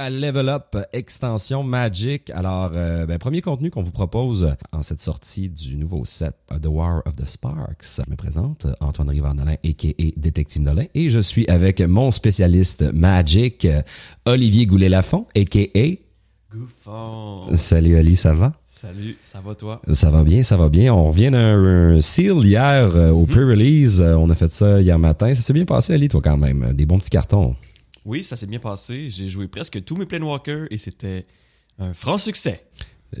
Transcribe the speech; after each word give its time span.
À 0.00 0.10
Level 0.10 0.48
Up 0.48 0.76
Extension 0.92 1.64
Magic. 1.64 2.30
Alors, 2.30 2.70
euh, 2.76 3.04
ben, 3.04 3.18
premier 3.18 3.40
contenu 3.40 3.68
qu'on 3.68 3.82
vous 3.82 3.90
propose 3.90 4.54
en 4.70 4.84
cette 4.84 5.00
sortie 5.00 5.48
du 5.48 5.76
nouveau 5.76 6.04
set 6.04 6.36
The 6.48 6.66
War 6.66 7.02
of 7.04 7.16
the 7.16 7.26
Sparks. 7.26 7.96
Je 7.96 8.08
me 8.08 8.14
présente, 8.14 8.68
Antoine 8.78 9.10
Rivard-Nolin, 9.10 9.56
a.k.a. 9.64 10.12
Détective 10.16 10.62
Nolin, 10.62 10.84
et 10.94 11.10
je 11.10 11.18
suis 11.18 11.48
avec 11.48 11.80
mon 11.80 12.12
spécialiste 12.12 12.92
Magic, 12.92 13.66
Olivier 14.24 14.66
Goulet-Lafont, 14.66 15.26
a.k.a. 15.36 15.96
Gouffon. 16.54 17.52
Salut 17.52 17.96
Ali, 17.96 18.14
ça 18.14 18.34
va? 18.34 18.52
Salut, 18.66 19.16
ça 19.24 19.40
va 19.44 19.56
toi? 19.56 19.82
Ça 19.90 20.10
va 20.10 20.22
bien, 20.22 20.44
ça 20.44 20.56
va 20.56 20.68
bien. 20.68 20.94
On 20.94 21.08
revient 21.10 21.32
d'un 21.32 21.98
seal 21.98 22.36
hier 22.44 22.94
euh, 22.94 23.10
au 23.10 23.26
pre-release. 23.26 24.00
Euh, 24.00 24.14
on 24.14 24.30
a 24.30 24.36
fait 24.36 24.52
ça 24.52 24.80
hier 24.80 24.98
matin. 24.98 25.34
Ça 25.34 25.42
s'est 25.42 25.52
bien 25.52 25.64
passé, 25.64 25.92
Ali, 25.92 26.08
toi, 26.08 26.20
quand 26.22 26.36
même. 26.36 26.72
Des 26.72 26.86
bons 26.86 27.00
petits 27.00 27.10
cartons. 27.10 27.56
Oui, 28.08 28.24
ça 28.24 28.36
s'est 28.36 28.46
bien 28.46 28.58
passé. 28.58 29.10
J'ai 29.10 29.28
joué 29.28 29.48
presque 29.48 29.84
tous 29.84 29.94
mes 29.94 30.06
Planewalkers 30.06 30.66
et 30.70 30.78
c'était 30.78 31.26
un 31.78 31.92
franc 31.92 32.16
succès. 32.16 32.64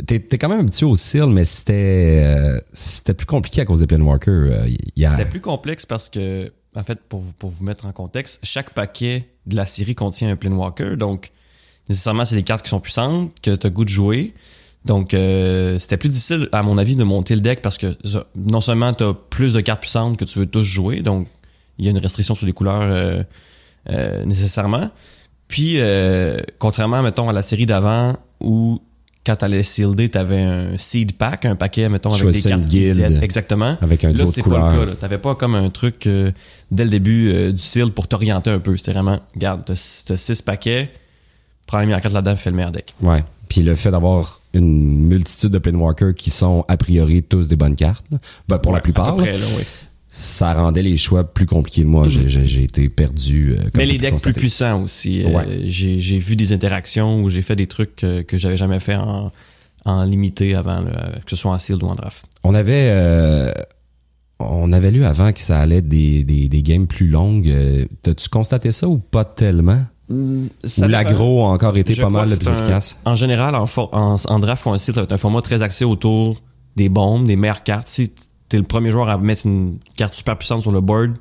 T'es 0.06 0.18
t'es 0.18 0.38
quand 0.38 0.48
même 0.48 0.60
habitué 0.60 0.86
au 0.86 0.96
seal, 0.96 1.28
mais 1.28 1.44
c'était 1.44 2.22
euh, 2.24 2.58
c'était 2.72 3.12
plus 3.12 3.26
compliqué 3.26 3.60
à 3.60 3.64
cause 3.66 3.80
des 3.80 3.86
Planewalkers 3.86 4.32
euh, 4.32 4.68
hier. 4.96 5.10
C'était 5.16 5.28
plus 5.28 5.40
complexe 5.42 5.84
parce 5.84 6.08
que, 6.08 6.50
en 6.74 6.82
fait, 6.84 6.98
pour, 7.06 7.20
vous- 7.20 7.32
pour 7.34 7.50
vous 7.50 7.64
mettre 7.64 7.84
en 7.86 7.92
contexte, 7.92 8.40
chaque 8.44 8.70
paquet 8.72 9.28
de 9.46 9.56
la 9.56 9.66
série 9.66 9.94
contient 9.94 10.30
un 10.30 10.36
Planewalker. 10.36 10.96
Donc, 10.96 11.32
nécessairement, 11.90 12.24
c'est 12.24 12.34
des 12.36 12.42
cartes 12.42 12.62
qui 12.64 12.70
sont 12.70 12.80
puissantes, 12.80 13.38
que 13.42 13.54
tu 13.56 13.66
as 13.66 13.70
goût 13.70 13.84
de 13.84 13.90
jouer. 13.90 14.32
Donc, 14.86 15.12
euh, 15.12 15.78
c'était 15.78 15.98
plus 15.98 16.08
difficile, 16.10 16.48
à 16.52 16.62
mon 16.62 16.78
avis, 16.78 16.96
de 16.96 17.04
monter 17.04 17.34
le 17.34 17.42
deck 17.42 17.60
parce 17.60 17.76
que 17.76 17.94
non 18.36 18.62
seulement 18.62 18.94
tu 18.94 19.04
as 19.04 19.12
plus 19.14 19.52
de 19.52 19.60
cartes 19.60 19.80
puissantes 19.82 20.16
que 20.16 20.24
tu 20.24 20.38
veux 20.38 20.46
tous 20.46 20.62
jouer, 20.64 21.02
donc 21.02 21.26
il 21.78 21.84
y 21.84 21.88
a 21.88 21.90
une 21.90 21.98
restriction 21.98 22.34
sur 22.34 22.46
les 22.46 22.52
couleurs 22.54 23.24
euh, 23.90 24.24
nécessairement. 24.24 24.90
Puis, 25.48 25.76
euh, 25.78 26.38
contrairement, 26.58 27.02
mettons, 27.02 27.28
à 27.28 27.32
la 27.32 27.42
série 27.42 27.66
d'avant 27.66 28.16
où 28.40 28.80
quand 29.24 29.36
t'allais 29.36 29.62
sealed, 29.62 30.10
t'avais 30.10 30.40
un 30.40 30.78
seed 30.78 31.12
pack, 31.14 31.44
un 31.44 31.56
paquet, 31.56 31.88
mettons, 31.88 32.12
avec 32.14 32.28
des 32.28 32.42
cartes 32.42 32.62
guilde. 32.64 32.98
IZ, 32.98 33.22
exactement. 33.22 33.76
Avec 33.82 34.04
un 34.04 34.12
Là, 34.12 34.24
c'est 34.26 34.42
pas 34.42 34.48
le 34.48 34.70
couleurs. 34.70 34.88
cas. 34.90 34.94
T'avais 35.00 35.18
pas 35.18 35.34
comme 35.34 35.54
un 35.54 35.68
truc 35.70 36.06
euh, 36.06 36.32
dès 36.70 36.84
le 36.84 36.90
début 36.90 37.30
euh, 37.30 37.52
du 37.52 37.60
seal 37.60 37.90
pour 37.90 38.08
t'orienter 38.08 38.50
un 38.50 38.58
peu. 38.58 38.76
C'était 38.76 38.92
vraiment, 38.92 39.20
regarde, 39.34 39.64
t'as 39.64 40.16
six 40.16 40.40
paquets, 40.40 40.90
prends 41.66 41.78
la 41.78 41.84
meilleure 41.84 42.00
carte 42.00 42.14
là-dedans, 42.14 42.36
fais 42.36 42.50
le 42.50 42.56
meilleur 42.56 42.72
deck. 42.72 42.94
Ouais. 43.02 43.22
Puis 43.48 43.62
le 43.62 43.74
fait 43.74 43.90
d'avoir 43.90 44.40
une 44.54 45.06
multitude 45.06 45.50
de 45.50 45.58
Planewalkers 45.58 46.14
qui 46.14 46.30
sont 46.30 46.64
a 46.68 46.76
priori 46.76 47.22
tous 47.22 47.48
des 47.48 47.56
bonnes 47.56 47.76
cartes, 47.76 48.06
ben, 48.48 48.58
pour 48.58 48.72
la 48.72 48.80
plupart, 48.80 49.08
à 49.08 49.16
peu 49.16 49.24
là, 49.24 49.30
près, 49.30 49.38
là, 49.38 49.46
oui. 49.58 49.64
Ça 50.10 50.54
rendait 50.54 50.82
les 50.82 50.96
choix 50.96 51.24
plus 51.24 51.44
compliqués. 51.46 51.84
Moi, 51.84 52.08
j'ai- 52.08 52.28
j'ai 52.28 52.62
été 52.62 52.88
perdu. 52.88 53.52
euh, 53.52 53.62
comme 53.64 53.70
Mais 53.76 53.84
les 53.86 53.98
decks 53.98 54.20
plus 54.22 54.32
puissants 54.32 54.82
aussi. 54.82 55.22
Euh, 55.24 55.28
Ouais. 55.30 55.46
j'ai 55.66 55.98
j'ai 56.00 56.18
vu 56.18 56.34
des 56.34 56.52
interactions 56.52 57.22
où 57.22 57.28
j'ai 57.28 57.42
fait 57.42 57.56
des 57.56 57.66
trucs 57.66 58.02
euh, 58.04 58.22
que 58.22 58.38
j'avais 58.38 58.56
jamais 58.56 58.80
fait 58.80 58.96
en, 58.96 59.30
en 59.84 60.04
limité 60.04 60.54
avant, 60.54 60.82
que 60.84 61.28
ce 61.30 61.36
soit 61.36 61.50
en 61.52 61.58
sealed 61.58 61.82
ou 61.82 61.86
en 61.88 61.94
draft. 61.94 62.24
On 62.42 62.54
avait 62.54 62.88
euh, 62.90 63.52
on 64.40 64.72
avait 64.72 64.90
lu 64.90 65.04
avant 65.04 65.32
que 65.32 65.40
ça 65.40 65.58
allait 65.60 65.82
des, 65.82 66.24
des, 66.24 66.48
des 66.48 66.62
games 66.62 66.86
plus 66.86 67.08
longues. 67.08 67.48
Euh, 67.48 67.84
T'as-tu 68.02 68.28
constaté 68.28 68.70
ça 68.72 68.88
ou 68.88 68.98
pas 68.98 69.24
tellement? 69.24 69.84
Ça 70.64 70.86
ou 70.86 70.88
l'agro 70.88 71.44
a 71.44 71.48
encore 71.48 71.76
été 71.76 71.94
pas 71.96 72.08
mal 72.08 72.28
que 72.28 72.32
le 72.34 72.38
plus 72.38 72.48
un- 72.48 72.54
efficace? 72.60 72.98
En 73.04 73.14
général, 73.14 73.54
en, 73.54 73.66
en, 73.92 74.14
en 74.24 74.38
draft 74.38 74.64
ou 74.64 74.70
en 74.70 74.78
style, 74.78 74.94
ça 74.94 75.00
va 75.00 75.04
être 75.04 75.12
un 75.12 75.18
format 75.18 75.42
très 75.42 75.60
axé 75.62 75.84
autour 75.84 76.40
des 76.76 76.88
bombes, 76.88 77.26
des 77.26 77.36
meilleures 77.36 77.62
cartes. 77.64 77.88
Si 77.88 78.12
t'es 78.48 78.56
le 78.56 78.64
premier 78.64 78.90
joueur 78.90 79.08
à 79.08 79.18
mettre 79.18 79.46
une 79.46 79.78
carte 79.96 80.14
super 80.14 80.36
puissante 80.36 80.62
sur 80.62 80.72
le 80.72 80.80
board, 80.80 81.12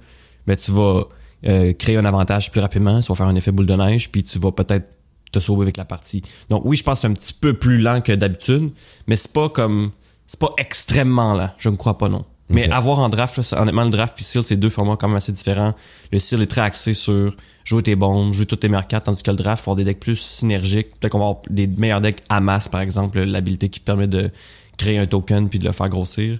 ben 0.45 0.55
tu 0.55 0.71
vas 0.71 1.07
euh, 1.45 1.73
créer 1.73 1.97
un 1.97 2.05
avantage 2.05 2.51
plus 2.51 2.61
rapidement, 2.61 3.01
ça 3.01 3.13
va 3.13 3.15
faire 3.15 3.27
un 3.27 3.35
effet 3.35 3.51
boule 3.51 3.65
de 3.65 3.75
neige, 3.75 4.11
puis 4.11 4.23
tu 4.23 4.39
vas 4.39 4.51
peut-être 4.51 4.87
te 5.31 5.39
sauver 5.39 5.63
avec 5.63 5.77
la 5.77 5.85
partie. 5.85 6.21
Donc 6.49 6.63
oui, 6.65 6.77
je 6.77 6.83
pense 6.83 6.99
que 6.99 7.01
c'est 7.01 7.07
un 7.07 7.13
petit 7.13 7.33
peu 7.33 7.53
plus 7.53 7.79
lent 7.79 8.01
que 8.01 8.13
d'habitude, 8.13 8.71
mais 9.07 9.15
c'est 9.15 9.33
pas 9.33 9.49
comme 9.49 9.91
c'est 10.25 10.39
pas 10.39 10.53
extrêmement 10.57 11.33
lent, 11.33 11.51
je 11.57 11.69
ne 11.69 11.75
crois 11.75 11.97
pas 11.97 12.09
non. 12.09 12.25
Mais 12.49 12.69
avoir 12.71 12.99
en 12.99 13.09
draft, 13.09 13.37
là, 13.37 13.61
honnêtement, 13.61 13.83
le 13.83 13.89
draft 13.89 14.15
puis 14.15 14.23
seal, 14.23 14.41
c'est 14.41 14.55
deux 14.55 14.69
formats 14.69 14.95
quand 14.95 15.09
même 15.09 15.17
assez 15.17 15.33
différents. 15.33 15.73
Le 16.13 16.19
seal 16.19 16.41
est 16.41 16.47
très 16.47 16.61
axé 16.61 16.93
sur 16.93 17.35
jouer 17.65 17.83
tes 17.83 17.97
bombes, 17.97 18.31
jouer 18.33 18.45
toutes 18.45 18.61
tes 18.61 18.69
meilleures 18.69 18.87
cartes, 18.87 19.05
tandis 19.05 19.21
que 19.21 19.31
le 19.31 19.35
draft, 19.35 19.63
faut 19.63 19.71
avoir 19.71 19.77
des 19.77 19.83
decks 19.83 19.99
plus 19.99 20.15
synergiques. 20.15 20.97
Peut-être 20.97 21.11
qu'on 21.11 21.19
va 21.19 21.25
avoir 21.25 21.41
des 21.49 21.67
meilleurs 21.67 21.99
decks 21.99 22.21
à 22.29 22.39
masse, 22.39 22.69
par 22.69 22.79
exemple, 22.79 23.19
l'habilité 23.19 23.67
qui 23.67 23.81
permet 23.81 24.07
de 24.07 24.31
créer 24.77 24.97
un 24.99 25.07
token 25.07 25.49
puis 25.49 25.59
de 25.59 25.65
le 25.65 25.71
faire 25.71 25.89
grossir. 25.89 26.37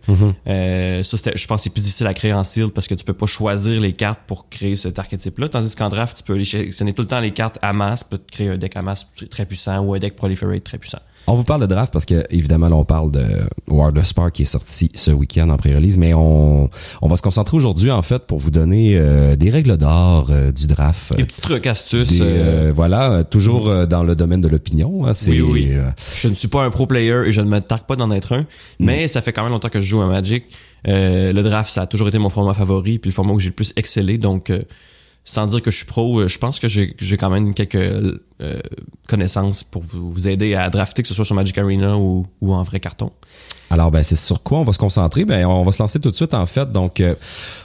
Euh, 0.48 1.04
ça, 1.04 1.18
c'était- 1.18 1.36
je 1.36 1.48
pense 1.48 1.60
que 1.60 1.64
c'est 1.66 1.70
plus 1.72 1.82
difficile 1.82 2.08
à 2.08 2.14
créer 2.14 2.34
en 2.34 2.44
style 2.44 2.70
parce 2.70 2.88
que 2.88 2.94
tu 2.96 3.04
peux 3.04 3.14
pas 3.14 3.26
choisir 3.26 3.82
les 3.82 3.94
cartes 3.94 4.20
pour 4.28 4.48
créer 4.50 4.76
cet 4.76 5.00
archétype-là. 5.00 5.50
Tandis 5.50 5.76
qu'en 5.76 5.90
draft, 5.90 6.18
tu 6.18 6.24
peux 6.24 6.34
aller 6.34 6.46
sélectionner 6.46 6.94
tout 6.94 7.02
le 7.02 7.08
temps 7.08 7.20
les 7.20 7.32
cartes 7.32 7.58
à 7.62 7.74
masse, 7.74 8.04
peut 8.04 8.18
te 8.20 8.32
créer 8.32 8.50
un 8.50 8.58
deck 8.58 8.76
à 8.78 8.82
masse 8.82 9.08
très 9.30 9.46
puissant 9.46 9.80
ou 9.80 9.94
un 9.96 10.00
deck 10.00 10.16
proliferate 10.16 10.64
très 10.64 10.78
puissant. 10.78 11.00
On 11.30 11.34
vous 11.36 11.44
parle 11.44 11.60
de 11.62 11.66
draft 11.66 11.92
parce 11.92 12.06
que 12.06 12.24
évidemment 12.30 12.70
là, 12.70 12.76
on 12.78 12.86
parle 12.86 13.12
de 13.12 13.26
World 13.70 13.98
of 13.98 14.06
Spark 14.08 14.32
qui 14.34 14.44
est 14.44 14.46
sorti 14.46 14.90
ce 14.96 15.12
week-end 15.12 15.50
en 15.50 15.58
pré-release, 15.58 15.98
mais 15.98 16.14
on, 16.14 16.70
on 17.02 17.08
va 17.08 17.18
se 17.18 17.22
concentrer 17.22 17.58
aujourd'hui 17.58 17.92
en 17.92 18.02
fait 18.02 18.20
pour 18.20 18.38
vous 18.40 18.50
donner 18.50 18.96
euh, 18.98 19.36
des 19.36 19.50
règles 19.50 19.76
d'or 19.76 20.30
euh, 20.32 20.54
du 20.54 20.68
draft. 20.68 21.16
Des 21.18 21.26
petits 21.26 21.42
trucs, 21.42 21.68
astuces. 21.68 22.08
Des, 22.08 22.22
euh, 22.22 22.26
euh, 22.70 22.72
voilà, 22.74 23.12
euh, 23.12 23.24
toujours 23.24 23.88
dans 23.88 24.04
le 24.04 24.16
domaine 24.16 24.40
de 24.40 24.48
l'opinion. 24.48 25.06
hein, 25.06 25.12
Oui, 25.28 25.42
oui. 25.42 25.70
Je 26.16 26.28
ne 26.30 26.34
suis 26.34 26.48
pas 26.48 26.64
un 26.64 26.70
pro 26.70 26.88
player 26.88 27.24
et 27.26 27.32
je 27.32 27.42
ne 27.42 27.50
me 27.50 27.60
targue 27.60 27.84
pas 27.84 27.98
d'en 27.98 28.10
être 28.12 28.34
un, 28.34 28.46
mais 28.80 29.08
ça 29.08 29.20
fait 29.22 29.34
quand 29.34 29.44
même 29.44 29.52
longtemps 29.52 29.70
que 29.70 29.82
je 29.82 29.88
joue 29.88 30.02
à 30.02 30.08
Magic. 30.08 30.46
Euh, 30.88 31.34
le 31.34 31.44
draft, 31.44 31.70
ça 31.72 31.82
a 31.82 31.88
toujours 31.88 32.08
été 32.08 32.20
mon 32.20 32.30
format 32.30 32.54
favori, 32.54 33.00
puis 33.00 33.10
le 33.10 33.14
format 33.14 33.34
où 33.34 33.40
j'ai 33.40 33.50
le 33.50 33.54
plus 33.54 33.74
excellé. 33.76 34.18
Donc, 34.18 34.50
euh, 34.50 34.62
sans 35.30 35.46
dire 35.48 35.62
que 35.62 35.70
je 35.72 35.76
suis 35.76 35.86
pro, 35.86 36.22
euh, 36.22 36.28
je 36.28 36.38
pense 36.40 36.58
que 36.58 36.68
j'ai 36.70 37.18
quand 37.18 37.30
même 37.30 37.54
quelques 37.54 37.76
euh, 37.76 38.14
connaissances 39.10 39.62
pour 39.64 39.84
vous, 39.84 40.10
vous 40.12 40.28
aider 40.28 40.56
à 40.56 40.70
drafter, 40.70 41.02
que 41.02 41.08
ce 41.08 41.14
soit 41.14 41.26
sur 41.26 41.36
Magic 41.36 41.58
Arena 41.58 41.98
ou, 41.98 42.26
ou 42.42 42.54
en 42.54 42.64
vrai 42.64 42.80
carton. 42.80 43.12
Alors, 43.70 43.92
ben, 43.92 44.02
c'est 44.04 44.16
sur 44.16 44.42
quoi 44.44 44.60
on 44.60 44.64
va 44.64 44.72
se 44.72 44.78
concentrer? 44.78 45.26
Ben, 45.26 45.46
on 45.46 45.64
va 45.64 45.74
se 45.74 45.80
lancer 45.84 46.00
tout 46.00 46.10
de 46.12 46.16
suite, 46.16 46.34
en 46.34 46.46
fait. 46.46 46.72
Donc, 46.72 47.02
euh, 47.02 47.16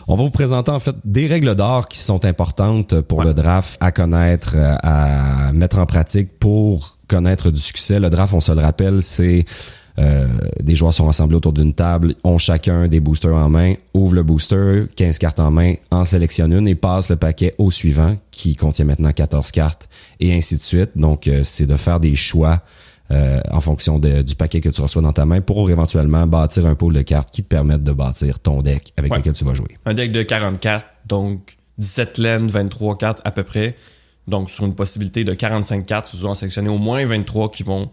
on 0.09 0.17
va 0.17 0.25
vous 0.25 0.31
présenter, 0.31 0.73
en 0.73 0.81
fait, 0.81 0.97
des 1.05 1.29
règles 1.29 1.55
d'or 1.55 1.87
qui 1.87 1.99
sont 1.99 2.25
importantes 2.25 3.01
pour 3.03 3.19
Ouais. 3.19 3.25
le 3.27 3.35
draft 3.35 3.77
à 3.81 3.93
connaître, 3.93 4.55
euh, 4.57 4.75
à 4.83 5.53
mettre 5.53 5.79
en 5.79 5.87
pratique 5.87 6.41
pour 6.41 6.99
connaître 7.07 7.53
du 7.53 7.61
succès. 7.61 8.01
Le 8.01 8.11
draft, 8.11 8.35
on 8.35 8.41
se 8.41 8.51
le 8.51 8.61
rappelle, 8.61 9.03
c'est 9.05 9.45
des 9.99 10.75
joueurs 10.75 10.95
sont 10.95 11.07
rassemblés 11.07 11.37
autour 11.37 11.53
d'une 11.53 11.75
table, 11.75 12.15
ont 12.25 12.39
chacun 12.39 12.89
des 12.89 13.01
boosters 13.01 13.35
en 13.35 13.49
main, 13.49 13.75
ouvrent 13.95 14.15
le 14.15 14.23
booster, 14.23 14.85
15 14.97 15.19
cartes 15.19 15.41
en 15.41 15.51
main, 15.51 15.75
en 15.91 16.05
sélectionne 16.05 16.53
une 16.53 16.67
et 16.67 16.75
passe 16.75 17.11
le 17.11 17.17
paquet 17.17 17.55
au 17.59 17.71
suivant 17.71 18.17
qui 18.31 18.57
contient 18.57 18.85
maintenant 18.87 19.13
14 19.13 19.51
cartes 19.51 19.89
et 20.21 20.33
ainsi 20.35 20.57
de 20.57 20.63
suite. 20.63 20.91
Donc, 20.97 21.29
euh, 21.29 21.43
c'est 21.45 21.67
de 21.67 21.77
faire 21.77 22.01
des 22.01 22.15
choix 22.15 22.63
euh, 23.11 23.41
en 23.51 23.61
fonction 23.61 23.99
de- 23.99 24.23
du 24.23 24.35
paquet 24.35 24.63
que 24.63 24.71
tu 24.71 24.81
reçois 24.81 25.03
dans 25.03 25.13
ta 25.13 25.27
main 25.27 25.43
pour 25.43 25.69
éventuellement 25.69 26.27
bâtir 26.27 26.65
un 26.65 26.75
pool 26.75 26.95
de 26.95 27.03
cartes 27.03 27.31
qui 27.31 27.43
te 27.43 27.49
permettent 27.49 27.85
de 27.85 27.93
bâtir 27.93 28.39
ton 28.39 28.63
deck 28.63 28.95
avec 28.97 29.13
Ouais. 29.13 29.19
lequel 29.19 29.35
tu 29.35 29.45
vas 29.45 29.53
jouer. 29.53 29.77
Un 29.85 29.93
deck 29.93 30.13
de 30.15 30.23
40 30.23 30.59
cartes, 30.61 30.87
donc 31.07 31.59
17 31.77 32.17
lanes, 32.17 32.47
23 32.49 32.97
cartes 32.97 33.21
à 33.25 33.31
peu 33.31 33.43
près. 33.43 33.77
Donc, 34.29 34.49
sur 34.49 34.65
une 34.65 34.75
possibilité 34.75 35.25
de 35.25 35.35
45 35.35 35.85
cartes, 35.85 36.09
tu 36.11 36.17
dois 36.17 36.31
en 36.31 36.35
sélectionner 36.35 36.71
au 36.71 36.79
moins 36.79 37.05
23 37.05 37.51
qui 37.51 37.65
vont 37.65 37.91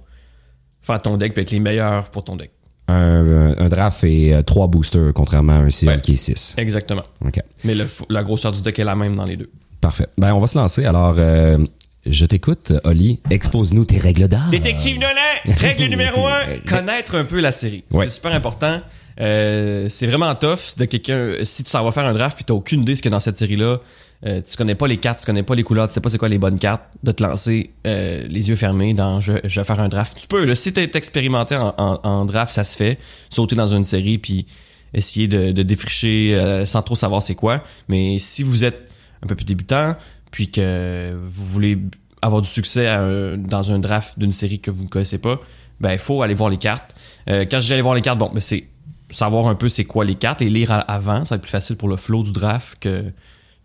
faire 0.82 1.02
ton 1.02 1.18
deck 1.18 1.38
et 1.38 1.42
être 1.42 1.52
les 1.52 1.60
meilleurs 1.60 2.10
pour 2.10 2.24
ton 2.24 2.36
deck. 2.36 2.52
Un, 2.88 3.54
un 3.58 3.70
draft 3.70 4.04
est 4.04 4.34
euh, 4.34 4.42
trois 4.42 4.68
boosters 4.68 5.14
contrairement 5.14 5.54
à 5.54 5.58
un 5.58 5.70
seal 5.70 5.90
Ouais. 5.90 6.02
qui 6.02 6.14
est 6.14 6.16
6. 6.16 6.56
Exactement. 6.58 7.04
OK. 7.24 7.40
Mais 7.64 7.76
le, 7.76 7.86
la 8.10 8.24
grosseur 8.24 8.52
du 8.52 8.62
deck 8.62 8.80
est 8.80 8.84
la 8.84 8.96
même 8.96 9.16
dans 9.16 9.26
les 9.26 9.38
deux. 9.38 9.50
Parfait. 9.80 10.08
Ben, 10.18 10.34
on 10.34 10.40
va 10.40 10.48
se 10.48 10.58
lancer. 10.58 10.86
Alors, 10.86 11.16
euh, 11.20 11.60
je 12.08 12.26
t'écoute, 12.26 12.74
Oli. 12.86 13.22
Expose-nous 13.30 13.86
tes 13.86 14.00
règles 14.00 14.28
d'or. 14.28 14.40
Détective 14.50 14.96
Nolin, 15.00 15.56
règle 15.60 15.86
numéro 15.90 16.26
un, 16.28 16.42
connaître 16.68 17.16
un 17.16 17.26
peu 17.26 17.40
la 17.40 17.52
série. 17.52 17.84
Ouais. 17.92 18.08
C'est 18.08 18.16
super 18.16 18.34
important. 18.34 18.82
Euh, 19.22 19.88
c'est 19.90 20.08
vraiment 20.08 20.34
tough 20.36 20.78
de 20.78 20.86
quelqu'un. 20.86 21.34
Si 21.44 21.64
tu 21.64 21.72
t'en 21.72 21.84
vas 21.84 21.92
faire 21.92 22.06
un 22.06 22.14
draft 22.14 22.42
et 22.42 22.44
t'as 22.44 22.54
aucune 22.54 22.82
idée 22.82 22.96
ce 22.96 23.02
qu'il 23.02 23.12
y 23.12 23.14
a 23.14 23.16
dans 23.18 23.20
cette 23.20 23.38
série-là, 23.38 23.80
euh, 24.26 24.42
tu 24.42 24.58
connais 24.58 24.76
pas 24.76 24.88
les 24.88 24.98
cartes, 24.98 25.20
tu 25.20 25.26
connais 25.26 25.44
pas 25.44 25.56
les 25.56 25.64
couleurs, 25.64 25.88
tu 25.88 25.94
sais 25.94 26.02
pas 26.02 26.10
c'est 26.10 26.18
quoi 26.18 26.28
les 26.28 26.40
bonnes 26.40 26.60
cartes, 26.60 26.84
de 27.04 27.12
te 27.12 27.24
lancer 27.24 27.72
euh, 27.88 28.28
les 28.28 28.50
yeux 28.50 28.58
fermés 28.58 28.94
dans 28.94 29.22
je, 29.22 29.34
je 29.46 29.60
vais 29.60 29.64
faire 29.64 29.80
un 29.80 29.88
draft. 29.88 30.18
Tu 30.20 30.28
peux, 30.28 30.44
là, 30.44 30.56
si 30.56 30.74
t'es 30.74 30.92
expérimenté 30.94 31.56
en, 31.56 32.26
draft, 32.26 32.54
ça 32.54 32.66
se 32.66 32.76
fait. 32.76 33.00
Sauter 33.30 33.56
dans 33.56 33.68
une 33.68 33.86
série 33.86 34.18
puis 34.18 34.46
essayer 34.94 35.28
de, 35.28 35.52
défricher 35.64 36.36
euh, 36.36 36.66
sans 36.66 36.82
trop 36.82 36.96
savoir 36.96 37.22
c'est 37.22 37.36
quoi. 37.36 37.64
Mais 37.88 38.20
si 38.20 38.44
vous 38.44 38.66
êtes 38.66 38.92
un 39.24 39.28
peu 39.28 39.36
plus 39.36 39.46
débutant, 39.46 39.96
puis 40.32 40.52
que 40.52 41.14
vous 41.14 41.46
voulez 41.46 41.78
avoir 42.22 42.42
du 42.42 42.50
succès 42.50 42.86
dans 43.38 43.72
un 43.72 43.80
draft 43.80 44.20
d'une 44.20 44.34
série 44.34 44.60
que 44.60 44.70
vous 44.70 44.84
ne 44.84 44.90
connaissez 44.90 45.20
pas, 45.20 45.40
ben 45.80 45.94
il 45.94 45.98
faut 45.98 46.22
aller 46.22 46.34
voir 46.34 46.50
les 46.50 46.58
cartes. 46.58 46.94
Quand 47.26 47.58
dis 47.58 47.74
aller 47.74 47.82
voir 47.82 47.96
les 47.96 48.02
cartes, 48.02 48.20
bon, 48.20 48.30
ben 48.34 48.42
c'est 48.42 48.68
savoir 49.10 49.48
un 49.48 49.56
peu 49.56 49.70
c'est 49.70 49.86
quoi 49.86 50.04
les 50.04 50.16
cartes 50.16 50.42
et 50.42 50.50
lire 50.50 50.84
avant, 50.88 51.24
ça 51.26 51.32
va 51.32 51.36
être 51.38 51.42
plus 51.42 51.52
facile 51.52 51.78
pour 51.78 51.88
le 51.88 51.96
flow 51.98 52.24
du 52.24 52.32
draft 52.32 52.78
que 52.80 53.12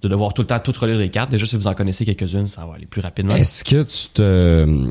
de 0.04 0.08
devoir 0.08 0.32
tout 0.34 0.42
le 0.42 0.46
temps 0.46 0.58
tout 0.58 0.72
relire 0.78 0.98
les 0.98 1.08
cartes. 1.10 1.30
Déjà 1.30 1.46
si 1.46 1.56
vous 1.56 1.66
en 1.66 1.74
connaissez 1.74 2.04
quelques-unes, 2.04 2.46
ça 2.46 2.64
va 2.66 2.74
aller 2.74 2.86
plus 2.86 3.00
rapidement. 3.00 3.34
Est-ce 3.34 3.64
que 3.64 3.82
tu 3.82 4.08
te... 4.14 4.90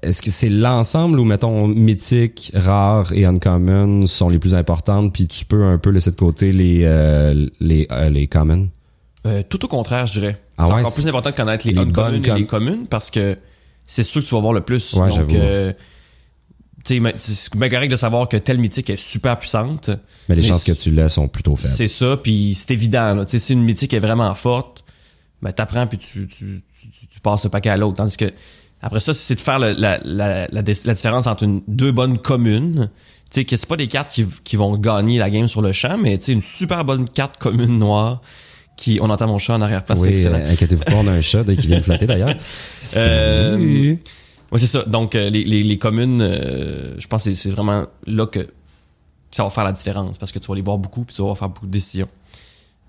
Est-ce 0.00 0.22
que 0.22 0.30
c'est 0.30 0.48
l'ensemble 0.48 1.18
où, 1.18 1.24
mettons, 1.24 1.66
mythique, 1.66 2.52
rare 2.54 3.12
et 3.12 3.24
uncommon 3.24 4.06
sont 4.06 4.28
les 4.28 4.38
plus 4.38 4.54
importantes, 4.54 5.12
puis 5.12 5.26
tu 5.26 5.44
peux 5.44 5.64
un 5.64 5.76
peu 5.78 5.90
laisser 5.90 6.12
de 6.12 6.16
côté 6.16 6.52
les, 6.52 6.82
euh, 6.84 7.48
les, 7.58 7.88
euh, 7.90 8.08
les 8.08 8.28
common? 8.28 8.68
Euh, 9.26 9.42
tout 9.48 9.64
au 9.64 9.68
contraire, 9.68 10.06
je 10.06 10.20
dirais. 10.20 10.40
Ah 10.56 10.66
c'est 10.68 10.72
ouais, 10.72 10.80
encore 10.82 10.94
plus 10.94 11.08
important 11.08 11.30
de 11.30 11.34
connaître 11.34 11.66
les, 11.66 11.72
les 11.72 11.80
uncommunes 11.80 12.22
bonnes 12.22 12.36
et 12.36 12.38
les 12.38 12.46
com- 12.46 12.60
communes 12.60 12.86
parce 12.86 13.10
que 13.10 13.36
c'est 13.86 14.04
sûr 14.04 14.22
que 14.22 14.26
tu 14.28 14.34
vas 14.36 14.40
voir 14.40 14.52
le 14.52 14.60
plus. 14.60 14.92
Ouais, 14.92 15.08
Donc, 15.08 15.16
j'avoue. 15.16 15.34
euh, 15.36 15.72
tu 15.72 15.76
sais, 15.76 15.76
mais 15.76 15.82
c'est 16.84 17.00
bien 17.56 17.68
correct 17.68 17.90
de 17.90 17.96
savoir 17.96 18.28
que 18.28 18.36
telle 18.36 18.58
mythique 18.58 18.90
est 18.90 18.96
super 18.96 19.38
puissante. 19.38 19.90
Mais 20.28 20.34
les 20.36 20.42
Mais 20.42 20.48
chances 20.48 20.62
que 20.64 20.72
c'est- 20.74 20.80
tu 20.82 20.90
l'aies 20.90 21.08
sont 21.08 21.26
plutôt 21.28 21.56
faibles. 21.56 21.74
C'est 21.74 21.88
ça, 21.88 22.16
puis 22.16 22.54
c'est 22.54 22.72
évident. 22.72 23.14
Là. 23.14 23.24
Tu 23.24 23.32
sais, 23.32 23.38
Si 23.46 23.52
une 23.54 23.62
mythique 23.64 23.92
est 23.94 23.98
vraiment 24.00 24.32
forte, 24.34 24.84
ben 25.42 25.52
t'apprends 25.52 25.86
puis 25.86 25.98
tu, 25.98 26.26
tu, 26.28 26.62
tu, 26.80 27.06
tu 27.08 27.20
passes 27.20 27.42
le 27.44 27.50
paquet 27.50 27.70
à 27.70 27.76
l'autre. 27.76 27.96
Tandis 27.96 28.16
que 28.16 28.32
après 28.82 29.00
ça, 29.00 29.12
c'est 29.14 29.34
de 29.34 29.40
faire 29.40 29.58
la, 29.58 29.72
la, 29.72 29.98
la, 30.04 30.46
la 30.52 30.62
différence 30.62 31.26
entre 31.26 31.42
une, 31.44 31.62
deux 31.66 31.92
bonnes 31.92 32.18
communes. 32.18 32.88
Tu 33.30 33.40
sais, 33.40 33.44
que 33.44 33.56
c'est 33.56 33.66
pas 33.68 33.76
des 33.76 33.88
cartes 33.88 34.10
qui, 34.12 34.24
qui 34.44 34.54
vont 34.56 34.76
gagner 34.78 35.18
la 35.18 35.28
game 35.30 35.48
sur 35.48 35.60
le 35.62 35.72
champ, 35.72 35.98
mais 35.98 36.16
tu 36.18 36.26
sais, 36.26 36.32
une 36.32 36.42
super 36.42 36.84
bonne 36.84 37.08
carte 37.08 37.38
commune 37.38 37.78
noire 37.78 38.20
qui. 38.76 38.98
On 39.02 39.10
entend 39.10 39.26
mon 39.26 39.38
chat 39.38 39.54
en 39.54 39.62
arrière-plan, 39.62 39.96
c'est 39.96 40.02
Oui, 40.02 40.08
excellent. 40.10 40.38
euh, 40.38 40.52
inquiétez-vous 40.52 40.84
pas, 40.84 40.94
on 40.94 41.08
a 41.08 41.12
un 41.12 41.20
chat 41.20 41.42
qu'il 41.42 41.66
vient 41.66 41.78
de 41.78 41.82
flotter 41.82 42.06
d'ailleurs. 42.06 42.34
Euh, 42.96 43.94
C'est 44.58 44.66
ça. 44.66 44.82
Donc, 44.84 45.14
euh, 45.14 45.30
les, 45.30 45.44
les, 45.44 45.78
communes, 45.78 46.20
euh, 46.22 46.94
je 46.98 47.06
pense 47.06 47.24
que 47.24 47.34
c'est- 47.34 47.50
vraiment 47.50 47.86
là 48.06 48.26
que 48.26 48.46
ça 49.30 49.44
va 49.44 49.50
faire 49.50 49.64
la 49.64 49.72
différence 49.72 50.18
parce 50.18 50.32
que 50.32 50.38
tu 50.38 50.46
vas 50.46 50.54
les 50.54 50.62
voir 50.62 50.78
beaucoup 50.78 51.04
puis 51.04 51.14
tu 51.14 51.22
vas 51.22 51.34
faire 51.34 51.48
beaucoup 51.48 51.66
de 51.66 51.72
décisions. 51.72 52.08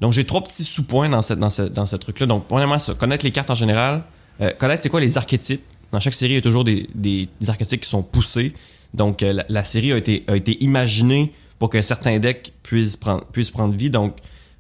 Donc, 0.02 0.14
j'ai 0.14 0.26
trois 0.26 0.44
petits 0.44 0.64
sous-points 0.64 1.10
dans, 1.10 1.22
dans, 1.36 1.50
ce, 1.50 1.64
dans 1.64 1.86
ce 1.86 1.96
truc-là. 1.96 2.28
Donc, 2.28 2.48
premièrement, 2.48 2.78
ça, 2.78 2.94
connaître 2.94 3.26
les 3.26 3.32
cartes 3.32 3.50
en 3.50 3.56
général. 3.56 4.04
Euh, 4.42 4.52
connaître 4.58 4.84
c'est 4.84 4.90
quoi 4.90 5.02
les 5.02 5.18
archétypes. 5.18 5.64
Dans 5.92 6.00
chaque 6.00 6.14
série, 6.14 6.34
il 6.34 6.36
y 6.36 6.40
a 6.40 6.42
toujours 6.42 6.64
des, 6.64 6.88
des, 6.94 7.28
archétypes 7.48 7.82
qui 7.82 7.90
sont 7.90 8.04
poussés. 8.04 8.54
Donc, 8.94 9.22
la, 9.22 9.46
la 9.50 9.64
série 9.64 9.92
a 9.94 9.98
été, 9.98 10.24
a 10.28 10.36
été 10.36 10.64
imaginée 10.64 11.34
pour 11.60 11.70
que 11.70 11.82
certains 11.82 12.20
decks 12.20 12.54
puissent 12.64 12.96
prendre, 12.96 13.26
puissent 13.26 13.52
prendre 13.52 13.74
vie. 13.74 13.90
Donc, 13.90 14.18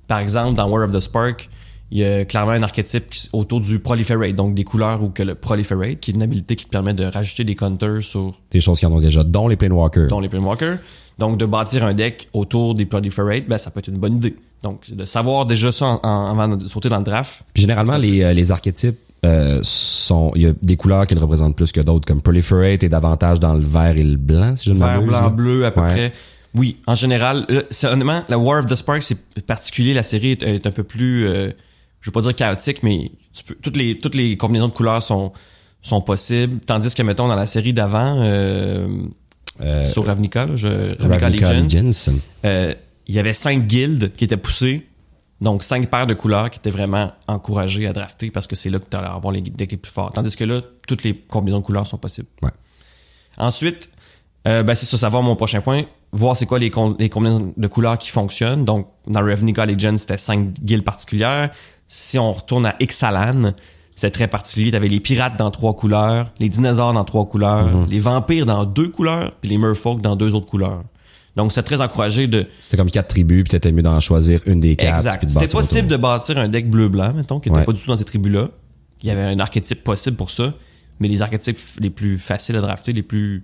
par 0.08 0.20
exemple, 0.20 0.56
dans 0.56 0.68
War 0.70 0.86
of 0.86 0.92
the 0.92 1.00
Spark, 1.00 1.50
il 1.92 2.00
y 2.00 2.06
a 2.06 2.26
clairement 2.26 2.52
un 2.52 2.64
archétype 2.64 3.06
autour 3.34 3.60
du 3.62 3.80
Proliferate, 3.80 4.36
donc 4.36 4.54
des 4.54 4.64
couleurs 4.64 5.02
ou 5.04 5.10
que 5.10 5.24
le 5.24 5.36
Proliferate, 5.36 6.00
qui 6.00 6.12
est 6.12 6.14
une 6.16 6.22
habilité 6.22 6.56
qui 6.56 6.66
te 6.66 6.70
permet 6.70 6.94
de 6.94 7.06
rajouter 7.06 7.44
des 7.44 7.56
counters 7.56 8.02
sur 8.02 8.34
Des 8.52 8.60
choses 8.60 8.80
qui 8.80 8.86
en 8.86 8.92
ont 8.92 9.00
déjà, 9.00 9.24
dont 9.24 9.48
les 9.48 9.56
Planewalkers. 9.56 10.08
dont 10.08 10.20
les 10.20 10.30
Planewalkers. 10.30 10.78
Donc, 11.18 11.38
de 11.38 11.46
bâtir 11.46 11.84
un 11.86 11.94
deck 11.94 12.30
autour 12.34 12.76
des 12.76 12.86
Proliferate, 12.86 13.48
ben, 13.48 13.58
ça 13.58 13.72
peut 13.72 13.80
être 13.80 13.88
une 13.88 13.98
bonne 13.98 14.18
idée. 14.18 14.36
Donc, 14.64 14.92
de 14.92 15.06
savoir 15.06 15.46
déjà 15.46 15.72
ça 15.72 15.86
en- 15.86 16.00
en- 16.04 16.26
avant 16.32 16.56
de 16.58 16.68
sauter 16.68 16.90
dans 16.90 16.98
le 16.98 17.04
draft. 17.04 17.44
Puis 17.54 17.62
généralement, 17.62 17.98
les, 17.98 18.22
euh, 18.24 18.34
les 18.34 18.52
archétypes 18.52 18.98
euh, 19.26 19.60
sont. 19.64 20.32
Il 20.36 20.42
y 20.44 20.46
a 20.48 20.52
des 20.62 20.76
couleurs 20.78 21.08
qui 21.08 21.16
le 21.16 21.22
représentent 21.22 21.56
plus 21.56 21.72
que 21.72 21.82
d'autres, 21.82 22.06
comme 22.06 22.22
Proliferate 22.22 22.84
est 22.84 22.90
davantage 22.90 23.40
dans 23.40 23.56
le 23.56 23.62
vert 23.62 23.98
et 23.98 24.04
le 24.04 24.16
blanc, 24.18 24.56
si 24.56 24.70
je 24.70 24.74
ne 24.76 24.80
Vert, 24.80 25.02
blanc, 25.02 25.30
bleu, 25.32 25.66
à 25.66 25.72
peu 25.72 25.82
Ouais. 25.82 25.92
près. 25.92 26.14
Oui, 26.54 26.78
en 26.86 26.94
général, 26.96 27.46
honnêtement, 27.84 28.22
la 28.30 28.38
War 28.38 28.60
of 28.60 28.68
the 28.68 28.76
Spark, 28.76 29.02
c'est 29.02 29.44
particulier. 29.46 29.94
La 29.96 30.04
série 30.04 30.32
est, 30.32 30.44
est 30.44 30.66
un 30.68 30.72
peu 30.72 30.84
plus, 30.84 31.26
euh, 31.28 31.50
je 32.08 32.10
veux 32.10 32.14
pas 32.14 32.22
dire 32.22 32.36
chaotique, 32.36 32.84
mais 32.84 33.12
tu 33.34 33.44
peux, 33.44 33.56
toutes 33.56 33.76
les 33.76 33.98
toutes 33.98 34.16
les 34.16 34.38
combinaisons 34.38 34.70
de 34.70 34.74
couleurs 34.74 35.04
sont 35.04 35.34
sont 35.82 36.00
possibles. 36.00 36.62
Tandis 36.66 36.96
que 36.96 37.04
mettons 37.04 37.28
dans 37.28 37.36
la 37.36 37.46
série 37.46 37.74
d'avant, 37.74 38.22
euh, 38.22 38.88
Euh, 39.60 39.84
sur 39.86 40.06
Ravnica, 40.06 40.46
là, 40.46 40.56
je, 40.56 40.68
Ravnica, 41.02 41.18
Ravnica 41.18 41.54
Legends, 41.54 42.12
euh, 42.46 42.76
il 43.08 43.16
y 43.16 43.20
avait 43.20 43.34
cinq 43.34 43.66
guildes 43.66 44.14
qui 44.16 44.24
étaient 44.26 44.38
poussées. 44.38 44.86
Donc, 45.42 45.64
cinq 45.64 45.90
paires 45.90 46.06
de 46.06 46.14
couleurs 46.14 46.50
qui 46.52 46.60
étaient 46.60 46.70
vraiment 46.70 47.12
encouragées 47.28 47.88
à 47.88 47.94
drafter 47.94 48.30
parce 48.30 48.46
que 48.46 48.56
c'est 48.56 48.70
là 48.70 48.78
que 48.80 48.86
tu 48.90 48.96
allais 48.96 49.08
avoir 49.08 49.34
les 49.34 49.42
decks 49.42 49.72
les 49.72 49.78
plus 49.78 49.92
forts. 49.92 50.12
Tandis 50.12 50.36
que 50.36 50.44
là, 50.46 50.62
toutes 50.88 51.04
les 51.04 51.16
combinaisons 51.18 51.60
de 51.62 51.66
couleurs 51.66 51.88
sont 51.88 51.98
possibles. 51.98 52.28
Ouais. 52.44 52.52
Ensuite, 53.38 53.90
euh, 54.48 54.62
ben 54.62 54.76
c'est 54.76 54.86
ça, 54.86 54.98
savoir 54.98 55.24
mon 55.24 55.36
prochain 55.36 55.62
point. 55.62 55.86
Voir 56.12 56.36
c'est 56.36 56.46
quoi 56.46 56.60
les, 56.60 56.70
com- 56.70 56.96
les 57.00 57.10
combinaisons 57.10 57.54
de 57.58 57.68
couleurs 57.68 57.98
qui 57.98 58.10
fonctionnent. 58.10 58.64
Donc, 58.64 58.88
dans 59.08 59.22
Ravnica 59.26 59.66
Legends, 59.66 59.98
c'était 59.98 60.20
cinq 60.20 60.54
guildes 60.64 60.86
particulières. 60.86 61.50
Si 61.88 62.18
on 62.20 62.32
retourne 62.34 62.66
à 62.66 62.76
Ixalan, 62.80 63.54
c'était 63.96 64.12
très 64.12 64.28
particulier. 64.28 64.72
T'avais 64.72 64.88
les 64.90 65.00
pirates 65.00 65.38
dans 65.38 65.52
trois 65.52 65.74
couleurs, 65.76 66.32
les 66.40 66.50
dinosaures 66.50 66.94
dans 66.94 67.06
trois 67.06 67.28
couleurs, 67.28 67.88
les 67.90 68.00
vampires 68.00 68.46
dans 68.46 68.66
deux 68.66 68.90
couleurs, 68.90 69.34
puis 69.42 69.50
les 69.50 69.58
merfolk 69.58 70.02
dans 70.02 70.16
deux 70.16 70.36
autres 70.36 70.48
couleurs. 70.48 70.84
Donc, 71.36 71.52
c'est 71.54 71.62
très 71.64 71.82
encouragé 71.82 72.26
de, 72.28 72.48
C'était 72.60 72.78
comme 72.78 72.90
quatre 72.90 73.10
tribus, 73.10 73.44
puis 73.44 73.52
t'étais 73.52 73.72
mieux 73.72 73.84
d'en 73.84 74.00
choisir 74.00 74.42
une 74.48 74.60
des 74.60 74.76
quatre. 74.76 74.98
Exact. 74.98 75.30
C'était 75.30 75.48
possible 75.48 75.86
autour. 75.86 75.92
de 75.92 76.02
bâtir 76.02 76.38
un 76.40 76.50
deck 76.50 76.68
bleu-blanc, 76.70 77.14
mettons, 77.14 77.40
qui 77.40 77.50
n'était 77.50 77.60
Ouais. 77.60 77.66
pas 77.66 77.74
du 77.74 77.80
tout 77.82 77.88
dans 77.88 77.96
ces 77.96 78.06
tribus-là. 78.06 78.50
Il 79.04 79.08
y 79.08 79.12
avait 79.12 79.22
un 79.22 79.40
archétype 79.40 79.84
possible 79.84 80.18
pour 80.18 80.32
ça, 80.32 80.56
mais 81.00 81.08
les 81.08 81.22
archétypes 81.22 81.58
les 81.80 81.92
plus 81.92 82.18
faciles 82.18 82.56
à 82.58 82.62
drafter, 82.62 82.92
les 82.92 83.04
plus 83.04 83.44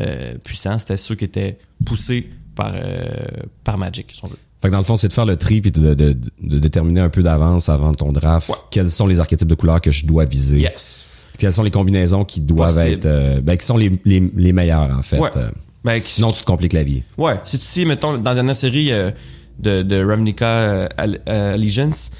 euh, 0.00 0.34
puissants, 0.42 0.78
c'était 0.80 0.96
ceux 0.96 1.14
qui 1.14 1.24
étaient 1.24 1.58
poussés 1.86 2.28
par, 2.56 2.72
euh, 2.74 3.06
par 3.62 3.78
Magic, 3.78 4.10
si 4.12 4.24
on 4.24 4.28
veut. 4.28 4.36
Fait 4.60 4.68
que 4.68 4.72
dans 4.72 4.78
le 4.78 4.84
fond, 4.84 4.96
c'est 4.96 5.08
de 5.08 5.12
faire 5.12 5.26
le 5.26 5.36
tri 5.36 5.60
puis 5.60 5.70
de, 5.70 5.94
de, 5.94 6.16
de 6.42 6.58
déterminer 6.58 7.00
un 7.00 7.08
peu 7.10 7.22
d'avance 7.22 7.68
avant 7.68 7.92
ton 7.92 8.10
draft 8.12 8.48
Ouais. 8.48 8.56
quels 8.70 8.90
sont 8.90 9.06
les 9.06 9.20
archétypes 9.20 9.46
de 9.48 9.54
couleurs 9.54 9.80
que 9.80 9.90
je 9.92 10.04
dois 10.06 10.24
viser? 10.24 10.58
Yes. 10.58 11.06
Quelles 11.38 11.52
sont 11.52 11.62
les 11.62 11.70
combinaisons 11.70 12.24
qui 12.24 12.40
doivent 12.40 12.74
Possible. 12.74 12.92
être 12.94 13.06
euh, 13.06 13.40
ben 13.40 13.56
qui 13.56 13.64
sont 13.64 13.76
les, 13.76 14.00
les, 14.04 14.28
les 14.36 14.52
meilleures 14.52 14.96
en 14.98 15.02
fait. 15.02 15.18
Ouais. 15.20 15.30
Euh, 15.36 15.50
Ben, 15.84 16.00
Sinon 16.00 16.32
tu 16.32 16.40
te 16.40 16.44
compliques 16.46 16.72
la 16.72 16.82
vie. 16.82 17.04
Ouais, 17.16 17.38
si 17.44 17.58
tu 17.60 17.64
sais, 17.66 17.84
mettons, 17.84 18.18
dans 18.18 18.30
la 18.30 18.34
dernière 18.34 18.56
série 18.56 18.90
euh, 18.90 19.12
de, 19.60 19.82
de 19.82 20.04
Ravnica 20.04 20.86
Al- 20.96 21.20
Allegiance, 21.26 22.10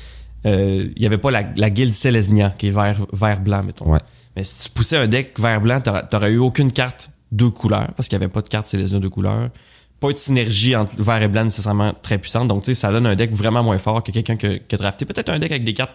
euh, 0.46 0.88
il 0.94 1.02
y 1.02 1.06
avait 1.06 1.18
pas 1.18 1.32
la, 1.32 1.42
la 1.56 1.70
guilde 1.70 1.92
Selesnia 1.92 2.50
qui 2.56 2.68
est 2.68 2.70
vert, 2.70 3.04
vert 3.12 3.40
blanc, 3.40 3.64
mettons. 3.64 3.90
Ouais. 3.92 3.98
Mais 4.36 4.44
si 4.44 4.62
tu 4.64 4.70
poussais 4.70 4.96
un 4.96 5.08
deck 5.08 5.38
vert 5.40 5.60
blanc, 5.60 5.80
t'aurais, 5.80 6.04
t'aurais 6.08 6.30
eu 6.30 6.38
aucune 6.38 6.70
carte 6.70 7.10
deux 7.32 7.50
couleurs 7.50 7.88
parce 7.96 8.08
qu'il 8.08 8.16
y 8.16 8.22
avait 8.22 8.32
pas 8.32 8.42
de 8.42 8.48
carte 8.48 8.66
Selesnia 8.68 9.00
deux 9.00 9.10
couleurs. 9.10 9.50
Pas 10.00 10.12
de 10.12 10.18
synergie 10.18 10.76
entre 10.76 11.00
vert 11.02 11.20
et 11.22 11.28
blanc 11.28 11.44
nécessairement 11.44 11.92
très 12.02 12.18
puissante. 12.18 12.46
Donc, 12.48 12.62
tu 12.62 12.74
sais, 12.74 12.80
ça 12.80 12.92
donne 12.92 13.06
un 13.06 13.16
deck 13.16 13.32
vraiment 13.32 13.62
moins 13.64 13.78
fort 13.78 14.02
que 14.02 14.12
quelqu'un 14.12 14.36
que, 14.36 14.58
que 14.58 14.76
drafté. 14.76 15.04
Peut-être 15.04 15.28
un 15.28 15.38
deck 15.40 15.50
avec 15.50 15.64
des 15.64 15.74
cartes 15.74 15.92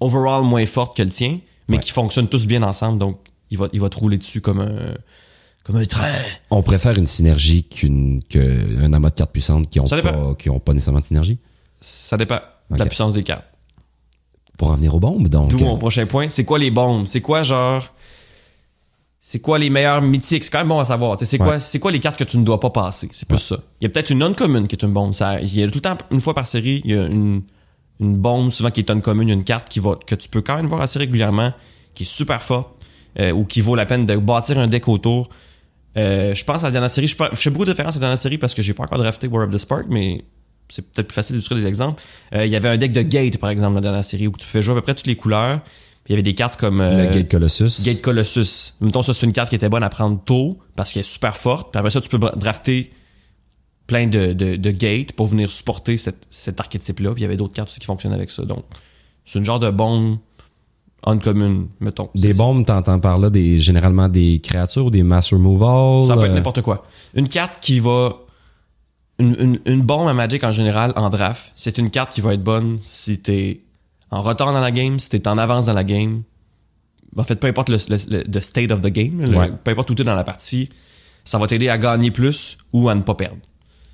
overall 0.00 0.42
moins 0.44 0.66
fortes 0.66 0.96
que 0.96 1.02
le 1.02 1.10
tien, 1.10 1.38
mais 1.68 1.76
Ouais. 1.76 1.82
qui 1.82 1.92
fonctionnent 1.92 2.28
tous 2.28 2.46
bien 2.46 2.62
ensemble. 2.64 2.98
Donc, 2.98 3.18
il 3.50 3.58
va, 3.58 3.68
il 3.72 3.80
va 3.80 3.88
te 3.88 3.96
rouler 3.98 4.18
dessus 4.18 4.40
comme 4.40 4.60
un, 4.60 4.94
comme 5.64 5.76
un 5.76 5.84
train. 5.84 6.08
On 6.50 6.62
préfère 6.62 6.98
une 6.98 7.06
synergie 7.06 7.62
qu'une 7.64 8.20
qu'un 8.24 8.92
amas 8.92 9.10
de 9.10 9.14
cartes 9.14 9.32
puissantes 9.32 9.70
qui 9.70 9.78
ont 9.80 9.84
pas 9.84 10.34
qui 10.36 10.50
ont 10.50 10.58
pas 10.60 10.72
nécessairement 10.72 11.00
de 11.00 11.04
synergie? 11.04 11.38
Ça 11.80 12.16
dépend 12.16 12.40
de 12.70 12.78
la 12.78 12.86
puissance 12.86 13.12
des 13.12 13.22
cartes. 13.22 13.44
Pour 14.56 14.72
en 14.72 14.74
venir 14.74 14.92
aux 14.96 15.00
bombes 15.00 15.28
donc. 15.28 15.50
D'où 15.50 15.58
mon 15.60 15.78
prochain 15.78 16.04
point. 16.06 16.28
C'est 16.30 16.44
quoi 16.44 16.58
les 16.58 16.72
bombes? 16.72 17.06
C'est 17.06 17.20
quoi 17.20 17.44
genre. 17.44 17.94
C'est 19.20 19.40
quoi 19.40 19.58
les 19.58 19.68
meilleurs 19.68 20.00
mythiques? 20.00 20.44
C'est 20.44 20.50
quand 20.50 20.58
même 20.58 20.68
bon 20.68 20.78
à 20.78 20.84
savoir. 20.84 21.16
C'est 21.20 21.38
quoi, 21.38 21.58
c'est 21.58 21.80
quoi 21.80 21.90
les 21.90 22.00
cartes 22.00 22.18
que 22.18 22.24
tu 22.24 22.38
ne 22.38 22.44
dois 22.44 22.60
pas 22.60 22.70
passer? 22.70 23.08
C'est 23.12 23.28
plus 23.28 23.38
ça. 23.38 23.58
Il 23.80 23.84
y 23.84 23.86
a 23.86 23.90
peut-être 23.90 24.10
une 24.10 24.18
non-commune 24.18 24.68
qui 24.68 24.76
est 24.76 24.84
une 24.84 24.92
bombe. 24.92 25.12
Ça, 25.12 25.40
il 25.40 25.58
y 25.58 25.62
a 25.62 25.66
tout 25.66 25.74
le 25.74 25.80
temps, 25.80 25.98
une 26.10 26.20
fois 26.20 26.34
par 26.34 26.46
série, 26.46 26.80
il 26.84 26.90
y 26.92 26.94
a 26.94 27.06
une, 27.06 27.42
une 28.00 28.16
bombe 28.16 28.50
souvent 28.50 28.70
qui 28.70 28.80
est 28.80 28.88
non-commune, 28.88 29.28
une 29.28 29.44
carte 29.44 29.68
qui 29.68 29.80
va, 29.80 29.96
que 30.06 30.14
tu 30.14 30.28
peux 30.28 30.40
quand 30.40 30.56
même 30.56 30.66
voir 30.66 30.80
assez 30.80 30.98
régulièrement, 30.98 31.52
qui 31.94 32.04
est 32.04 32.06
super 32.06 32.42
forte, 32.42 32.70
euh, 33.18 33.32
ou 33.32 33.44
qui 33.44 33.60
vaut 33.60 33.74
la 33.74 33.86
peine 33.86 34.06
de 34.06 34.16
bâtir 34.16 34.58
un 34.58 34.68
deck 34.68 34.86
autour. 34.86 35.28
Euh, 35.96 36.34
je 36.34 36.44
pense 36.44 36.62
à 36.62 36.66
la 36.66 36.72
dernière 36.72 36.90
série, 36.90 37.08
je, 37.08 37.16
fais 37.16 37.50
beaucoup 37.50 37.64
de 37.64 37.70
références 37.70 37.96
à 37.96 37.98
la 37.98 38.02
dernière 38.02 38.18
série 38.18 38.38
parce 38.38 38.54
que 38.54 38.62
j'ai 38.62 38.74
pas 38.74 38.84
encore 38.84 38.98
drafté 38.98 39.26
War 39.26 39.48
of 39.48 39.52
the 39.52 39.58
Spark, 39.58 39.86
mais 39.88 40.24
c'est 40.68 40.82
peut-être 40.82 41.08
plus 41.08 41.14
facile 41.14 41.34
d'illustrer 41.34 41.56
des 41.56 41.66
exemples. 41.66 42.00
Euh, 42.34 42.46
il 42.46 42.52
y 42.52 42.56
avait 42.56 42.68
un 42.68 42.76
deck 42.76 42.92
de 42.92 43.02
Gate, 43.02 43.38
par 43.38 43.50
exemple, 43.50 43.70
dans 43.70 43.80
la 43.80 43.88
dernière 43.88 44.04
série, 44.04 44.28
où 44.28 44.32
tu 44.38 44.46
pouvais 44.46 44.62
jouer 44.62 44.72
à 44.72 44.76
peu 44.76 44.82
près 44.82 44.94
toutes 44.94 45.06
les 45.06 45.16
couleurs. 45.16 45.60
Il 46.08 46.12
y 46.12 46.14
avait 46.14 46.22
des 46.22 46.34
cartes 46.34 46.58
comme 46.58 46.80
euh, 46.80 47.04
le 47.04 47.10
Gate 47.10 47.30
Colossus. 47.30 47.82
Gate 47.84 48.00
Colossus. 48.00 48.74
Mettons, 48.80 49.02
ça, 49.02 49.12
c'est 49.12 49.26
une 49.26 49.32
carte 49.32 49.50
qui 49.50 49.56
était 49.56 49.68
bonne 49.68 49.82
à 49.82 49.90
prendre 49.90 50.18
tôt 50.24 50.58
parce 50.74 50.92
qu'elle 50.92 51.00
est 51.00 51.04
super 51.04 51.36
forte. 51.36 51.70
Puis 51.70 51.78
après 51.78 51.90
ça, 51.90 52.00
tu 52.00 52.08
peux 52.08 52.18
drafter 52.18 52.92
plein 53.86 54.06
de, 54.06 54.32
de, 54.32 54.56
de 54.56 54.70
gates 54.70 55.12
pour 55.12 55.26
venir 55.26 55.50
supporter 55.50 55.98
cette, 55.98 56.26
cet 56.30 56.60
archétype-là. 56.60 57.12
Puis 57.12 57.20
il 57.20 57.24
y 57.24 57.26
avait 57.26 57.36
d'autres 57.36 57.54
cartes 57.54 57.68
aussi 57.68 57.78
qui 57.78 57.86
fonctionnent 57.86 58.14
avec 58.14 58.30
ça. 58.30 58.44
Donc, 58.44 58.64
c'est 59.24 59.38
une 59.38 59.44
genre 59.44 59.58
de 59.58 59.70
bombe 59.70 60.16
uncommune, 61.04 61.68
mettons. 61.80 62.08
Des 62.14 62.32
bombes, 62.32 62.64
t'entends 62.64 63.00
par 63.00 63.18
là 63.18 63.28
des 63.28 63.58
généralement 63.58 64.08
des 64.08 64.40
créatures 64.42 64.86
ou 64.86 64.90
des 64.90 65.02
mass 65.02 65.32
removal. 65.32 66.08
Ça 66.08 66.14
peut 66.14 66.24
être 66.24 66.32
euh, 66.32 66.34
n'importe 66.34 66.62
quoi. 66.62 66.84
Une 67.14 67.28
carte 67.28 67.60
qui 67.60 67.80
va. 67.80 68.14
Une, 69.18 69.36
une, 69.38 69.58
une 69.66 69.82
bombe 69.82 70.08
à 70.08 70.14
Magic 70.14 70.42
en 70.44 70.52
général, 70.52 70.92
en 70.96 71.10
draft, 71.10 71.52
c'est 71.56 71.76
une 71.76 71.90
carte 71.90 72.12
qui 72.12 72.20
va 72.20 72.34
être 72.34 72.42
bonne 72.42 72.78
si 72.80 73.20
t'es 73.20 73.62
en 74.10 74.22
retard 74.22 74.52
dans 74.52 74.60
la 74.60 74.70
game, 74.70 74.98
si 74.98 75.08
t'es 75.08 75.26
en 75.28 75.36
avance 75.38 75.66
dans 75.66 75.72
la 75.74 75.84
game. 75.84 76.22
En 77.16 77.24
fait, 77.24 77.36
peu 77.36 77.46
importe 77.46 77.68
le, 77.70 77.78
le, 77.88 77.96
le- 78.18 78.24
the 78.24 78.40
state 78.40 78.70
of 78.70 78.80
the 78.80 78.88
game, 78.88 79.20
le- 79.20 79.36
Ouais. 79.36 79.50
peu 79.64 79.70
importe 79.70 79.90
où 79.90 79.94
t'es 79.94 80.04
dans 80.04 80.14
la 80.14 80.24
partie, 80.24 80.68
ça 81.24 81.38
va 81.38 81.46
t'aider 81.46 81.68
à 81.68 81.78
gagner 81.78 82.10
plus 82.10 82.58
ou 82.72 82.88
à 82.88 82.94
ne 82.94 83.02
pas 83.02 83.14
perdre. 83.14 83.38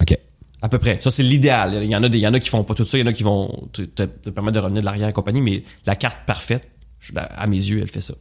OK. 0.02 0.18
À 0.62 0.68
peu 0.68 0.78
près. 0.78 0.98
Ça, 1.02 1.10
c'est 1.10 1.22
l'idéal. 1.22 1.80
Il 1.82 1.90
y 1.90 1.96
en 1.96 2.02
a 2.02 2.08
des, 2.08 2.18
il 2.18 2.22
y 2.22 2.26
en 2.26 2.34
a 2.34 2.40
qui 2.40 2.48
font 2.48 2.64
pas 2.64 2.74
tout 2.74 2.84
ça, 2.84 2.96
il 2.98 3.00
y 3.00 3.04
en 3.04 3.06
a 3.06 3.12
qui 3.12 3.22
vont 3.22 3.68
te, 3.72 3.82
te- 3.82 4.02
te 4.02 4.30
permettre 4.30 4.54
de 4.56 4.60
revenir 4.60 4.80
de 4.82 4.84
l'arrière 4.86 5.08
et 5.08 5.12
compagnie, 5.12 5.40
mais 5.42 5.62
la 5.86 5.94
carte 5.96 6.18
parfaite, 6.26 6.68
je- 7.00 7.12
à 7.16 7.46
mes 7.46 7.56
yeux, 7.56 7.80
elle 7.80 7.88
fait 7.88 8.00
ça. 8.00 8.14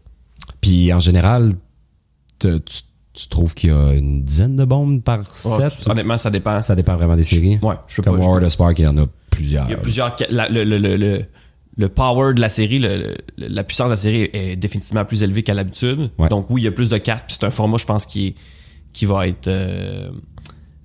Puis 0.61 0.91
en 0.93 0.99
général, 0.99 1.53
te- 2.39 2.57
tu, 2.59 2.81
tu 3.13 3.27
trouves 3.27 3.53
qu'il 3.53 3.69
y 3.69 3.73
a 3.73 3.93
une 3.93 4.23
dizaine 4.23 4.55
de 4.55 4.65
bombes 4.65 5.01
par 5.01 5.19
Oh, 5.45 5.59
set? 5.59 5.73
honnêtement, 5.87 6.17
ça 6.17 6.29
dépend. 6.29 6.61
Ça 6.61 6.75
dépend 6.75 6.95
vraiment 6.95 7.15
des 7.15 7.23
séries. 7.23 7.59
Ouais, 7.61 7.75
je 7.87 7.95
sais 7.95 8.01
Comme 8.01 8.17
pas. 8.17 8.23
je- 8.23 8.27
War 8.27 8.43
of 8.43 8.49
Spark, 8.49 8.79
il 8.79 8.83
y 8.83 8.87
en 8.87 8.97
a 8.97 9.05
plusieurs. 9.29 9.65
Il 9.67 9.71
y 9.71 9.75
a 9.75 9.77
plusieurs. 9.77 10.17
ca- 10.17 10.27
la- 10.29 10.49
le, 10.49 10.63
le, 10.63 10.77
le, 10.77 11.25
le, 11.77 11.89
power 11.89 12.33
de 12.33 12.41
la 12.41 12.49
série, 12.49 12.79
le- 12.79 13.15
le- 13.37 13.47
la 13.47 13.63
puissance 13.63 13.87
de 13.87 13.91
la 13.91 13.95
série 13.97 14.29
est 14.33 14.55
définitivement 14.55 15.05
plus 15.05 15.23
élevée 15.23 15.43
qu'à 15.43 15.53
l'habitude. 15.53 16.09
Ouais. 16.17 16.29
Donc 16.29 16.49
oui, 16.49 16.61
il 16.61 16.65
y 16.65 16.67
a 16.67 16.71
plus 16.71 16.89
de 16.89 16.97
cartes. 16.97 17.25
C'est 17.39 17.45
un 17.45 17.51
format, 17.51 17.77
je 17.77 17.85
pense, 17.85 18.05
qui 18.05 18.27
est 18.27 18.35
qui 18.93 19.05
va 19.07 19.27
être 19.27 19.47
euh, 19.47 20.09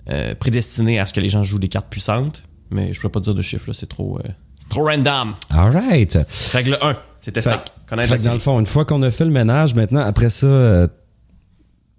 euh, 0.09 0.35
prédestiné 0.35 0.99
à 0.99 1.05
ce 1.05 1.13
que 1.13 1.21
les 1.21 1.29
gens 1.29 1.43
jouent 1.43 1.59
des 1.59 1.69
cartes 1.69 1.89
puissantes. 1.91 2.43
Mais 2.71 2.93
je 2.95 3.01
peux 3.03 3.11
pas 3.11 3.21
dire 3.21 3.35
de 3.35 3.43
chiffres, 3.43 3.73
c'est 3.73 3.89
trop. 3.89 4.19
euh, 4.19 4.29
C'est 4.59 4.69
trop 4.71 4.85
random. 4.87 5.35
Alright. 5.51 6.19
Règle 6.53 6.79
1, 6.81 6.97
c'était 7.21 7.43
ça. 7.43 7.63
Connaître 7.87 8.15
Fait 8.17 8.23
dans 8.25 8.33
le 8.33 8.39
fond, 8.39 8.59
une 8.61 8.67
fois 8.67 8.85
qu'on 8.87 9.03
a 9.03 9.11
fait 9.11 9.25
le 9.27 9.31
ménage, 9.31 9.75
maintenant, 9.75 10.01
après 10.01 10.31
ça, 10.31 10.47
euh, 10.47 10.87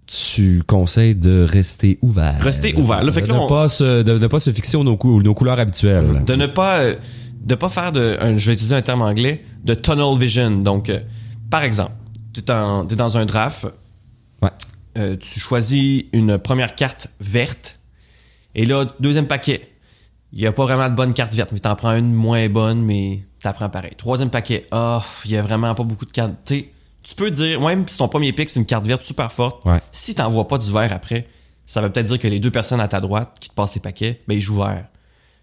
tu 0.06 0.62
conseilles 0.66 1.14
de 1.14 1.44
rester 1.48 1.98
ouvert. 2.02 2.40
Rester 2.40 2.74
ouvert. 2.74 3.02
Là, 3.04 3.12
fait 3.12 3.22
que 3.22 3.26
de, 3.28 3.32
là, 3.32 3.38
ne 3.38 3.44
on- 3.44 3.48
pas 3.48 3.68
se, 3.68 4.02
de 4.02 4.18
ne 4.18 4.26
pas 4.26 4.40
se 4.40 4.50
fixer 4.50 4.76
aux 4.76 4.82
nos, 4.84 4.96
cou- 4.96 5.22
nos 5.22 5.34
couleurs 5.34 5.60
habituelles. 5.60 6.24
de 6.26 6.34
ne 6.34 6.46
pas 6.46 6.80
de 7.40 7.54
pas 7.54 7.68
faire 7.68 7.90
de 7.92 8.16
un- 8.20 8.36
je 8.36 8.46
vais 8.46 8.52
utiliser 8.54 8.74
un 8.74 8.82
terme 8.82 9.02
anglais 9.02 9.44
de 9.64 9.74
tunnel 9.74 10.18
vision. 10.18 10.50
Donc 10.62 10.88
euh, 10.90 11.00
par 11.50 11.64
exemple 11.64 11.92
tu 12.32 12.40
es, 12.40 12.42
dans 12.44 13.16
un 13.16 13.24
draft. 13.26 13.66
Ouais. 14.42 14.50
euh, 14.98 15.16
tu 15.16 15.40
choisis 15.40 16.04
une 16.12 16.38
première 16.38 16.74
carte 16.74 17.08
verte. 17.20 17.78
Et 18.54 18.64
là 18.66 18.84
deuxième 19.00 19.26
paquet. 19.26 19.66
Il 20.32 20.38
y 20.40 20.46
a 20.46 20.52
pas 20.52 20.62
vraiment 20.64 20.88
de 20.88 20.94
bonne 20.94 21.12
carte 21.12 21.34
verte 21.34 21.50
mais 21.52 21.58
t'en 21.58 21.74
prends 21.74 21.94
une 21.96 22.12
moins 22.14 22.48
bonne 22.48 22.82
mais 22.82 23.24
t'apprends 23.40 23.68
pareil. 23.70 23.92
Troisième 23.96 24.30
paquet. 24.30 24.66
Ah 24.70 25.02
il 25.24 25.32
y 25.32 25.36
a 25.36 25.42
vraiment 25.42 25.74
pas 25.74 25.82
beaucoup 25.82 26.04
de 26.04 26.10
cartes. 26.10 26.32
Tu 26.44 26.66
tu 27.02 27.14
peux 27.14 27.30
dire 27.30 27.60
même 27.62 27.88
si 27.88 27.96
ton 27.96 28.08
premier 28.08 28.32
pick 28.32 28.48
c'est 28.50 28.60
une 28.60 28.66
carte 28.66 28.86
verte 28.86 29.02
super 29.02 29.32
forte 29.32 29.64
Ouais. 29.64 29.80
si 29.90 30.14
t'en 30.14 30.28
vois 30.28 30.46
pas 30.46 30.58
du 30.58 30.70
vert 30.70 30.92
après 30.92 31.26
ça 31.64 31.80
veut 31.80 31.88
peut-être 31.90 32.06
dire 32.08 32.18
que 32.18 32.28
les 32.28 32.40
deux 32.40 32.50
personnes 32.50 32.80
à 32.80 32.88
ta 32.88 33.00
droite 33.00 33.38
qui 33.40 33.48
te 33.48 33.54
passent 33.54 33.70
tes 33.72 33.80
paquets 33.80 34.20
ben 34.28 34.34
ils 34.34 34.40
jouent 34.40 34.58
vert. 34.62 34.86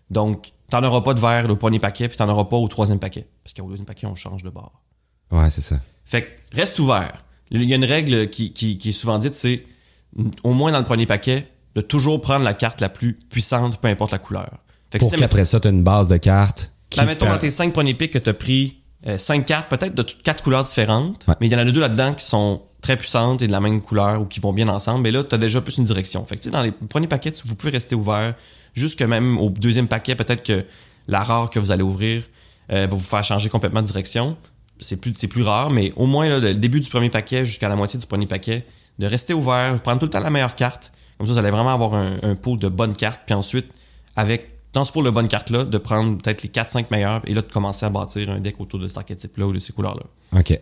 Donc, 0.09 0.51
t'en 0.69 0.83
auras 0.83 1.01
pas 1.01 1.13
de 1.13 1.19
verre 1.19 1.49
au 1.49 1.55
premier 1.55 1.79
paquet, 1.79 2.07
puis 2.07 2.17
t'en 2.17 2.29
auras 2.29 2.45
pas 2.45 2.57
au 2.57 2.67
troisième 2.67 2.99
paquet. 2.99 3.27
Parce 3.43 3.53
qu'au 3.53 3.67
deuxième 3.69 3.85
paquet, 3.85 4.05
on 4.07 4.15
change 4.15 4.43
de 4.43 4.49
bord. 4.49 4.81
Ouais, 5.31 5.49
c'est 5.49 5.61
ça. 5.61 5.79
Fait 6.05 6.23
que 6.23 6.57
reste 6.57 6.79
ouvert. 6.79 7.23
Il 7.51 7.63
y 7.63 7.73
a 7.73 7.75
une 7.75 7.85
règle 7.85 8.29
qui, 8.29 8.51
qui, 8.53 8.77
qui 8.77 8.89
est 8.89 8.93
souvent 8.93 9.17
dite, 9.17 9.33
c'est 9.33 9.65
au 10.43 10.53
moins 10.53 10.71
dans 10.71 10.79
le 10.79 10.85
premier 10.85 11.05
paquet, 11.05 11.47
de 11.75 11.81
toujours 11.81 12.19
prendre 12.21 12.43
la 12.43 12.53
carte 12.53 12.81
la 12.81 12.89
plus 12.89 13.13
puissante, 13.13 13.77
peu 13.79 13.87
importe 13.87 14.11
la 14.11 14.17
couleur. 14.19 14.49
Fait 14.91 14.97
que 14.99 15.03
Pour 15.03 15.11
si, 15.11 15.17
qu'après 15.17 15.45
ça, 15.45 15.59
tu 15.59 15.67
as 15.67 15.71
une 15.71 15.83
base 15.83 16.07
de 16.07 16.17
cartes. 16.17 16.71
Là, 16.95 17.05
mettons 17.05 17.25
te- 17.25 17.31
dans 17.31 17.37
tes 17.37 17.51
cinq 17.51 17.73
premiers 17.73 17.93
pics 17.93 18.11
que 18.13 18.17
t'as 18.19 18.33
pris 18.33 18.81
euh, 19.05 19.17
cinq 19.17 19.45
cartes, 19.45 19.69
peut-être 19.69 19.93
de 19.93 20.01
toutes 20.01 20.23
quatre 20.23 20.43
couleurs 20.43 20.63
différentes, 20.63 21.25
Ouais. 21.27 21.35
mais 21.39 21.47
il 21.47 21.53
y 21.53 21.55
en 21.55 21.59
a 21.59 21.65
deux 21.65 21.79
là-dedans 21.81 22.13
qui 22.13 22.25
sont 22.25 22.63
très 22.81 22.97
puissantes 22.97 23.41
et 23.41 23.47
de 23.47 23.51
la 23.51 23.59
même 23.59 23.81
couleur 23.81 24.21
ou 24.21 24.25
qui 24.25 24.39
vont 24.39 24.53
bien 24.53 24.67
ensemble, 24.69 25.03
mais 25.03 25.11
là, 25.11 25.23
t'as 25.23 25.37
déjà 25.37 25.61
plus 25.61 25.77
une 25.77 25.83
direction. 25.83 26.25
Fait 26.25 26.35
que, 26.35 26.41
tu 26.41 26.45
sais, 26.45 26.51
dans 26.51 26.63
les 26.63 26.71
premiers 26.71 27.07
paquets, 27.07 27.31
tu- 27.31 27.47
vous 27.47 27.55
pouvez 27.55 27.71
rester 27.71 27.95
ouvert, 27.95 28.33
jusque 28.77 29.01
même 29.01 29.37
au 29.39 29.49
deuxième 29.49 29.87
paquet, 29.87 30.15
peut-être 30.15 30.43
que 30.43 30.65
la 31.07 31.23
rare 31.23 31.49
que 31.49 31.59
vous 31.59 31.71
allez 31.71 31.83
ouvrir 31.83 32.23
euh, 32.71 32.87
va 32.87 32.95
vous 32.95 32.99
faire 32.99 33.23
changer 33.23 33.49
complètement 33.49 33.81
de 33.81 33.87
direction. 33.87 34.37
C'est 34.79 35.01
plus, 35.01 35.13
c'est 35.15 35.27
plus 35.27 35.41
rare, 35.43 35.69
mais 35.69 35.91
au 35.95 36.05
moins, 36.05 36.29
là, 36.29 36.39
le 36.39 36.53
début 36.53 36.79
du 36.79 36.89
premier 36.89 37.09
paquet 37.09 37.45
jusqu'à 37.45 37.69
la 37.69 37.75
moitié 37.75 37.99
du 37.99 38.05
premier 38.05 38.27
paquet, 38.27 38.65
de 38.99 39.07
rester 39.07 39.33
ouvert, 39.33 39.81
prendre 39.81 39.99
tout 39.99 40.05
le 40.05 40.11
temps 40.11 40.19
la 40.19 40.29
meilleure 40.29 40.55
carte. 40.55 40.91
Comme 41.17 41.25
ça, 41.25 41.33
vous 41.33 41.39
allez 41.39 41.49
vraiment 41.49 41.73
avoir 41.73 41.95
un, 41.95 42.11
un 42.21 42.35
pot 42.35 42.57
de 42.57 42.67
bonnes 42.67 42.95
cartes, 42.95 43.21
puis 43.25 43.33
ensuite, 43.33 43.67
avec 44.15 44.57
dans 44.73 44.85
ce 44.85 44.91
pot 44.91 45.01
de 45.01 45.09
bonnes 45.09 45.27
cartes-là, 45.27 45.63
de 45.63 45.77
prendre 45.79 46.17
peut-être 46.21 46.43
les 46.43 46.49
4-5 46.49 46.85
meilleures 46.91 47.21
et 47.25 47.33
là 47.33 47.41
de 47.41 47.51
commencer 47.51 47.85
à 47.85 47.89
bâtir 47.89 48.29
un 48.29 48.39
deck 48.39 48.59
autour 48.59 48.79
de 48.79 48.87
cet 48.87 48.97
archétype-là 48.97 49.47
ou 49.47 49.53
de 49.53 49.59
ces 49.59 49.73
couleurs-là. 49.73 50.03
OK. 50.39 50.59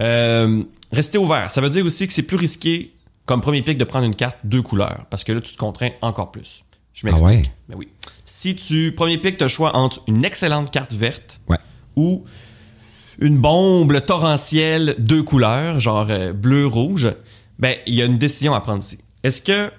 Euh, 0.00 0.62
rester 0.90 1.18
ouvert, 1.18 1.50
ça 1.50 1.60
veut 1.60 1.68
dire 1.68 1.84
aussi 1.84 2.06
que 2.06 2.12
c'est 2.12 2.22
plus 2.22 2.36
risqué 2.36 2.94
comme 3.26 3.40
premier 3.40 3.62
pick 3.62 3.78
de 3.78 3.84
prendre 3.84 4.06
une 4.06 4.14
carte 4.14 4.38
deux 4.42 4.62
couleurs 4.62 5.04
parce 5.10 5.22
que 5.22 5.32
là 5.32 5.40
tu 5.40 5.52
te 5.52 5.58
contrains 5.58 5.90
encore 6.00 6.32
plus. 6.32 6.64
Je 6.94 7.06
m'explique. 7.06 7.28
Ah 7.28 7.36
ouais? 7.36 7.42
Ben 7.68 7.76
oui. 7.76 7.88
Si 8.24 8.54
tu 8.56 8.92
premier 8.94 9.18
pick 9.18 9.36
tu 9.36 9.42
as 9.44 9.46
le 9.46 9.50
choix 9.50 9.76
entre 9.76 10.02
une 10.06 10.24
excellente 10.24 10.70
carte 10.70 10.92
verte 10.94 11.40
Ouais. 11.48 11.58
ou 11.96 12.24
une 13.20 13.38
bombe 13.38 14.00
torrentielle 14.04 14.94
deux 14.98 15.22
couleurs, 15.22 15.78
genre 15.80 16.06
euh, 16.10 16.32
bleu 16.32 16.66
rouge, 16.66 17.12
ben 17.58 17.76
il 17.86 17.94
y 17.94 18.02
a 18.02 18.04
une 18.06 18.16
décision 18.18 18.54
à 18.54 18.60
prendre 18.60 18.82
ici. 18.82 18.98
Est-ce 19.22 19.42
que 19.42 19.70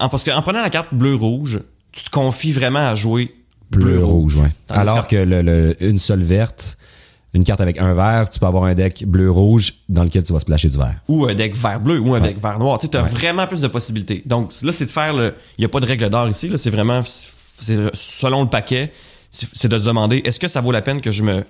en 0.00 0.08
parce 0.08 0.22
que 0.22 0.30
en 0.30 0.42
prenant 0.42 0.60
la 0.62 0.70
carte 0.70 0.92
bleu 0.92 1.14
rouge, 1.14 1.60
tu 1.92 2.04
te 2.04 2.10
confies 2.10 2.52
vraiment 2.52 2.86
à 2.86 2.94
jouer 2.94 3.34
Bleu-rouge, 3.70 4.36
ouais. 4.36 4.50
Alors 4.68 5.08
que 5.08 5.16
le, 5.16 5.42
le- 5.42 5.76
une 5.82 5.98
seule 5.98 6.22
verte, 6.22 6.78
une 7.34 7.44
carte 7.44 7.60
avec 7.60 7.78
un 7.78 7.92
vert, 7.94 8.30
tu 8.30 8.38
peux 8.38 8.46
avoir 8.46 8.64
un 8.64 8.74
deck 8.74 9.04
bleu-rouge 9.06 9.74
dans 9.88 10.04
lequel 10.04 10.22
tu 10.22 10.32
vas 10.32 10.40
splasher 10.40 10.68
du 10.68 10.78
vert. 10.78 11.00
ou 11.08 11.26
un 11.26 11.34
deck 11.34 11.56
vert 11.56 11.80
bleu 11.80 11.98
ou 11.98 12.14
un 12.14 12.20
deck 12.20 12.40
vert 12.40 12.58
noir. 12.58 12.78
Tu 12.78 12.86
sais, 12.86 12.96
as 12.96 13.02
vraiment 13.02 13.46
plus 13.46 13.60
de 13.60 13.66
possibilités. 13.66 14.22
Donc 14.24 14.52
là, 14.62 14.72
c'est 14.72 14.86
de 14.86 14.90
faire 14.90 15.12
le. 15.12 15.34
Il 15.58 15.62
n'y 15.62 15.64
a 15.64 15.68
pas 15.68 15.80
de 15.80 15.86
règle 15.86 16.08
d'or 16.08 16.28
ici. 16.28 16.48
Là, 16.48 16.56
c'est 16.56 16.70
vraiment 16.70 17.02
c'est 17.02 17.78
selon 17.94 18.42
le 18.42 18.48
paquet. 18.48 18.92
C'est 19.30 19.68
de 19.68 19.78
se 19.78 19.82
demander 19.82 20.22
est-ce 20.24 20.38
que 20.38 20.46
ça 20.46 20.60
vaut 20.60 20.70
la 20.70 20.80
peine 20.80 21.00
que 21.00 21.10
je 21.10 21.22
me 21.22 21.44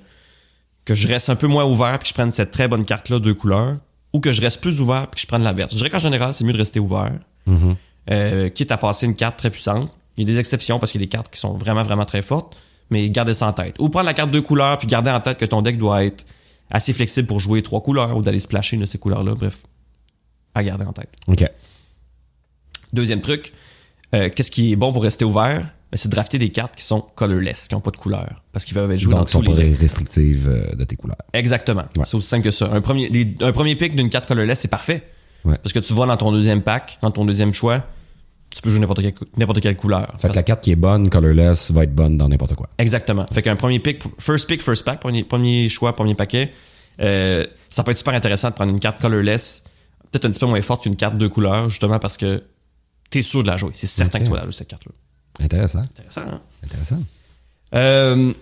que 0.87 0.95
je 0.95 1.07
reste 1.07 1.29
un 1.29 1.37
peu 1.37 1.47
moins 1.47 1.65
ouvert 1.65 1.99
puis 1.99 2.05
que 2.05 2.09
je 2.09 2.15
prenne 2.15 2.31
cette 2.31 2.51
très 2.51 2.67
bonne 2.67 2.85
carte 2.85 3.09
là 3.11 3.19
deux 3.19 3.35
couleurs 3.35 3.77
ou 4.13 4.21
que 4.21 4.33
je 4.33 4.41
reste 4.41 4.61
plus 4.61 4.81
ouvert 4.81 5.09
puis 5.09 5.17
que 5.17 5.21
je 5.21 5.27
prenne 5.27 5.43
la 5.43 5.53
verte? 5.53 5.71
Je 5.73 5.77
dirais 5.77 5.91
qu'en 5.91 5.99
général, 5.99 6.33
c'est 6.33 6.45
mieux 6.45 6.53
de 6.53 6.59
rester 6.59 6.81
ouvert. 6.81 7.13
Euh, 8.11 8.49
quitte 8.49 8.71
à 8.73 8.79
passer 8.79 9.07
une 9.07 9.17
carte 9.17 9.39
très 9.39 9.51
puissante. 9.51 9.93
Il 10.17 10.27
y 10.27 10.31
a 10.31 10.35
des 10.35 10.39
exceptions 10.39 10.79
parce 10.79 10.93
qu'il 10.93 11.01
y 11.01 11.05
a 11.05 11.07
des 11.07 11.11
cartes 11.11 11.31
qui 11.31 11.41
sont 11.41 11.55
vraiment, 11.59 11.83
vraiment 11.83 12.05
très 12.05 12.23
fortes, 12.23 12.57
mais 12.91 13.09
gardez 13.11 13.35
ça 13.35 13.47
en 13.49 13.53
tête. 13.53 13.77
Ou 13.79 13.89
prendre 13.89 14.07
la 14.07 14.15
carte 14.15 14.31
deux 14.31 14.43
couleurs, 14.43 14.79
puis 14.79 14.87
garder 14.87 15.11
en 15.11 15.21
tête 15.21 15.39
que 15.39 15.45
ton 15.45 15.63
deck 15.63 15.79
doit 15.79 16.05
être 16.05 16.27
assez 16.71 16.93
flexible 16.93 17.27
pour 17.27 17.41
jouer 17.41 17.63
trois 17.63 17.83
couleurs 17.83 18.17
ou 18.17 18.23
d'aller 18.23 18.39
splasher 18.39 18.77
une 18.77 18.83
de 18.83 18.87
ces 18.87 18.99
couleurs-là. 18.99 19.35
Bref, 19.35 19.63
à 20.55 20.63
garder 20.63 20.85
en 20.85 20.93
tête. 20.93 21.11
OK. 21.29 21.45
Deuxième 22.93 23.21
truc, 23.21 23.53
euh, 24.15 24.29
qu'est-ce 24.35 24.51
qui 24.51 24.73
est 24.73 24.77
bon 24.77 24.93
pour 24.93 25.03
rester 25.03 25.25
ouvert? 25.25 25.61
Ben, 25.91 25.97
c'est 25.99 26.09
de 26.09 26.15
drafter 26.15 26.39
des 26.39 26.51
cartes 26.51 26.77
qui 26.77 26.83
sont 26.83 27.01
colorless, 27.01 27.69
qui 27.69 27.75
n'ont 27.75 27.81
pas 27.81 27.91
de 27.91 27.97
couleur. 27.97 28.43
Parce 28.53 28.65
qu'ils 28.65 28.75
peuvent 28.75 28.91
être 28.91 28.99
joués 28.99 29.13
Donc, 29.13 29.21
dans 29.23 29.27
sont 29.27 29.41
tous 29.43 29.53
pas 29.55 29.61
les 29.63 29.71
decks. 29.71 29.81
restrictives 29.81 30.49
euh, 30.49 30.75
de 30.77 30.85
tes 30.85 30.97
couleurs. 30.97 31.17
Exactement. 31.33 31.85
Ouais. 31.97 32.05
C'est 32.05 32.17
aussi 32.17 32.29
simple 32.29 32.45
que 32.45 32.51
ça. 32.51 32.71
Un 32.73 32.81
premier, 32.81 33.09
les- 33.09 33.35
un 33.41 33.53
premier 33.53 33.75
pick 33.77 33.95
d'une 33.97 34.09
carte 34.09 34.27
colorless, 34.27 34.61
c'est 34.61 34.69
parfait. 34.69 35.09
Ouais. 35.45 35.59
Parce 35.63 35.73
que 35.73 35.79
tu 35.81 35.93
vois 35.93 36.07
dans 36.07 36.17
ton 36.17 36.33
deuxième 36.33 36.63
pack, 36.63 36.99
dans 37.03 37.11
ton 37.11 37.25
deuxième 37.25 37.53
choix, 37.53 37.85
tu 38.55 38.63
peux 38.63 38.71
jouer 38.71 38.79
n'importe 38.79 39.03
quelle, 39.03 39.15
n'importe 39.37 39.61
quelle 39.61 39.77
couleur. 39.77 40.15
Fait 40.17 40.29
que 40.29 40.35
la 40.35 40.45
carte 40.45 40.63
qui 40.63 40.71
est 40.71 40.77
bonne, 40.77 41.09
colorless, 41.09 41.73
va 41.73 41.83
être 41.83 41.95
bonne 41.95 42.17
dans 42.17 42.29
n'importe 42.29 42.55
quoi. 42.55 42.69
Exactement. 42.79 43.27
Fait 43.33 43.43
qu'un 43.43 43.57
premier 43.57 43.81
pick, 43.81 44.03
first 44.21 44.47
pick, 44.47 44.63
first 44.63 44.85
pack, 44.85 45.01
premier, 45.01 45.25
premier 45.25 45.69
choix, 45.69 45.97
premier 45.97 46.15
paquet, 46.15 46.53
euh, 47.01 47.45
ça 47.69 47.83
peut 47.83 47.91
être 47.91 47.99
super 47.99 48.15
intéressant 48.15 48.51
de 48.51 48.55
prendre 48.55 48.71
une 48.71 48.79
carte 48.79 49.01
colorless, 49.01 49.65
peut-être 50.13 50.27
un 50.27 50.31
petit 50.31 50.39
peu 50.39 50.47
moins 50.47 50.61
forte 50.61 50.85
qu'une 50.85 50.95
carte 50.95 51.19
deux 51.19 51.29
couleurs, 51.29 51.69
justement 51.69 51.99
parce 51.99 52.17
que 52.17 52.45
t'es 53.11 53.23
sûr 53.23 53.43
de 53.43 53.49
la 53.49 53.57
jouer. 53.57 53.73
C'est 53.75 53.89
certain 53.89 54.21
que 54.21 54.25
tu 54.25 54.31
vas 54.31 54.37
la 54.37 54.43
jouer, 54.45 54.53
cette 54.53 54.69
carte-là. 54.69 54.93
Intéressant. 55.45 55.81
Intéressant, 55.81 56.21
hein? 56.21 56.41
Intéressant. 56.63 57.03
Euh, 57.75 58.33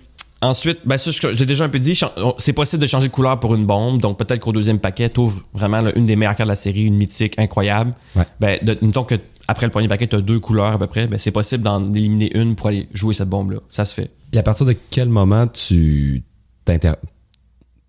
ensuite, 0.43 0.81
ben 0.85 0.99
ça, 0.99 1.11
je, 1.11 1.21
je 1.21 1.39
l'ai 1.39 1.47
déjà 1.47 1.65
un 1.65 1.69
peu 1.69 1.79
dit, 1.79 1.99
c'est 2.39 2.53
possible 2.53 2.83
de 2.83 2.87
changer 2.87 3.09
de 3.09 3.13
couleur 3.13 3.41
pour 3.41 3.55
une 3.55 3.65
bombe, 3.65 4.01
donc 4.01 4.19
peut-être 4.19 4.41
qu'au 4.41 4.53
deuxième 4.53 4.79
paquet, 4.79 5.09
t'ouvres 5.09 5.41
vraiment 5.55 5.81
là, 5.81 5.93
une 5.97 6.07
des 6.07 6.17
meilleures 6.17 6.35
cartes 6.35 6.49
de 6.49 6.53
la 6.53 6.57
série, 6.57 6.85
une 6.85 6.97
mythique 6.97 7.39
incroyable. 7.39 7.95
Ouais. 8.17 8.25
Ben, 8.41 8.59
de, 8.63 8.77
mettons 8.83 9.05
que 9.05 9.15
après 9.49 9.67
le 9.67 9.73
premier 9.73 9.89
paquet, 9.89 10.07
t'as 10.07 10.21
deux 10.21 10.41
couleurs 10.41 10.73
à 10.73 10.79
peu 10.79 10.87
près, 10.87 11.07
ben 11.07 11.19
c'est 11.19 11.31
possible 11.31 11.63
d'en 11.63 11.93
éliminer 11.93 12.37
une 12.37 12.55
pour 12.55 12.69
aller 12.69 12.89
jouer 12.93 13.15
cette 13.15 13.29
bombe-là. 13.29 13.59
Ça 13.71 13.85
se 13.85 13.95
fait. 13.95 14.11
Puis 14.31 14.39
à 14.39 14.43
partir 14.43 14.67
de 14.67 14.75
quel 14.91 15.09
moment 15.09 15.47
tu 15.47 16.23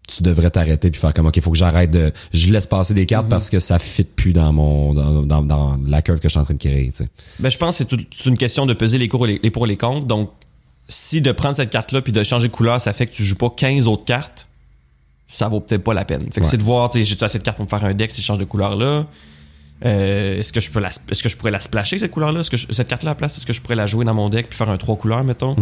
tu 0.07 0.21
devrais 0.21 0.49
t'arrêter 0.49 0.91
puis 0.91 0.99
faire 0.99 1.13
comme 1.13 1.27
ok, 1.27 1.39
faut 1.39 1.51
que 1.51 1.57
j'arrête 1.57 1.91
de 1.91 2.11
je 2.33 2.51
laisse 2.51 2.67
passer 2.67 2.93
des 2.93 3.03
Mm-hmm. 3.03 3.07
cartes 3.07 3.29
parce 3.29 3.49
que 3.49 3.59
ça 3.59 3.79
fit 3.79 4.03
plus 4.03 4.33
dans 4.33 4.51
mon 4.51 4.93
dans, 4.93 5.21
dans, 5.23 5.41
dans 5.41 5.77
la 5.85 6.01
curve 6.01 6.19
que 6.19 6.27
je 6.27 6.31
suis 6.33 6.39
en 6.39 6.43
train 6.43 6.53
de 6.53 6.59
créer, 6.59 6.91
tu 6.91 7.03
sais. 7.03 7.09
Ben, 7.39 7.49
je 7.49 7.57
pense 7.57 7.77
que 7.77 7.83
c'est 7.87 8.25
une 8.25 8.37
question 8.37 8.65
de 8.65 8.73
peser 8.73 8.97
les, 8.97 9.07
cours 9.07 9.25
et 9.27 9.33
les, 9.33 9.39
les 9.43 9.51
pour 9.51 9.65
et 9.65 9.69
les 9.69 9.77
contre. 9.77 10.05
Donc, 10.05 10.31
si 10.87 11.21
de 11.21 11.31
prendre 11.31 11.55
cette 11.55 11.69
carte-là 11.69 12.01
puis 12.01 12.11
de 12.13 12.23
changer 12.23 12.47
de 12.49 12.53
couleur, 12.53 12.79
ça 12.81 12.93
fait 12.93 13.07
que 13.07 13.13
tu 13.13 13.23
joues 13.23 13.35
pas 13.35 13.49
15 13.49 13.87
autres 13.87 14.05
cartes, 14.05 14.47
ça 15.27 15.47
vaut 15.47 15.59
peut-être 15.59 15.83
pas 15.83 15.93
la 15.93 16.05
peine. 16.05 16.21
Fait 16.31 16.39
que 16.41 16.45
Ouais. 16.45 16.51
c'est 16.51 16.57
de 16.57 16.63
voir, 16.63 16.89
tu 16.89 16.99
sais, 16.99 17.05
j'ai-tu 17.05 17.23
assez 17.23 17.39
de 17.39 17.43
cartes 17.43 17.57
pour 17.57 17.65
me 17.65 17.69
faire 17.69 17.83
un 17.85 17.93
deck 17.93 18.11
si 18.11 18.21
je 18.21 18.25
change 18.27 18.37
de 18.37 18.43
couleur-là? 18.45 19.07
Euh, 19.85 20.39
est-ce 20.39 20.53
que 20.53 20.59
je 20.61 20.71
peux 20.71 20.79
la, 20.79 20.89
est-ce 21.09 21.21
que 21.21 21.27
je 21.29 21.35
pourrais 21.35 21.51
la 21.51 21.59
splasher, 21.59 21.97
cette? 21.97 22.39
Est-ce 22.41 22.49
que 22.49 22.55
je- 22.57 22.71
cette 22.71 22.87
carte-là 22.87 23.11
à 23.11 23.13
la 23.13 23.15
place, 23.15 23.37
est-ce 23.37 23.45
que 23.45 23.51
je 23.53 23.59
pourrais 23.61 23.75
la 23.75 23.85
jouer 23.85 24.05
dans 24.05 24.13
mon 24.13 24.29
deck 24.29 24.47
puis 24.47 24.57
faire 24.57 24.69
un 24.69 24.77
trois 24.77 24.95
couleurs, 24.95 25.23
mettons? 25.23 25.55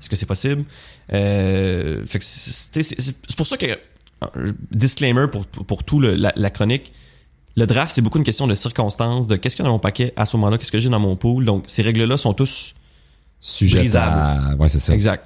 Est-ce 0.00 0.08
que 0.08 0.16
c'est 0.16 0.24
possible? 0.26 0.64
Euh, 1.12 2.04
fait 2.06 2.18
que 2.18 2.24
c'est, 2.24 2.82
c'est- 2.82 2.82
c'est- 3.00 3.16
c'est 3.28 3.36
pour 3.36 3.46
ça 3.46 3.56
que, 3.56 3.66
euh, 3.66 4.52
disclaimer 4.70 5.26
pour, 5.30 5.46
pour 5.46 5.84
tout 5.84 5.98
le- 5.98 6.14
la, 6.14 6.32
la 6.36 6.50
chronique, 6.50 6.92
le 7.56 7.66
draft, 7.66 7.92
c'est 7.94 8.00
beaucoup 8.02 8.18
une 8.18 8.24
question 8.24 8.46
de 8.46 8.54
circonstances, 8.54 9.26
de 9.26 9.36
qu'est-ce 9.36 9.56
qu'il 9.56 9.64
y 9.64 9.66
a 9.66 9.68
dans 9.68 9.74
mon 9.74 9.78
paquet 9.78 10.12
à 10.16 10.24
ce 10.26 10.36
moment-là, 10.36 10.58
qu'est-ce 10.58 10.72
que 10.72 10.78
j'ai 10.78 10.88
dans 10.90 11.00
mon 11.00 11.16
pool. 11.16 11.44
Donc, 11.44 11.64
ces 11.66 11.82
règles-là 11.82 12.16
sont 12.16 12.32
tous 12.34 12.74
Sujet 13.48 13.94
à 13.96 14.56
ouais, 14.58 14.68
c'est 14.68 14.80
ça. 14.80 14.92
exact. 14.92 15.24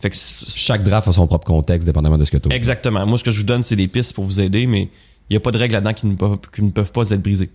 Fait 0.00 0.10
que 0.10 0.16
Chaque 0.56 0.82
draft 0.82 1.06
a 1.06 1.12
son 1.12 1.26
propre 1.28 1.46
contexte 1.46 1.86
dépendamment 1.86 2.18
de 2.18 2.24
ce 2.24 2.32
que 2.32 2.36
tu 2.36 2.52
exactement. 2.52 3.06
Moi, 3.06 3.16
ce 3.16 3.22
que 3.22 3.30
je 3.30 3.38
vous 3.38 3.46
donne, 3.46 3.62
c'est 3.62 3.76
des 3.76 3.86
pistes 3.86 4.12
pour 4.12 4.24
vous 4.24 4.40
aider, 4.40 4.66
mais 4.66 4.90
il 5.30 5.32
n'y 5.32 5.36
a 5.36 5.40
pas 5.40 5.52
de 5.52 5.58
règles 5.58 5.74
là-dedans 5.74 5.94
qui 5.94 6.06
ne 6.08 6.16
peuvent, 6.16 6.38
qui 6.52 6.62
ne 6.62 6.70
peuvent 6.70 6.90
pas 6.90 7.08
être 7.10 7.22
brisées. 7.22 7.50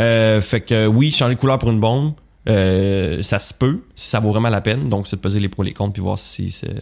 Euh, 0.00 0.40
fait 0.40 0.62
que 0.62 0.86
oui, 0.86 1.10
changer 1.10 1.34
de 1.34 1.40
couleur 1.40 1.58
pour 1.58 1.70
une 1.70 1.78
bombe, 1.78 2.14
euh, 2.48 3.22
ça 3.22 3.38
se 3.38 3.52
peut, 3.52 3.82
si 3.94 4.08
ça 4.08 4.18
vaut 4.18 4.30
vraiment 4.30 4.48
la 4.48 4.62
peine. 4.62 4.88
Donc, 4.88 5.06
c'est 5.06 5.16
de 5.16 5.20
peser 5.20 5.40
les 5.40 5.50
pour 5.50 5.64
et 5.64 5.68
les 5.68 5.74
contre 5.74 5.92
puis 5.92 6.02
voir 6.02 6.16
si 6.18 6.50
c'est. 6.50 6.74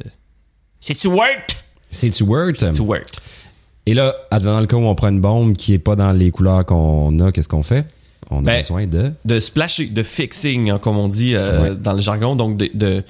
C'est-tu 0.78 1.08
worth? 1.08 1.56
C'est-tu 1.90 2.22
worth? 2.82 3.20
Et 3.86 3.94
là, 3.94 4.14
advenant 4.30 4.60
le 4.60 4.66
cas 4.66 4.76
où 4.76 4.84
on 4.84 4.94
prend 4.94 5.08
une 5.08 5.20
bombe 5.20 5.56
qui 5.56 5.74
est 5.74 5.80
pas 5.80 5.96
dans 5.96 6.12
les 6.12 6.30
couleurs 6.30 6.64
qu'on 6.64 7.18
a, 7.18 7.32
qu'est-ce 7.32 7.48
qu'on 7.48 7.64
fait? 7.64 7.86
On 8.30 8.38
a 8.40 8.42
Ben, 8.42 8.58
besoin 8.60 8.86
de. 8.86 9.12
de 9.24 9.40
splasher, 9.40 9.86
de 9.86 10.02
fixing, 10.02 10.70
hein, 10.70 10.78
comme 10.78 10.96
on 10.96 11.08
dit 11.08 11.34
euh, 11.34 11.62
Ouais. 11.62 11.76
dans 11.76 11.92
le 11.94 11.98
jargon, 12.00 12.36
donc 12.36 12.56
de, 12.56 12.68
de, 12.74 13.02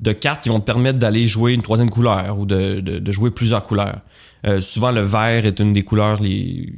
de 0.00 0.12
cartes 0.12 0.42
qui 0.42 0.48
vont 0.48 0.60
te 0.60 0.64
permettre 0.64 0.98
d'aller 0.98 1.26
jouer 1.26 1.52
une 1.52 1.62
troisième 1.62 1.90
couleur 1.90 2.38
ou 2.38 2.46
de, 2.46 2.80
de, 2.80 2.98
de 2.98 3.12
jouer 3.12 3.30
plusieurs 3.30 3.62
couleurs. 3.62 4.00
Euh, 4.46 4.60
souvent, 4.60 4.90
le 4.92 5.00
vert 5.02 5.46
est 5.46 5.58
une 5.60 5.72
des 5.72 5.82
couleurs 5.84 6.20
les 6.22 6.72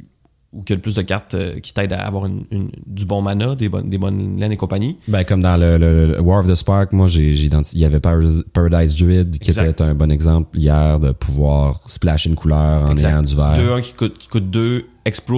ou 0.53 0.61
qui 0.63 0.71
a 0.71 0.77
le 0.77 0.81
plus 0.81 0.95
de 0.95 1.01
cartes 1.01 1.33
euh, 1.33 1.59
qui 1.59 1.73
t'aident 1.73 1.91
à 1.91 2.05
avoir 2.07 2.25
une, 2.25 2.45
une- 2.51 2.71
du 2.85 3.03
bon 3.03 3.21
mana, 3.21 3.53
des 3.53 3.67
bonnes, 3.67 3.89
des 3.89 3.97
bonnes 3.97 4.39
laines 4.39 4.53
et 4.53 4.57
compagnie. 4.57 4.97
Ben, 5.09 5.25
comme 5.25 5.41
dans 5.41 5.57
le, 5.57 5.77
le- 5.77 6.07
le 6.07 6.21
War 6.21 6.39
of 6.39 6.47
the 6.47 6.55
Spark, 6.55 6.93
moi, 6.93 7.05
j'ai, 7.07 7.31
il 7.31 7.79
y 7.79 7.83
avait 7.83 7.99
Paradise, 7.99 8.45
Paradise 8.53 8.95
Druid 8.95 9.39
qui 9.39 9.49
Exact. 9.49 9.69
était 9.71 9.83
un 9.83 9.93
bon 9.93 10.09
exemple 10.09 10.57
hier 10.57 10.99
de 11.01 11.11
pouvoir 11.11 11.81
splasher 11.89 12.29
une 12.29 12.35
couleur 12.35 12.83
en 12.85 12.91
Exact. 12.91 13.09
ayant 13.09 13.23
du 13.23 13.35
vert. 13.35 13.55
2-1 13.57 13.81
qui 13.81 13.93
coûte, 13.93 14.17
qui 14.17 14.27
coûte 14.29 14.49
2, 14.49 14.85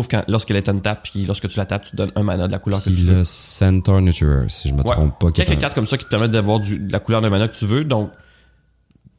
quand, 0.10 0.24
lorsqu'elle 0.28 0.58
est 0.58 0.68
on 0.70 0.80
tap, 0.80 1.04
puis 1.04 1.26
lorsque 1.26 1.48
tu 1.48 1.58
la 1.58 1.66
tapes, 1.66 1.86
tu 1.90 1.96
donnes 1.96 2.12
un 2.16 2.24
mana 2.24 2.48
de 2.48 2.52
la 2.52 2.60
couleur 2.60 2.80
que 2.84 2.90
tu 2.90 2.96
veux. 2.96 3.16
le 3.18 3.24
Centaur 3.24 4.02
Nurturer, 4.02 4.48
si 4.50 4.70
je 4.70 4.74
me 4.74 4.82
Ouais. 4.84 4.92
trompe 4.92 5.20
pas. 5.20 5.32
Quelques 5.32 5.52
un- 5.52 5.56
cartes 5.56 5.74
comme 5.76 5.86
ça 5.86 5.98
qui 5.98 6.06
te 6.06 6.10
permettent 6.10 6.32
d'avoir 6.32 6.60
de 6.60 6.92
la 6.92 7.00
couleur 7.00 7.22
de 7.22 7.30
mana 7.30 7.48
que 7.48 7.56
tu 7.58 7.66
veux. 7.66 7.84
Donc, 7.84 8.12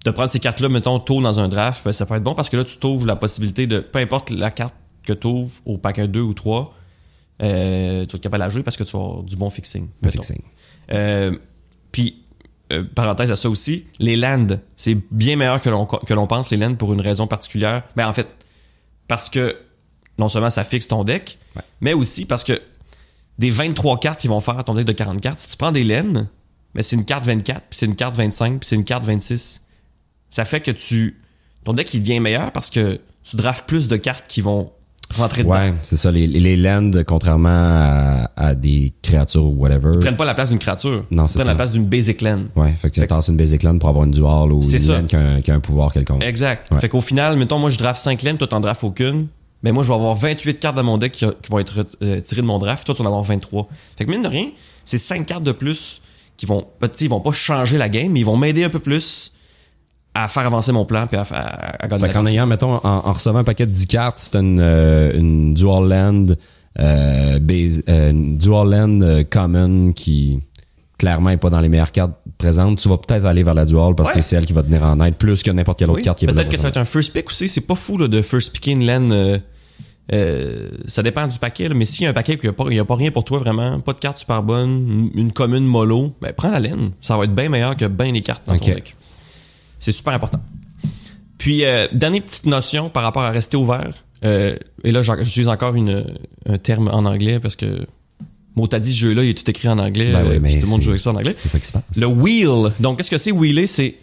de 0.05 0.11
prendre 0.11 0.31
ces 0.31 0.41
cartes-là, 0.41 0.69
mettons, 0.69 0.99
tôt 0.99 1.21
dans 1.21 1.39
un 1.41 1.49
draft, 1.49 1.85
ben, 1.85 1.93
ça 1.93 2.07
peut 2.07 2.15
être 2.15 2.23
bon 2.23 2.35
parce 2.35 2.49
que 2.49 2.57
là, 2.57 2.65
tu 2.65 2.77
t'ouvres 2.79 3.07
la 3.07 3.17
possibilité 3.17 3.67
de, 3.67 3.81
peu 3.81 3.99
importe 3.99 4.31
la 4.31 4.51
carte 4.51 4.75
que 5.05 5.13
tu 5.13 5.27
ouvres 5.27 5.53
au 5.67 5.79
paquet 5.79 6.09
2 6.09 6.21
ou 6.21 6.33
3, 6.35 6.75
euh, 7.43 8.07
tu 8.07 8.13
vas 8.13 8.17
être 8.17 8.21
capable 8.21 8.41
de 8.41 8.45
la 8.47 8.49
jouer 8.51 8.63
parce 8.63 8.77
que 8.77 8.85
tu 8.85 8.93
vas 8.97 9.03
avoir 9.03 9.23
du 9.23 9.37
bon 9.37 9.51
fixing. 9.51 9.89
Le 10.03 10.11
fixing. 10.11 10.41
Euh, 10.93 11.37
puis, 11.93 12.23
euh, 12.73 12.85
parenthèse 12.95 13.31
à 13.31 13.37
ça 13.37 13.51
aussi, 13.51 13.87
les 13.99 14.17
lands, 14.17 14.47
c'est 14.77 14.97
bien 15.11 15.37
meilleur 15.37 15.61
que 15.61 15.69
l'on 15.69 15.87
que 15.87 16.15
l'on 16.15 16.27
pense, 16.27 16.51
les 16.51 16.57
lands, 16.57 16.75
pour 16.75 16.93
une 16.93 17.01
raison 17.01 17.27
particulière. 17.27 17.83
Ben, 17.97 18.07
en 18.09 18.13
fait, 18.13 18.29
parce 19.09 19.29
que 19.29 19.57
non 20.21 20.29
seulement 20.29 20.51
ça 20.51 20.63
fixe 20.65 20.87
ton 20.87 21.03
deck, 21.03 21.39
Ouais. 21.57 21.63
mais 21.81 21.93
aussi 21.95 22.25
parce 22.27 22.45
que 22.45 22.61
des 23.39 23.51
23 23.51 23.99
cartes 23.99 24.21
qui 24.21 24.29
vont 24.29 24.41
faire 24.41 24.59
à 24.59 24.63
ton 24.63 24.75
deck 24.75 24.85
de 24.87 24.93
40 24.93 25.21
cartes, 25.21 25.39
si 25.41 25.51
tu 25.51 25.57
prends 25.57 25.73
des 25.73 25.83
laines, 25.83 26.29
mais 26.75 26.83
c'est 26.83 26.95
une 26.95 27.05
carte 27.05 27.25
24, 27.27 27.63
puis 27.71 27.79
c'est 27.81 27.87
une 27.87 27.97
carte 27.97 28.15
25, 28.15 28.61
puis 28.61 28.69
c'est 28.69 28.77
une 28.77 28.85
carte 28.85 29.05
26, 29.05 29.63
ça 30.29 30.45
fait 30.45 30.61
que 30.61 30.71
tu 30.71 31.17
ton 31.65 31.73
deck 31.73 31.93
il 31.93 32.01
devient 32.01 32.21
meilleur 32.21 32.53
parce 32.53 32.71
que 32.71 33.01
tu 33.29 33.37
drafts 33.37 33.67
plus 33.67 33.89
de 33.89 33.97
cartes 33.97 34.27
qui 34.29 34.41
vont 34.41 34.71
rentrer 35.17 35.43
dedans. 35.43 35.55
Ouais, 35.55 35.75
c'est 35.83 35.97
ça. 35.97 36.11
Les, 36.11 36.27
les 36.27 36.57
lands, 36.57 36.91
contrairement 37.07 37.49
à, 37.51 38.31
à 38.37 38.55
des 38.55 38.93
créatures 39.03 39.45
ou 39.45 39.57
whatever. 39.57 39.91
Ils 39.95 39.99
prennent 40.01 40.17
pas 40.17 40.25
la 40.25 40.35
place 40.35 40.49
d'une 40.51 40.59
créature. 40.61 41.05
Non, 41.11 41.25
ils 41.25 41.29
c'est 41.29 41.35
prennent 41.35 41.47
ça. 41.47 41.51
la 41.53 41.57
place 41.57 41.73
d'une 41.73 41.85
basic 41.87 42.21
land. 42.23 42.45
Ouais, 42.57 42.73
fait 42.79 42.89
que 42.89 42.95
tu 42.95 43.01
Fait 43.01 43.09
tasses 43.09 43.29
une 43.29 43.37
basic 43.37 43.63
land 43.65 43.79
pour 43.79 43.89
avoir 43.89 44.05
une 44.05 44.13
dual 44.13 44.53
ou 44.53 44.63
une 44.63 44.79
ça. 44.79 45.01
land 45.01 45.07
qui 45.07 45.17
a, 45.17 45.21
un, 45.21 45.41
qui 45.43 45.51
a 45.51 45.55
un 45.55 45.61
pouvoir 45.61 45.93
quelconque. 45.93 46.23
Exact. 46.25 46.71
Ouais. 46.71 46.81
Fait 46.81 46.89
qu'au 46.89 47.01
final, 47.01 47.37
mettons, 47.37 47.59
moi, 47.59 47.71
je 47.71 47.77
draft 47.79 48.01
5 48.01 48.23
lanes, 48.23 48.39
toi, 48.39 48.47
t'en 48.49 48.61
drafts 48.61 48.85
aucune. 48.85 49.27
Mais 49.63 49.73
moi, 49.73 49.83
je 49.83 49.89
vais 49.89 49.95
avoir 49.95 50.15
28 50.15 50.59
cartes 50.59 50.77
dans 50.77 50.83
mon 50.85 50.97
deck 50.99 51.13
qui, 51.13 51.27
qui 51.43 51.51
vont 51.51 51.59
être 51.59 51.85
euh, 52.03 52.21
tirées 52.21 52.41
de 52.43 52.47
mon 52.47 52.59
draft. 52.59 52.85
Toi, 52.87 52.95
tu 52.95 53.03
vas 53.03 53.09
en 53.09 53.13
avoir 53.13 53.25
23. 53.25 53.69
Fait 53.99 54.05
que 54.07 54.11
mine 54.11 54.23
de 54.23 54.29
rien, 54.29 54.47
c'est 54.85 54.99
5 54.99 55.27
cartes 55.27 55.43
de 55.45 55.53
plus 55.53 56.01
qui 56.37 56.47
vont, 56.47 56.67
ben, 56.81 56.89
ils 57.01 57.09
vont 57.11 57.21
pas 57.21 57.31
changer 57.33 57.77
la 57.77 57.89
game, 57.91 58.11
mais 58.13 58.21
ils 58.21 58.27
vont 58.27 58.37
m'aider 58.37 58.65
un 58.65 58.71
peu 58.71 58.79
plus 58.79 59.33
à 60.15 60.27
faire 60.29 60.45
avancer 60.47 60.73
mon 60.73 60.85
plan 60.85 61.07
puis 61.07 61.17
à, 61.19 61.23
à, 61.31 61.85
à 61.85 61.89
gagner 61.89 62.07
Fait 62.07 62.13
qu'en 62.13 62.27
ayant, 62.27 62.47
mettons, 62.47 62.75
en, 62.77 62.83
en 62.83 63.13
recevant 63.13 63.39
un 63.41 63.45
paquet 63.45 63.67
de 63.67 63.71
10 63.73 63.87
cartes, 63.87 64.19
c'est 64.19 64.37
une, 64.39 64.59
euh, 64.61 65.13
une 65.17 65.55
dual 65.55 65.89
land, 65.89 66.27
euh, 66.79 67.39
base- 67.39 67.83
euh, 67.89 68.11
une 68.11 68.39
dual 68.39 68.71
land 68.71 69.01
euh, 69.03 69.23
common 69.29 69.93
qui 69.93 70.41
clairement 71.01 71.31
est 71.31 71.37
pas 71.39 71.49
dans 71.51 71.61
les 71.61 71.69
meilleures 71.71 71.93
cartes 71.93 72.13
présentes, 72.37 72.79
tu 72.81 72.89
vas 72.89 72.99
peut-être 72.99 73.25
aller 73.25 73.43
vers 73.43 73.55
la 73.55 73.65
dual 73.65 73.95
parce 73.95 74.11
Ouais. 74.11 74.17
que 74.17 74.21
c'est 74.21 74.37
elle 74.37 74.45
qui 74.45 74.53
va 74.53 74.63
te 74.63 74.67
venir 74.69 74.83
en 74.85 75.01
aide 75.01 75.15
plus 75.17 75.43
que 75.43 75.51
n'importe 75.51 75.79
quelle 75.79 75.89
autre 75.89 75.99
Oui, 75.99 76.05
carte 76.05 76.19
qui 76.19 76.25
est 76.27 76.29
là 76.29 76.35
Peut-être 76.35 76.51
que 76.51 76.57
ça 76.57 76.65
va 76.65 76.69
être 76.69 76.77
un 76.77 76.85
first 76.85 77.13
pick 77.13 77.29
aussi. 77.31 77.49
C'est 77.49 77.67
pas 77.67 77.75
fou 77.75 77.97
là, 77.99 78.07
de 78.07 78.21
first 78.23 78.53
picker 78.53 78.73
une 78.73 78.85
laine. 78.85 79.11
euh, 79.13 79.39
euh, 80.13 80.69
ça 80.87 81.03
dépend 81.03 81.27
du 81.29 81.39
paquet, 81.39 81.69
là, 81.69 81.75
mais 81.75 81.85
s'il 81.85 82.03
y 82.03 82.07
a 82.07 82.11
un 82.11 82.13
paquet 82.13 82.39
n'y 82.43 82.49
a, 82.49 82.53
pas- 82.53 82.65
il 82.71 82.77
y 82.77 82.79
a 82.81 82.85
pas 82.85 82.97
rien 82.97 83.11
pour 83.11 83.25
toi 83.25 83.39
vraiment, 83.39 83.81
pas 83.81 83.93
de 83.93 84.01
carte 84.01 84.19
super 84.19 84.43
bonne, 84.43 85.11
une, 85.15 85.21
une 85.21 85.33
commune 85.33 85.65
mollo, 85.65 86.15
ben 86.21 86.33
prends 86.37 86.51
la 86.51 86.59
laine. 86.61 86.91
Ça 87.01 87.17
va 87.17 87.25
être 87.25 87.35
bien 87.35 87.49
meilleur 87.49 87.77
que 87.77 87.85
bien 87.87 88.11
les 88.13 88.21
cartes 88.23 88.43
dans 88.47 88.55
Ok. 88.57 88.61
ton 88.61 88.67
deck. 88.75 88.97
C'est 89.79 89.93
super 89.93 90.13
important. 90.13 90.41
Puis, 91.39 91.65
euh, 91.65 91.87
dernière 91.93 92.23
petite 92.25 92.45
notion 92.47 92.91
par 92.91 93.03
rapport 93.05 93.23
à 93.23 93.31
rester 93.31 93.57
ouvert. 93.57 93.93
et 94.23 94.93
là, 94.93 95.01
j'utilise 95.03 95.49
encore 95.49 95.75
une, 95.75 96.05
un 96.47 96.59
terme 96.59 96.89
en 96.89 97.05
anglais 97.07 97.39
parce 97.41 97.57
que 97.57 97.87
mot 98.57 98.67
t'as 98.67 98.79
dit 98.79 98.93
ce 98.93 98.99
jeu-là, 98.99 99.25
il 99.25 99.31
est 99.31 99.35
tout 99.35 99.49
écrit 99.51 99.69
en 99.69 99.79
anglais. 99.79 100.13
Ben 100.13 100.25
oui, 100.27 100.37
euh, 100.37 100.41
mais 100.41 100.55
tout 100.59 100.67
le 100.67 100.71
monde 100.71 100.83
joue 100.83 100.91
avec 100.91 101.01
ça 101.01 101.11
en 101.11 101.17
anglais. 101.17 101.35
C'est 101.37 101.49
ça 101.49 101.59
qui 101.59 101.67
se 101.67 101.73
passe. 101.73 101.83
Le 101.97 102.07
wheel. 102.07 102.73
Donc, 102.81 102.99
qu'est-ce 102.99 103.11
que 103.11 103.19
c'est 103.19 103.31
wheeler? 103.33 103.67
C'est, 103.67 103.97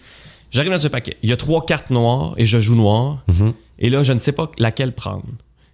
j'arrive 0.51 0.71
dans 0.71 0.79
ce 0.79 0.87
paquet. 0.87 1.17
Il 1.23 1.29
y 1.29 1.33
a 1.33 1.37
trois 1.37 1.65
cartes 1.65 1.89
noires 1.89 2.33
et 2.37 2.45
je 2.45 2.57
joue 2.59 2.75
noir. 2.75 3.23
Mhm. 3.27 3.53
Et 3.79 3.89
là, 3.89 4.03
je 4.03 4.13
ne 4.13 4.19
sais 4.19 4.31
pas 4.31 4.51
laquelle 4.57 4.93
prendre. 4.93 5.25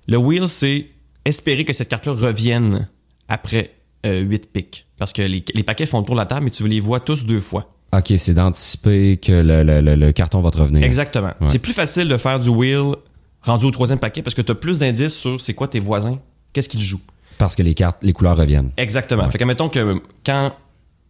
Le 0.08 0.18
wheel, 0.18 0.48
c'est 0.48 0.88
espérer 1.26 1.64
que 1.66 1.74
cette 1.74 1.90
carte-là 1.90 2.14
revienne 2.14 2.90
après 3.30 3.72
euh, 4.06 4.22
8 4.22 4.52
pics. 4.52 4.86
Parce 4.98 5.14
que 5.14 5.22
les, 5.22 5.44
les 5.54 5.64
paquets 5.64 5.86
font 5.86 6.00
le 6.00 6.06
tour 6.06 6.16
de 6.16 6.20
la 6.20 6.26
table, 6.26 6.46
mais 6.46 6.52
tu 6.52 6.68
les 6.68 6.80
vois 6.80 7.00
tous 7.00 7.26
deux 7.26 7.40
fois. 7.40 7.70
Ok, 7.96 8.12
c'est 8.18 8.34
d'anticiper 8.34 9.18
que 9.18 9.32
le, 9.32 9.64
le, 9.64 9.80
le, 9.82 9.96
le 9.96 10.12
carton 10.12 10.42
va 10.42 10.50
te 10.52 10.58
revenir. 10.58 10.84
Exactement. 10.84 11.32
Ouais. 11.40 11.48
C'est 11.48 11.60
plus 11.60 11.74
facile 11.74 12.08
de 12.08 12.18
faire 12.18 12.40
du 12.40 12.50
wheel 12.50 12.96
rendu 13.44 13.66
au 13.66 13.72
troisième 13.72 14.00
paquet 14.00 14.22
parce 14.24 14.34
que 14.34 14.42
tu 14.42 14.52
as 14.52 14.56
plus 14.56 14.80
d'indices 14.80 15.14
sur 15.14 15.40
c'est 15.40 15.54
quoi 15.54 15.68
tes 15.68 15.80
voisins, 15.80 16.20
qu'est-ce 16.54 16.70
qu'ils 16.70 16.82
jouent. 16.82 17.02
Parce 17.46 17.56
que 17.56 17.64
les 17.64 17.74
cartes, 17.74 17.98
les 18.04 18.14
couleurs 18.14 18.38
reviennent. 18.38 18.72
Exactement. 18.78 19.30
Fait 19.30 19.38
que 19.38 19.44
mettons 19.44 19.70
que 19.70 20.02
quand 20.26 20.54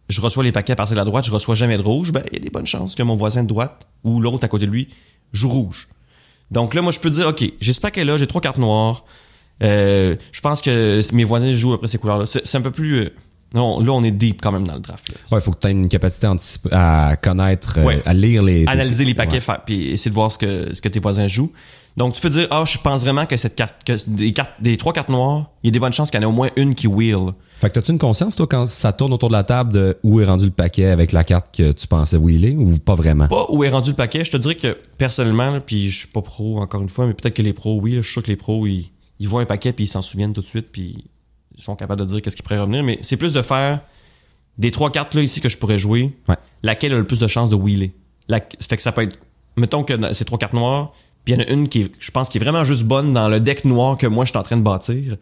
je 0.08 0.20
reçois 0.20 0.42
les 0.44 0.52
paquets 0.52 0.72
à 0.72 0.76
partir 0.76 0.94
de 0.94 1.00
la 1.00 1.04
droite, 1.04 1.24
je 1.24 1.30
reçois 1.30 1.54
jamais 1.54 1.76
de 1.76 1.82
rouge, 1.82 2.12
ben 2.12 2.22
il 2.32 2.38
y 2.38 2.40
a 2.40 2.44
des 2.44 2.50
bonnes 2.50 2.66
chances 2.66 2.94
que 2.94 3.02
mon 3.02 3.16
voisin 3.16 3.42
de 3.42 3.48
droite 3.48 3.86
ou 4.02 4.20
l'autre 4.20 4.44
à 4.44 4.48
côté 4.48 4.66
de 4.66 4.70
lui 4.70 4.88
joue 5.32 5.48
rouge. 5.48 5.88
Donc 6.50 6.74
là, 6.74 6.82
moi, 6.82 6.92
je 6.92 7.00
peux 7.00 7.10
dire, 7.10 7.28
OK, 7.28 7.44
j'ai 7.60 7.72
ce 7.72 7.80
paquet-là, 7.80 8.16
j'ai 8.16 8.26
trois 8.26 8.40
cartes 8.40 8.58
noires. 8.58 9.04
Euh, 9.62 10.16
je 10.32 10.40
pense 10.40 10.60
que 10.60 11.00
mes 11.14 11.24
voisins 11.24 11.52
jouent 11.52 11.72
après 11.74 11.86
ces 11.86 11.98
couleurs-là. 11.98 12.26
C'est 12.26 12.56
un 12.56 12.60
peu 12.60 12.70
plus... 12.70 12.96
euh, 12.96 13.10
non, 13.54 13.78
là, 13.80 13.92
on 13.92 14.02
est 14.02 14.10
deep 14.10 14.42
quand 14.42 14.50
même 14.50 14.66
dans 14.66 14.74
le 14.74 14.80
draft. 14.80 15.08
là. 15.08 15.14
Ouais, 15.30 15.38
il 15.38 15.44
faut 15.44 15.52
que 15.52 15.60
tu 15.60 15.68
aies 15.68 15.70
une 15.70 15.88
capacité 15.88 16.28
à, 16.72 17.16
connaître, 17.16 17.78
euh, 17.78 17.84
Ouais. 17.84 18.02
à 18.04 18.12
lire 18.12 18.42
les... 18.42 18.66
Analyser 18.66 19.04
les 19.04 19.14
paquets, 19.14 19.38
puis 19.64 19.90
essayer 19.90 20.10
de 20.10 20.14
voir 20.14 20.32
ce 20.32 20.38
que, 20.38 20.74
ce 20.74 20.80
que 20.80 20.88
tes 20.88 20.98
voisins 20.98 21.28
jouent. 21.28 21.52
Donc, 21.96 22.14
tu 22.14 22.20
peux 22.20 22.30
dire, 22.30 22.48
ah, 22.50 22.64
je 22.66 22.76
pense 22.78 23.02
vraiment 23.02 23.24
que 23.24 23.36
cette 23.36 23.54
carte, 23.54 23.76
que 23.86 23.92
des 24.10 24.32
cartes, 24.32 24.50
des 24.60 24.76
trois 24.76 24.92
cartes 24.92 25.08
noires, 25.10 25.50
il 25.62 25.68
y 25.68 25.70
a 25.70 25.70
des 25.70 25.78
bonnes 25.78 25.92
chances 25.92 26.10
qu'il 26.10 26.20
y 26.20 26.24
en 26.24 26.26
ait 26.26 26.30
au 26.30 26.34
moins 26.34 26.50
une 26.56 26.74
qui 26.74 26.88
wheel. 26.88 27.32
Fait 27.60 27.68
que 27.68 27.74
t'as-tu 27.74 27.92
une 27.92 27.98
conscience, 28.00 28.34
toi, 28.34 28.48
quand 28.48 28.66
ça 28.66 28.92
tourne 28.92 29.12
autour 29.12 29.28
de 29.28 29.34
la 29.34 29.44
table 29.44 29.72
de 29.72 29.96
où 30.02 30.20
est 30.20 30.24
rendu 30.24 30.44
le 30.46 30.50
paquet 30.50 30.86
avec 30.86 31.12
la 31.12 31.22
carte 31.22 31.56
que 31.56 31.70
tu 31.70 31.86
pensais 31.86 32.16
wheeler 32.16 32.56
ou 32.56 32.78
pas 32.78 32.96
vraiment? 32.96 33.28
pas 33.28 33.46
où 33.48 33.62
est 33.62 33.68
rendu 33.68 33.90
le 33.90 33.96
paquet. 33.96 34.24
Je 34.24 34.32
te 34.32 34.36
dirais 34.36 34.56
que 34.56 34.76
personnellement, 34.98 35.50
là, 35.52 35.60
puis 35.60 35.88
je 35.88 35.98
suis 36.00 36.08
pas 36.08 36.20
pro 36.20 36.58
encore 36.60 36.82
une 36.82 36.88
fois, 36.88 37.06
mais 37.06 37.14
peut-être 37.14 37.34
que 37.34 37.42
les 37.42 37.52
pros, 37.52 37.78
oui, 37.80 37.92
là, 37.92 37.98
je 38.00 38.06
suis 38.06 38.12
sûr 38.14 38.22
que 38.24 38.30
les 38.30 38.36
pros, 38.36 38.66
ils, 38.66 38.90
ils 39.20 39.28
voient 39.28 39.42
un 39.42 39.46
paquet 39.46 39.72
puis 39.72 39.84
ils 39.84 39.88
s'en 39.88 40.02
souviennent 40.02 40.32
tout 40.32 40.40
de 40.42 40.46
suite 40.46 40.66
puis 40.72 41.04
ils 41.56 41.62
sont 41.62 41.76
capables 41.76 42.00
de 42.00 42.06
dire 42.06 42.20
qu'est-ce 42.22 42.34
qui 42.34 42.42
pourrait 42.42 42.58
revenir. 42.58 42.82
Mais 42.82 42.98
c'est 43.02 43.16
plus 43.16 43.32
de 43.32 43.40
faire 43.40 43.78
des 44.58 44.72
trois 44.72 44.90
cartes 44.90 45.14
là 45.14 45.22
ici 45.22 45.40
que 45.40 45.48
je 45.48 45.56
pourrais 45.58 45.78
jouer, 45.78 46.12
Ouais. 46.28 46.34
laquelle 46.64 46.92
a 46.92 46.96
le 46.96 47.06
plus 47.06 47.20
de 47.20 47.28
chances 47.28 47.50
de 47.50 47.56
wheeler. 47.56 47.92
La, 48.26 48.40
fait 48.40 48.76
que 48.76 48.82
ça 48.82 48.90
peut 48.90 49.02
être, 49.02 49.16
mettons 49.56 49.84
que 49.84 49.94
c'est 50.12 50.24
trois 50.24 50.38
cartes 50.38 50.54
noires, 50.54 50.92
puis 51.24 51.34
il 51.34 51.40
y 51.40 51.42
en 51.42 51.44
a 51.44 51.50
une 51.52 51.68
qui, 51.68 51.82
est- 51.82 51.92
je 51.98 52.10
pense, 52.10 52.28
qui 52.28 52.38
est 52.38 52.40
vraiment 52.40 52.64
juste 52.64 52.84
bonne 52.84 53.12
dans 53.12 53.28
le 53.28 53.40
deck 53.40 53.64
noir 53.64 53.96
que 53.96 54.06
moi 54.06 54.24
je 54.24 54.30
suis 54.30 54.38
en 54.38 54.42
train 54.42 54.56
de 54.56 54.62
bâtir. 54.62 55.16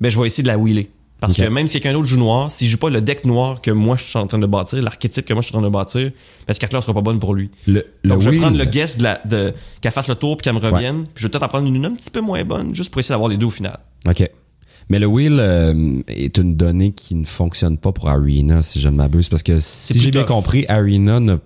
Ben 0.00 0.10
je 0.10 0.18
vais 0.18 0.26
essayer 0.26 0.42
de 0.42 0.48
la 0.48 0.58
wheeler. 0.58 0.90
Parce 1.20 1.34
que 1.34 1.42
même 1.48 1.68
si 1.68 1.74
quelqu'un 1.74 1.92
d'autre 1.92 2.08
joue 2.08 2.16
noir, 2.18 2.50
s'il 2.50 2.68
joue 2.68 2.78
pas 2.78 2.90
le 2.90 3.00
deck 3.00 3.24
noir 3.24 3.60
que 3.60 3.70
moi 3.70 3.96
je 3.96 4.02
suis 4.02 4.18
en 4.18 4.26
train 4.26 4.40
de 4.40 4.46
bâtir, 4.46 4.82
l'archétype 4.82 5.24
que 5.24 5.32
moi 5.32 5.40
je 5.42 5.46
suis 5.46 5.54
en 5.56 5.60
train 5.60 5.68
de 5.68 5.72
bâtir, 5.72 6.02
ben 6.10 6.12
cette 6.52 6.58
carte-là 6.58 6.80
sera 6.80 6.94
pas 6.94 7.00
bonne 7.00 7.20
pour 7.20 7.34
lui. 7.34 7.48
Le, 7.68 7.86
le 8.02 8.08
Donc, 8.08 8.20
je 8.22 8.30
vais 8.30 8.36
prendre 8.38 8.56
le 8.58 8.64
guess 8.64 8.98
de 8.98 9.04
la, 9.04 9.20
de, 9.24 9.54
qu'elle 9.80 9.92
fasse 9.92 10.08
le 10.08 10.16
tour 10.16 10.36
puis 10.36 10.42
qu'elle 10.42 10.54
me 10.54 10.58
revienne. 10.58 11.04
Puis 11.04 11.22
je 11.22 11.22
vais 11.22 11.28
peut-être 11.30 11.44
en 11.44 11.48
prendre 11.48 11.68
une 11.68 11.84
un 11.84 11.94
petit 11.94 12.10
peu 12.10 12.20
moins 12.20 12.42
bonne, 12.42 12.74
juste 12.74 12.90
pour 12.90 12.98
essayer 12.98 13.12
d'avoir 13.12 13.28
les 13.30 13.36
deux 13.36 13.46
au 13.46 13.50
final. 13.50 13.78
OK. 14.08 14.28
Mais 14.88 14.98
le 14.98 15.06
wheel 15.06 15.38
euh, 15.40 16.00
est 16.08 16.36
une 16.38 16.56
donnée 16.56 16.92
qui 16.92 17.14
ne 17.14 17.24
fonctionne 17.24 17.78
pas 17.78 17.92
pour 17.92 18.08
Arena, 18.08 18.62
si 18.62 18.80
je 18.80 18.88
ne 18.88 18.96
m'abuse, 18.96 19.28
parce 19.28 19.42
que 19.42 19.58
si 19.58 19.98
j'ai 19.98 20.10
bien 20.10 20.24
compris, 20.24 20.64
Arena, 20.68 21.20
ne, 21.20 21.36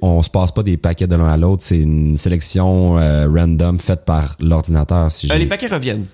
on 0.00 0.22
se 0.22 0.30
passe 0.30 0.52
pas 0.52 0.62
des 0.62 0.76
paquets 0.76 1.06
de 1.06 1.16
l'un 1.16 1.28
à 1.28 1.36
l'autre, 1.36 1.62
c'est 1.64 1.78
une 1.78 2.16
sélection 2.16 2.98
euh, 2.98 3.28
random 3.28 3.78
faite 3.78 4.04
par 4.04 4.36
l'ordinateur. 4.40 5.10
Si 5.10 5.30
Euh, 5.30 5.36
les 5.36 5.46
paquets 5.46 5.66
reviennent. 5.66 6.06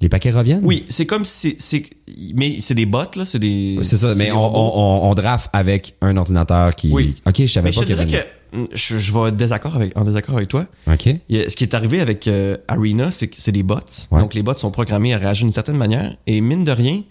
Les 0.00 0.08
paquets 0.08 0.30
reviennent? 0.30 0.64
Oui, 0.64 0.86
c'est 0.88 1.04
comme 1.04 1.26
si 1.26 1.56
c'est, 1.58 1.82
c'est, 1.82 1.90
mais 2.34 2.58
c'est 2.60 2.74
des 2.74 2.86
bots, 2.86 3.02
là, 3.16 3.24
c'est 3.26 3.38
des. 3.38 3.78
C'est 3.82 3.98
ça, 3.98 4.14
mais 4.14 4.32
on, 4.32 4.38
on, 4.38 5.10
on, 5.10 5.14
draft 5.14 5.50
avec 5.52 5.94
un 6.00 6.16
ordinateur 6.16 6.74
qui... 6.74 6.90
Oui. 6.90 7.16
OK, 7.26 7.42
je 7.42 7.46
savais 7.46 7.68
Mais 7.68 7.72
je 7.72 7.78
pas 7.80 7.84
y 7.84 7.86
dirais 7.88 8.02
avait... 8.02 8.26
que 8.52 8.56
mm, 8.56 8.66
je, 8.72 8.96
je 8.96 9.12
vais 9.12 9.30
désaccord 9.30 9.76
avec, 9.76 9.98
en 9.98 10.04
désaccord 10.04 10.36
avec 10.36 10.48
toi. 10.48 10.66
OK. 10.86 11.08
Ce 11.30 11.54
qui 11.54 11.64
est 11.64 11.74
arrivé 11.74 12.00
avec 12.00 12.26
euh, 12.28 12.56
Arena, 12.66 13.10
c'est 13.10 13.28
que 13.28 13.36
c'est 13.36 13.52
des 13.52 13.62
bots. 13.62 13.76
Ouais. 14.10 14.20
Donc 14.20 14.32
les 14.32 14.42
bots 14.42 14.56
sont 14.56 14.70
programmés 14.70 15.12
à 15.12 15.18
réagir 15.18 15.44
d'une 15.44 15.52
certaine 15.52 15.76
manière. 15.76 16.16
Et 16.26 16.40
mine 16.40 16.64
de 16.64 16.72
rien, 16.72 17.02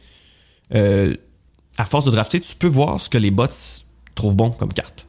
euh, 0.73 1.15
à 1.78 1.86
force 1.86 2.06
de 2.06 2.12
drafter, 2.12 2.39
tu 2.39 2.56
peux 2.56 2.67
voir 2.67 2.99
ce 2.99 3.08
que 3.08 3.19
les 3.19 3.30
bots 3.32 3.45
trouvent 4.15 4.36
bon 4.36 4.49
comme 4.49 4.73
carte. 4.73 5.06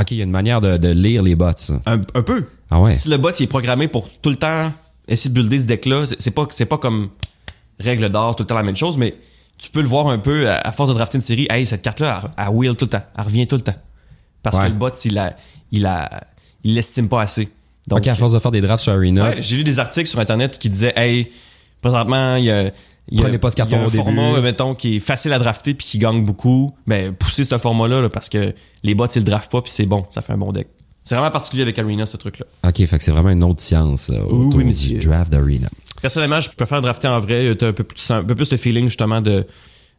OK, 0.00 0.12
il 0.12 0.16
y 0.16 0.20
a 0.22 0.24
une 0.24 0.30
manière 0.30 0.62
de, 0.62 0.78
de 0.78 0.88
lire 0.88 1.22
les 1.22 1.34
bots. 1.34 1.50
Un, 1.84 2.00
un 2.14 2.22
peu. 2.22 2.46
Ah 2.70 2.80
ouais? 2.80 2.94
Si 2.94 3.10
le 3.10 3.18
bot 3.18 3.28
il 3.38 3.42
est 3.42 3.46
programmé 3.48 3.86
pour 3.86 4.08
tout 4.08 4.30
le 4.30 4.36
temps 4.36 4.72
essayer 5.12 5.30
de 5.34 5.40
builder 5.40 5.58
ce 5.58 5.64
deck-là, 5.64 6.04
c'est 6.18 6.30
pas, 6.30 6.46
c'est 6.50 6.66
pas 6.66 6.78
comme 6.78 7.10
règle 7.78 8.08
d'or 8.10 8.36
tout 8.36 8.42
le 8.42 8.46
temps 8.46 8.54
la 8.54 8.62
même 8.62 8.76
chose, 8.76 8.96
mais 8.96 9.14
tu 9.58 9.70
peux 9.70 9.80
le 9.80 9.86
voir 9.88 10.08
un 10.08 10.18
peu 10.18 10.48
à, 10.48 10.56
à 10.58 10.72
force 10.72 10.88
de 10.88 10.94
drafter 10.94 11.18
une 11.18 11.22
série. 11.24 11.46
Hey, 11.50 11.66
cette 11.66 11.82
carte-là, 11.82 12.22
elle, 12.38 12.44
elle 12.46 12.52
wheel 12.54 12.74
tout 12.76 12.84
le 12.86 12.90
temps. 12.90 13.02
Elle 13.16 13.24
revient 13.24 13.46
tout 13.46 13.56
le 13.56 13.62
temps. 13.62 13.74
Parce 14.42 14.56
Ouais. 14.56 14.64
que 14.66 14.68
le 14.70 14.74
bot, 14.74 14.88
il 15.04 15.14
la, 15.14 15.36
il 15.70 15.88
il 16.64 16.74
l'estime 16.74 17.08
pas 17.08 17.22
assez. 17.22 17.48
Donc, 17.88 18.06
à 18.06 18.14
force 18.14 18.32
de 18.32 18.38
faire 18.38 18.50
des 18.52 18.60
drafts 18.60 18.82
sur 18.84 18.92
Arena, 18.92 19.30
Ouais, 19.30 19.42
j'ai 19.42 19.56
lu 19.56 19.64
des 19.64 19.78
articles 19.78 20.08
sur 20.08 20.18
internet 20.20 20.58
qui 20.58 20.68
disaient 20.70 20.92
hey 20.96 21.30
présentement 21.80 22.36
il 22.36 22.44
y 22.44 22.50
a 22.50 22.70
il 23.08 23.18
y 23.18 23.20
a, 23.20 23.24
Prenez 23.24 23.38
pas 23.38 23.50
ce 23.50 23.56
carton 23.56 23.72
il 23.72 23.78
y 23.78 23.80
a 23.80 23.82
un 23.82 23.86
au 23.86 23.90
début. 23.90 24.04
format 24.04 24.40
mettons 24.40 24.74
qui 24.76 24.96
est 24.96 25.00
facile 25.00 25.32
à 25.32 25.38
drafter 25.40 25.74
puis 25.74 25.84
qui 25.84 25.98
gagne 25.98 26.24
beaucoup 26.24 26.72
ben 26.86 27.12
poussez 27.12 27.42
ce 27.44 27.58
format 27.58 27.88
là, 27.88 28.08
parce 28.08 28.28
que 28.28 28.54
les 28.84 28.94
bots 28.94 29.06
ils 29.06 29.18
le 29.18 29.24
draftent 29.24 29.50
pas 29.50 29.60
puis 29.62 29.72
c'est 29.74 29.86
bon 29.86 30.06
ça 30.10 30.22
fait 30.22 30.32
un 30.32 30.38
bon 30.38 30.52
deck 30.52 30.68
c'est 31.04 31.14
vraiment 31.14 31.30
particulier 31.30 31.62
avec 31.62 31.78
Arena 31.78 32.06
ce 32.06 32.16
truc 32.16 32.38
là 32.38 32.46
OK, 32.68 32.76
fait 32.86 32.98
que 32.98 33.02
c'est 33.02 33.10
vraiment 33.10 33.30
une 33.30 33.42
autre 33.42 33.62
science 33.62 34.10
euh, 34.10 34.20
Oui, 34.30 34.46
autour 34.46 34.60
oui, 34.60 34.72
du 34.72 34.98
draft 34.98 35.30
d'Arena. 35.32 35.68
Personnellement, 36.00 36.40
je 36.40 36.50
préfère 36.50 36.82
drafter 36.82 37.08
en 37.08 37.18
vrai. 37.18 37.54
T'as 37.56 37.68
un 37.68 37.72
peu 37.72 37.84
plus, 37.84 38.10
un 38.10 38.24
peu 38.24 38.34
plus 38.34 38.50
le 38.50 38.56
feeling 38.56 38.86
justement 38.88 39.20
de 39.20 39.46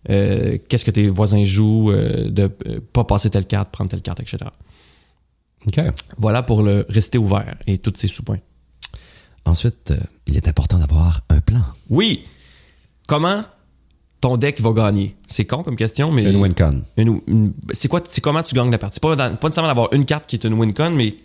euh, 0.09 0.57
qu'est-ce 0.67 0.83
que 0.83 0.91
tes 0.91 1.07
voisins 1.07 1.43
jouent, 1.43 1.91
euh, 1.91 2.29
de 2.29 2.51
euh, 2.67 2.79
pas 2.91 3.05
passer 3.05 3.29
telle 3.29 3.45
carte, 3.45 3.71
prendre 3.71 3.89
telle 3.89 4.01
carte, 4.01 4.19
etc. 4.19 4.37
OK. 5.65 5.79
Voilà 6.17 6.43
pour 6.43 6.61
le 6.61 6.85
rester 6.89 7.17
ouvert 7.17 7.55
et 7.67 7.77
tous 7.77 7.93
ces 7.95 8.07
sous-points. 8.07 8.39
Ensuite, 9.45 9.91
euh, 9.91 9.97
il 10.27 10.35
est 10.35 10.47
important 10.47 10.77
d'avoir 10.77 11.21
un 11.29 11.39
plan. 11.39 11.61
Oui. 11.89 12.25
Comment 13.07 13.43
ton 14.23 14.37
deck 14.37 14.61
va 14.61 14.71
gagner. 14.71 15.15
C'est 15.27 15.43
con 15.45 15.63
comme 15.63 15.75
question, 15.75 16.09
mais 16.09 16.23
Une 16.23 16.37
win 16.37 16.53
con. 16.55 16.81
une- 16.95 17.19
une- 17.27 17.53
c'est 17.73 17.89
quoi 17.89 18.01
c'est 18.07 18.21
comment 18.21 18.41
tu 18.41 18.55
gagnes 18.55 18.71
la 18.71 18.77
partie? 18.77 19.01
Pas, 19.01 19.15
dans- 19.17 19.35
pas 19.35 19.47
nécessairement 19.49 19.67
d'avoir 19.69 19.93
une 19.93 20.05
carte 20.05 20.27
qui 20.27 20.37
est 20.37 20.45
une 20.45 20.53
win 20.53 20.73
con 20.73 20.91
mais 20.91 21.11
tu 21.11 21.17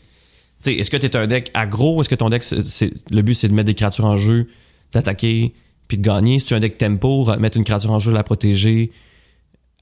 sais 0.62 0.74
est-ce 0.74 0.90
que 0.90 0.96
tu 0.96 1.06
es 1.06 1.14
un 1.16 1.28
deck 1.28 1.50
aggro? 1.54 2.00
Est-ce 2.00 2.08
que 2.08 2.16
ton 2.16 2.28
deck 2.28 2.42
c'est, 2.42 2.92
le 3.10 3.22
but 3.22 3.34
c'est 3.34 3.46
de 3.48 3.54
mettre 3.54 3.66
des 3.66 3.74
créatures 3.74 4.04
en 4.04 4.16
jeu 4.16 4.48
d'attaquer 4.92 5.54
puis 5.86 5.96
de 5.96 6.02
gagner? 6.02 6.40
Si 6.40 6.46
tu 6.46 6.54
as 6.54 6.56
un 6.56 6.60
deck 6.60 6.76
tempo 6.76 7.24
mettre 7.38 7.56
une 7.56 7.62
créature 7.64 7.92
en 7.92 8.00
jeu 8.00 8.10
la 8.10 8.24
protéger 8.24 8.90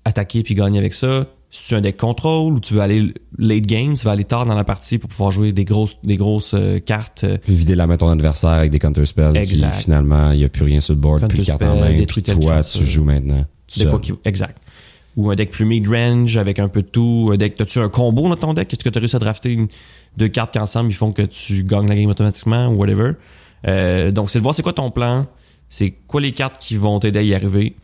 attaquer 0.04 0.42
puis 0.42 0.54
gagner 0.54 0.78
avec 0.78 0.92
ça 0.92 1.26
si 1.50 1.68
tu 1.68 1.74
as 1.74 1.78
un 1.78 1.80
deck 1.80 1.96
contrôle 1.96 2.52
ou 2.54 2.60
tu 2.60 2.74
veux 2.74 2.80
aller 2.80 3.14
late 3.38 3.66
game 3.66 3.94
tu 3.94 4.04
veux 4.04 4.10
aller 4.10 4.24
tard 4.24 4.44
dans 4.46 4.54
la 4.54 4.64
partie 4.64 4.98
pour 4.98 5.08
pouvoir 5.08 5.30
jouer 5.30 5.52
des 5.52 5.64
grosses 5.64 5.96
des 6.02 6.16
grosses 6.16 6.52
euh, 6.54 6.78
cartes 6.80 7.24
euh, 7.24 7.38
Puis 7.44 7.54
vider 7.54 7.74
la 7.74 7.86
main 7.86 7.94
de 7.94 8.00
ton 8.00 8.08
adversaire 8.08 8.50
avec 8.50 8.70
des 8.70 8.78
counter 8.78 9.04
spells 9.06 9.36
Exact. 9.36 9.70
qui 9.76 9.82
finalement, 9.84 10.32
il 10.32 10.38
n'y 10.38 10.44
a 10.44 10.48
plus 10.48 10.64
rien 10.64 10.80
sur 10.80 10.94
le 10.94 11.00
board, 11.00 11.26
plus 11.28 11.38
de 11.38 11.44
carte 11.44 11.62
en 11.62 11.76
main, 11.80 11.94
puis 12.06 12.22
toi, 12.22 12.62
tu 12.62 12.84
joues 12.84 13.04
maintenant. 13.04 13.44
tout 13.72 13.80
de 13.80 13.84
quoi 13.84 13.92
seul. 13.92 14.00
qui 14.00 14.12
exact 14.28 14.58
ou 15.16 15.30
un 15.30 15.34
deck 15.34 15.50
plus 15.50 15.64
mid-range 15.64 16.36
avec 16.36 16.58
un 16.58 16.68
peu 16.68 16.82
de 16.82 16.88
tout 16.88 17.30
un 17.32 17.36
deck 17.38 17.54
t'as-tu 17.56 17.78
un 17.78 17.88
combo 17.88 18.28
dans 18.28 18.36
ton 18.36 18.52
deck? 18.52 18.70
Est-ce 18.70 18.84
que 18.84 18.90
t'as 18.90 19.00
réussi 19.00 19.16
à 19.16 19.18
drafter 19.18 19.52
une- 19.54 19.68
deux 20.18 20.28
cartes 20.28 20.52
qui 20.52 20.58
ensemble 20.58 20.90
ils 20.90 20.94
font 20.94 21.10
que 21.12 21.22
tu 21.22 21.64
gagnes 21.64 21.88
la 21.88 21.96
game 21.96 22.10
automatiquement 22.10 22.66
ou 22.68 22.74
whatever? 22.74 23.12
Euh, 23.66 24.10
donc 24.10 24.28
c'est 24.28 24.38
de 24.40 24.42
voir 24.42 24.54
c'est 24.54 24.62
quoi 24.62 24.74
ton 24.74 24.90
plan 24.90 25.26
c'est 25.70 25.92
quoi 26.06 26.20
les 26.20 26.32
cartes 26.32 26.58
qui 26.60 26.76
vont 26.76 26.98
t'aider 27.00 27.18
à 27.20 27.22
y 27.22 27.34
arriver 27.34 27.74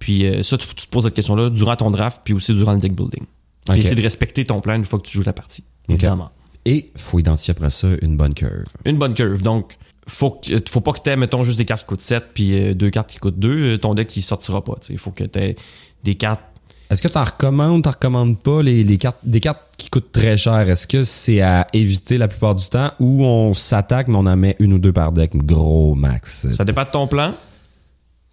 puis 0.00 0.26
euh, 0.26 0.42
ça 0.42 0.58
tu, 0.58 0.66
tu 0.66 0.86
te 0.86 0.90
poses 0.90 1.04
cette 1.04 1.14
question 1.14 1.36
là 1.36 1.48
durant 1.50 1.76
ton 1.76 1.92
draft 1.92 2.22
puis 2.24 2.34
aussi 2.34 2.52
durant 2.52 2.72
le 2.72 2.78
deck 2.78 2.94
building 2.94 3.24
puis 3.68 3.78
essayer 3.78 3.94
de 3.94 4.02
respecter 4.02 4.42
ton 4.42 4.60
plan 4.60 4.74
une 4.74 4.84
fois 4.84 4.98
que 4.98 5.06
tu 5.06 5.16
joues 5.16 5.24
la 5.24 5.32
partie 5.32 5.62
évidemment 5.88 6.30
Et 6.66 6.90
faut 6.96 7.18
identifier 7.18 7.52
après 7.52 7.70
ça 7.70 7.88
une 8.02 8.16
bonne 8.16 8.34
curve. 8.34 8.64
une 8.84 8.98
bonne 8.98 9.14
curve. 9.14 9.42
Donc, 9.42 9.76
faut 10.06 10.32
que, 10.32 10.60
faut 10.68 10.80
pas 10.80 10.92
que 10.92 11.00
t'aies, 11.00 11.16
mettons, 11.16 11.42
juste 11.44 11.56
des 11.58 11.64
cartes 11.64 11.82
qui 11.82 11.86
coûtent 11.86 12.00
7 12.00 12.24
puis 12.34 12.58
euh, 12.58 12.74
deux 12.74 12.90
cartes 12.90 13.08
qui 13.08 13.18
coûtent 13.18 13.38
2. 13.38 13.78
Ton 13.78 13.94
deck, 13.94 14.14
il 14.16 14.22
sortira 14.22 14.62
pas. 14.62 14.74
Il 14.88 14.98
faut 14.98 15.10
que 15.10 15.24
t'aies 15.24 15.56
des 16.04 16.16
cartes. 16.16 16.42
Est-ce 16.90 17.02
que 17.02 17.08
t'en 17.08 17.22
recommandes, 17.22 17.84
t'en 17.84 17.92
recommandes 17.92 18.38
pas 18.38 18.62
les, 18.62 18.82
les 18.82 18.98
cartes, 18.98 19.18
des 19.22 19.40
cartes 19.40 19.62
qui 19.78 19.88
coûtent 19.88 20.10
très 20.12 20.36
cher? 20.36 20.68
Est-ce 20.68 20.86
que 20.86 21.04
c'est 21.04 21.40
à 21.40 21.66
éviter 21.72 22.18
la 22.18 22.26
plupart 22.28 22.56
du 22.56 22.66
temps 22.66 22.90
ou 22.98 23.24
on 23.24 23.54
s'attaque 23.54 24.08
mais 24.08 24.16
on 24.16 24.26
en 24.26 24.36
met 24.36 24.56
une 24.58 24.72
ou 24.72 24.78
deux 24.78 24.92
par 24.92 25.12
deck, 25.12 25.36
gros 25.36 25.94
max? 25.94 26.48
Ça 26.50 26.64
dépend 26.64 26.84
de 26.84 26.90
ton 26.90 27.06
plan. 27.06 27.32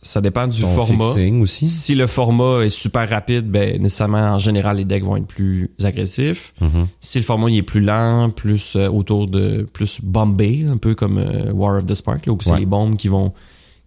Ça 0.01 0.21
dépend 0.21 0.45
du 0.47 0.62
Ton 0.62 0.75
format. 0.75 1.15
aussi. 1.41 1.65
Si 1.67 1.95
le 1.95 2.05
format 2.05 2.62
est 2.62 2.69
super 2.69 3.10
rapide, 3.10 3.49
ben 3.49 3.81
nécessairement, 3.81 4.19
en 4.19 4.38
général, 4.38 4.77
les 4.77 4.86
decks 4.86 5.03
vont 5.03 5.17
être 5.17 5.25
plus 5.25 5.71
agressifs. 5.83 6.53
Mhm. 6.62 6.88
Si 6.99 7.17
le 7.17 7.23
format 7.23 7.49
il 7.49 7.57
est 7.57 7.63
plus 7.63 7.81
lent, 7.81 8.29
plus 8.29 8.75
euh, 8.75 8.89
autour 8.89 9.25
de 9.25 9.67
plus 9.73 9.99
bombé, 10.01 10.65
un 10.69 10.77
peu 10.77 10.93
comme 10.93 11.17
euh, 11.17 11.51
War 11.51 11.77
of 11.77 11.86
the 11.86 11.95
Spark, 11.95 12.27
là, 12.27 12.33
où 12.33 12.38
c'est 12.41 12.57
les 12.57 12.67
bombes 12.67 12.95
qui 12.95 13.07
vont 13.07 13.33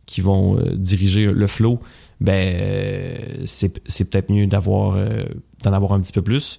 qui 0.05 0.21
vont 0.21 0.59
euh, 0.59 0.75
diriger 0.75 1.27
le 1.27 1.47
flow, 1.47 1.79
ben 2.21 3.47
c'est 3.47 4.11
peut-être 4.11 4.31
mieux 4.31 4.47
d'avoir 4.47 4.99
d'en 5.63 5.73
avoir 5.73 5.93
un 5.93 6.01
petit 6.01 6.13
peu 6.13 6.23
plus. 6.23 6.59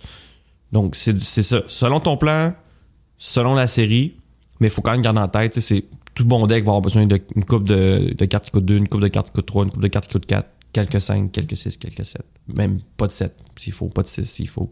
Donc 0.71 0.95
c'est 0.95 1.19
ça. 1.19 1.61
Selon 1.67 1.99
ton 1.99 2.15
plan, 2.15 2.53
selon 3.17 3.53
la 3.53 3.67
série, 3.67 4.15
mais 4.61 4.67
il 4.67 4.69
faut 4.69 4.81
quand 4.81 4.91
même 4.91 5.01
garder 5.01 5.19
en 5.19 5.27
tête, 5.27 5.59
c'est 5.59 5.83
tout 6.13 6.25
bon 6.25 6.45
deck 6.47 6.63
va 6.65 6.71
avoir 6.71 6.81
besoin 6.81 7.05
d'une 7.05 7.45
coupe 7.45 7.63
de, 7.67 8.13
de 8.17 8.25
cartes 8.25 8.45
qui 8.45 8.51
coûtent 8.51 8.65
2, 8.65 8.77
une 8.77 8.87
coupe 8.87 9.01
de 9.01 9.07
cartes 9.07 9.27
qui 9.27 9.33
coûtent 9.33 9.45
3, 9.45 9.63
une 9.65 9.71
coupe 9.71 9.81
de 9.81 9.87
cartes 9.87 10.07
qui 10.07 10.13
coûtent 10.13 10.25
4, 10.25 10.47
quelques 10.73 10.99
5, 11.01 11.31
quelques 11.31 11.57
6, 11.57 11.77
quelques 11.77 12.05
7. 12.05 12.21
Même 12.53 12.79
pas 12.97 13.07
de 13.07 13.11
7 13.11 13.35
s'il 13.57 13.73
faut, 13.73 13.87
pas 13.87 14.01
de 14.03 14.07
6 14.07 14.25
s'il 14.25 14.47
faut. 14.49 14.69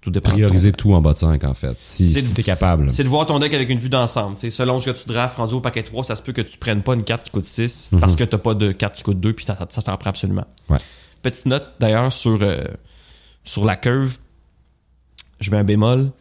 Tout 0.00 0.10
dépend. 0.12 0.30
Prioriser 0.30 0.70
tout 0.72 0.92
en 0.94 1.00
bas 1.00 1.12
de 1.12 1.18
5 1.18 1.42
en 1.42 1.54
fait. 1.54 1.76
Si, 1.80 2.12
si 2.12 2.32
t'es 2.34 2.44
capable. 2.44 2.88
c'est 2.88 3.02
de 3.02 3.08
voir 3.08 3.26
ton 3.26 3.40
deck 3.40 3.52
avec 3.52 3.68
une 3.68 3.80
vue 3.80 3.88
d'ensemble. 3.88 4.36
Selon 4.38 4.78
ce 4.78 4.90
que 4.90 4.96
tu 4.96 5.08
drafts 5.08 5.36
rendu 5.38 5.54
au 5.54 5.60
paquet 5.60 5.82
3, 5.82 6.04
ça 6.04 6.14
se 6.14 6.22
peut 6.22 6.32
que 6.32 6.40
tu 6.42 6.56
prennes 6.56 6.82
pas 6.84 6.94
une 6.94 7.02
carte 7.02 7.24
qui 7.24 7.30
coûte 7.30 7.44
6 7.44 7.88
Mhm. 7.90 7.98
parce 8.00 8.14
que 8.14 8.22
t'as 8.22 8.38
pas 8.38 8.54
de 8.54 8.70
carte 8.70 8.94
qui 8.94 9.02
coûte 9.02 9.18
2 9.18 9.32
puis 9.32 9.44
ça, 9.44 9.58
ça 9.68 9.82
t'en 9.82 9.96
prend 9.96 10.10
absolument. 10.10 10.44
Ouais. 10.70 10.78
Petite 11.22 11.46
note 11.46 11.66
d'ailleurs 11.80 12.12
sur, 12.12 12.38
euh, 12.42 12.62
sur 13.42 13.64
la 13.64 13.74
curve. 13.74 14.18
Je 15.40 15.50
mets 15.50 15.56
un 15.58 15.64
bémol. 15.64 16.12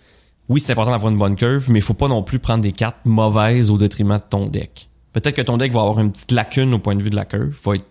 Oui, 0.49 0.62
c'est 0.62 0.71
important 0.71 0.91
d'avoir 0.91 1.12
une 1.12 1.17
bonne 1.19 1.36
curve, 1.36 1.69
mais 1.69 1.79
il 1.79 1.81
faut 1.81 1.93
pas 1.93 2.07
non 2.07 2.23
plus 2.23 2.39
prendre 2.39 2.62
des 2.62 2.71
cartes 2.71 2.97
mauvaises 3.05 3.69
au 3.69 3.77
détriment 3.77 4.17
de 4.17 4.23
ton 4.29 4.45
deck. 4.47 4.89
Peut-être 5.13 5.36
que 5.36 5.41
ton 5.41 5.57
deck 5.57 5.73
va 5.73 5.81
avoir 5.81 5.99
une 5.99 6.12
petite 6.12 6.31
lacune 6.31 6.73
au 6.73 6.79
point 6.79 6.95
de 6.95 7.01
vue 7.03 7.10
de 7.10 7.15
la 7.15 7.25
curve. 7.25 7.53
Va 7.65 7.75
être 7.75 7.86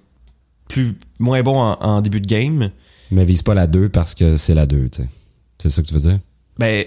plus 0.69 0.97
moins 1.19 1.43
bon 1.43 1.61
en, 1.61 1.73
en 1.81 2.01
début 2.01 2.21
de 2.21 2.27
game. 2.27 2.71
Mais 3.11 3.25
vise 3.25 3.43
pas 3.43 3.55
la 3.55 3.67
2 3.67 3.89
parce 3.89 4.15
que 4.15 4.37
c'est 4.37 4.55
la 4.55 4.67
2, 4.67 4.89
tu 4.89 5.03
sais. 5.03 5.09
C'est 5.59 5.69
ça 5.69 5.83
que 5.83 5.87
tu 5.87 5.95
veux 5.95 6.01
dire? 6.01 6.19
Ben, 6.59 6.85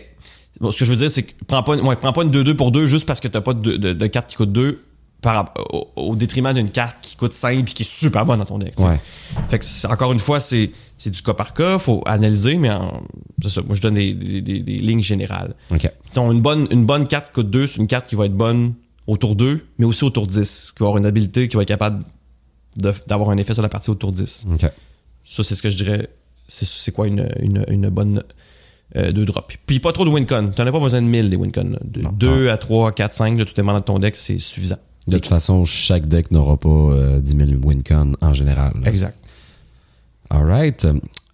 bon, 0.59 0.71
ce 0.71 0.79
que 0.79 0.85
je 0.85 0.91
veux 0.91 0.97
dire, 0.97 1.09
c'est 1.11 1.23
que 1.23 1.31
prends 1.45 1.63
pas, 1.63 1.75
une- 1.75 1.85
ouais, 1.85 1.95
prends 1.95 2.13
pas 2.13 2.23
une 2.23 2.31
2-2 2.31 2.55
pour 2.55 2.71
2 2.71 2.85
juste 2.85 3.05
parce 3.05 3.19
que 3.19 3.27
t'as 3.27 3.41
pas 3.41 3.53
de, 3.53 3.77
de, 3.77 3.93
de 3.93 4.07
carte 4.07 4.27
qui 4.29 4.35
coûte 4.35 4.51
2 4.51 4.83
par, 5.21 5.35
rapp- 5.35 5.57
au, 5.73 5.87
au 5.95 6.15
détriment 6.15 6.53
d'une 6.53 6.69
carte 6.69 6.97
qui 7.01 7.15
coûte 7.15 7.33
5 7.33 7.63
puis 7.65 7.73
qui 7.73 7.83
est 7.83 7.89
super 7.89 8.25
bonne 8.25 8.39
dans 8.39 8.45
ton 8.45 8.57
deck. 8.59 8.77
Ouais. 8.79 8.99
Fait 9.49 9.59
que 9.59 9.87
encore 9.91 10.11
une 10.13 10.19
fois, 10.19 10.39
c'est, 10.39 10.71
c'est 10.99 11.09
du 11.09 11.21
cas 11.23 11.33
par 11.33 11.53
cas, 11.55 11.79
faut 11.79 12.03
analyser, 12.05 12.55
mais 12.57 12.69
en- 12.69 13.01
c'est 13.41 13.49
ça. 13.49 13.61
Moi, 13.63 13.73
je 13.75 13.81
donne 13.81 13.95
des, 13.95 14.13
des, 14.13 14.41
des- 14.41 14.59
des 14.59 14.77
lignes 14.77 15.01
générales. 15.01 15.55
OK. 15.71 15.91
Disons, 16.09 16.31
une 16.31 16.41
bonne, 16.41 16.67
une 16.69 16.85
bonne 16.85 17.07
carte 17.07 17.31
coûte 17.33 17.49
2, 17.49 17.65
c'est 17.65 17.77
une 17.77 17.87
carte 17.87 18.05
qui 18.07 18.15
va 18.15 18.25
être 18.27 18.35
bonne 18.35 18.73
au 19.07 19.17
tour 19.17 19.35
2, 19.35 19.65
mais 19.79 19.85
aussi 19.85 20.03
au 20.03 20.11
tour 20.11 20.27
10, 20.27 20.73
qui 20.75 20.79
va 20.83 20.85
avoir 20.87 20.97
une 20.99 21.05
habilité 21.07 21.47
qui 21.47 21.55
va 21.55 21.63
être 21.63 21.67
capable 21.69 22.03
de- 22.75 22.93
d'avoir 23.07 23.31
un 23.31 23.37
effet 23.37 23.53
sur 23.53 23.63
la 23.63 23.69
partie 23.69 23.89
au 23.89 23.95
tour 23.95 24.11
10. 24.11 24.45
OK. 24.53 24.69
Ça, 25.23 25.43
c'est 25.43 25.55
ce 25.55 25.61
que 25.63 25.69
je 25.71 25.75
dirais. 25.75 26.09
C'est, 26.47 26.91
quoi 26.91 27.07
une, 27.07 27.29
une, 27.39 27.63
une 27.69 27.89
bonne 27.89 28.23
euh, 28.95 29.11
deux 29.11 29.23
drops. 29.25 29.55
Puis 29.67 29.79
pas 29.79 29.91
trop 29.91 30.03
de 30.03 30.09
wincon. 30.09 30.51
T'en 30.55 30.65
as 30.65 30.71
pas 30.71 30.79
besoin 30.79 31.01
de 31.01 31.07
1000 31.07 31.29
des 31.29 31.35
wincon. 31.35 31.75
De 31.83 32.01
Non. 32.01 32.11
2 32.11 32.49
à 32.49 32.57
3, 32.57 32.91
4, 32.91 33.13
5, 33.13 33.37
de 33.37 33.43
tout 33.43 33.53
dépendant 33.55 33.77
de 33.79 33.83
ton 33.83 33.99
deck, 33.99 34.15
c'est 34.15 34.39
suffisant. 34.39 34.77
De 35.07 35.17
toute 35.17 35.27
façon, 35.27 35.63
chaque 35.65 36.07
deck 36.07 36.31
n'aura 36.31 36.57
pas 36.57 36.69
euh, 36.69 37.19
10 37.19 37.35
000 37.37 37.49
wincon 37.63 38.13
en 38.21 38.33
général. 38.33 38.73
là. 38.81 38.89
Exact. 38.89 39.15
Alright. 40.29 40.87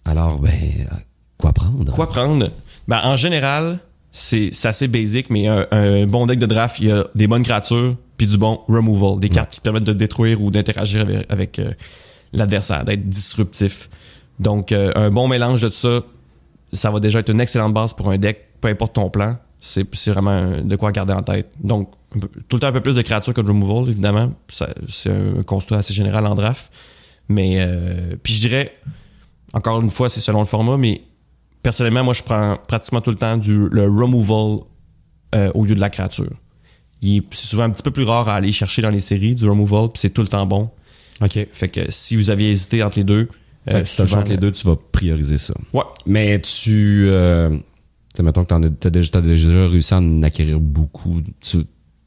Alors, 0.04 0.38
ben, 0.38 0.52
quoi 1.38 1.52
prendre? 1.52 1.92
Quoi 1.92 2.06
prendre? 2.08 2.50
Ben, 2.88 3.00
en 3.04 3.16
général, 3.16 3.78
c'est, 4.10 4.50
assez 4.64 4.88
basic, 4.88 5.28
mais 5.30 5.48
un, 5.48 5.66
un 5.70 6.06
bon 6.06 6.26
deck 6.26 6.38
de 6.38 6.46
draft, 6.46 6.76
il 6.78 6.88
y 6.88 6.92
a 6.92 7.04
des 7.14 7.26
bonnes 7.26 7.42
créatures, 7.42 7.96
puis 8.16 8.26
du 8.26 8.38
bon 8.38 8.60
removal. 8.68 9.20
Des 9.20 9.28
cartes 9.28 9.50
qui 9.52 9.60
permettent 9.60 9.84
de 9.84 9.92
détruire 9.92 10.40
ou 10.40 10.50
d'interagir 10.50 11.02
avec, 11.02 11.30
avec, 11.30 11.58
euh, 11.58 11.70
l'adversaire, 12.32 12.84
d'être 12.84 13.08
disruptif. 13.08 13.88
Donc, 14.38 14.72
euh, 14.72 14.92
un 14.94 15.10
bon 15.10 15.28
mélange 15.28 15.60
de 15.62 15.68
ça, 15.68 16.00
ça 16.72 16.90
va 16.90 17.00
déjà 17.00 17.20
être 17.20 17.30
une 17.30 17.40
excellente 17.40 17.74
base 17.74 17.92
pour 17.92 18.10
un 18.10 18.18
deck, 18.18 18.38
peu 18.60 18.68
importe 18.68 18.94
ton 18.94 19.10
plan. 19.10 19.36
C'est, 19.58 19.86
vraiment 20.10 20.30
un- 20.30 20.60
de 20.62 20.76
quoi 20.76 20.92
garder 20.92 21.12
en 21.12 21.22
tête. 21.22 21.50
Donc, 21.62 21.90
peu- 22.10 22.28
tout 22.48 22.56
le 22.56 22.60
temps 22.60 22.68
un 22.68 22.72
peu 22.72 22.80
plus 22.82 22.94
de 22.96 23.02
créatures 23.02 23.34
que 23.34 23.40
de 23.40 23.48
removal, 23.48 23.88
évidemment. 23.90 24.32
C'est 24.88 25.10
un 25.10 25.42
constat 25.42 25.76
assez 25.78 25.92
général 25.94 26.26
en 26.26 26.34
draft. 26.34 26.70
Mais, 27.28 27.56
euh, 27.58 28.14
puis 28.22 28.34
je 28.34 28.40
dirais, 28.40 28.72
encore 29.52 29.80
une 29.80 29.90
fois, 29.90 30.08
c'est 30.08 30.20
selon 30.20 30.38
le 30.40 30.44
format, 30.46 30.76
mais 30.76 31.02
personnellement, 31.62 32.04
moi, 32.04 32.14
je 32.14 32.22
prends 32.22 32.58
pratiquement 32.68 33.00
tout 33.00 33.10
le 33.10 33.16
temps 33.16 33.36
du 33.36 33.68
le 33.70 33.82
removal 33.82 34.60
euh, 35.34 35.50
au 35.54 35.64
lieu 35.64 35.74
de 35.74 35.80
la 35.80 35.90
créature. 35.90 36.30
C'est 37.02 37.46
souvent 37.46 37.64
un 37.64 37.70
petit 37.70 37.82
peu 37.82 37.90
plus 37.90 38.04
rare 38.04 38.28
à 38.28 38.36
aller 38.36 38.52
chercher 38.52 38.82
dans 38.82 38.90
les 38.90 39.00
séries 39.00 39.34
du 39.34 39.48
removal, 39.48 39.88
puis 39.92 40.00
c'est 40.00 40.10
tout 40.10 40.22
le 40.22 40.28
temps 40.28 40.46
bon. 40.46 40.70
OK. 41.20 41.46
Fait 41.52 41.68
que 41.68 41.80
si 41.90 42.16
vous 42.16 42.30
aviez 42.30 42.50
hésité 42.50 42.82
entre 42.82 42.98
les 42.98 43.04
deux, 43.04 43.28
Fait 43.66 43.74
euh, 43.74 43.80
que 43.82 43.88
si 43.88 43.96
souvent, 43.96 44.18
entre 44.18 44.30
les 44.30 44.36
deux, 44.38 44.52
tu 44.52 44.66
vas 44.66 44.76
prioriser 44.92 45.36
ça. 45.36 45.54
Ouais. 45.72 45.82
Mais 46.06 46.40
tu... 46.40 47.08
Tu 48.14 48.18
sais, 48.18 48.22
mettons 48.22 48.44
que 48.44 48.48
t'en 48.48 48.62
as, 48.62 48.70
t'as 48.70 48.88
déjà, 48.88 49.20
déjà 49.20 49.68
réussi 49.68 49.92
à 49.92 49.98
en 49.98 50.22
acquérir 50.22 50.58
beaucoup. 50.58 51.20
Tu, 51.40 51.58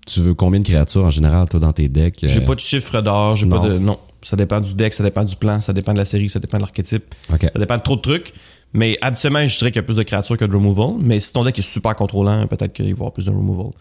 tu 0.07 0.21
veux 0.21 0.33
combien 0.33 0.59
de 0.59 0.65
créatures 0.65 1.03
en 1.05 1.11
général, 1.11 1.47
toi, 1.47 1.59
dans 1.59 1.71
tes 1.71 1.87
decks? 1.87 2.19
J'ai 2.23 2.37
Euh, 2.37 2.45
pas 2.45 2.55
de 2.55 2.59
chiffre 2.59 2.99
d'or, 3.01 3.35
j'ai 3.35 3.45
pas 3.45 3.59
de. 3.59 3.77
Non. 3.77 3.99
Ça 4.21 4.35
dépend 4.35 4.59
du 4.59 4.73
deck, 4.73 4.93
ça 4.93 5.03
dépend 5.03 5.23
du 5.23 5.35
plan, 5.35 5.59
ça 5.59 5.73
dépend 5.73 5.93
de 5.93 5.97
la 5.97 6.05
série, 6.05 6.29
ça 6.29 6.39
dépend 6.39 6.57
de 6.57 6.63
l'archétype. 6.63 7.15
Ça 7.29 7.37
dépend 7.55 7.77
de 7.77 7.81
trop 7.81 7.95
de 7.95 8.01
trucs. 8.01 8.33
Mais 8.73 8.97
habituellement, 9.01 9.45
je 9.45 9.57
dirais 9.57 9.71
qu'il 9.71 9.77
y 9.77 9.83
a 9.83 9.83
plus 9.83 9.95
de 9.95 10.03
créatures 10.03 10.37
que 10.37 10.45
de 10.45 10.55
removal. 10.55 10.95
Mais 10.99 11.19
si 11.19 11.33
ton 11.33 11.43
deck 11.43 11.57
est 11.57 11.63
super 11.63 11.95
contrôlant, 11.95 12.45
peut-être 12.47 12.73
qu'il 12.73 12.85
va 12.85 12.89
y 12.89 12.93
avoir 12.93 13.11
plus 13.11 13.25
de 13.25 13.31
removal. 13.31 13.71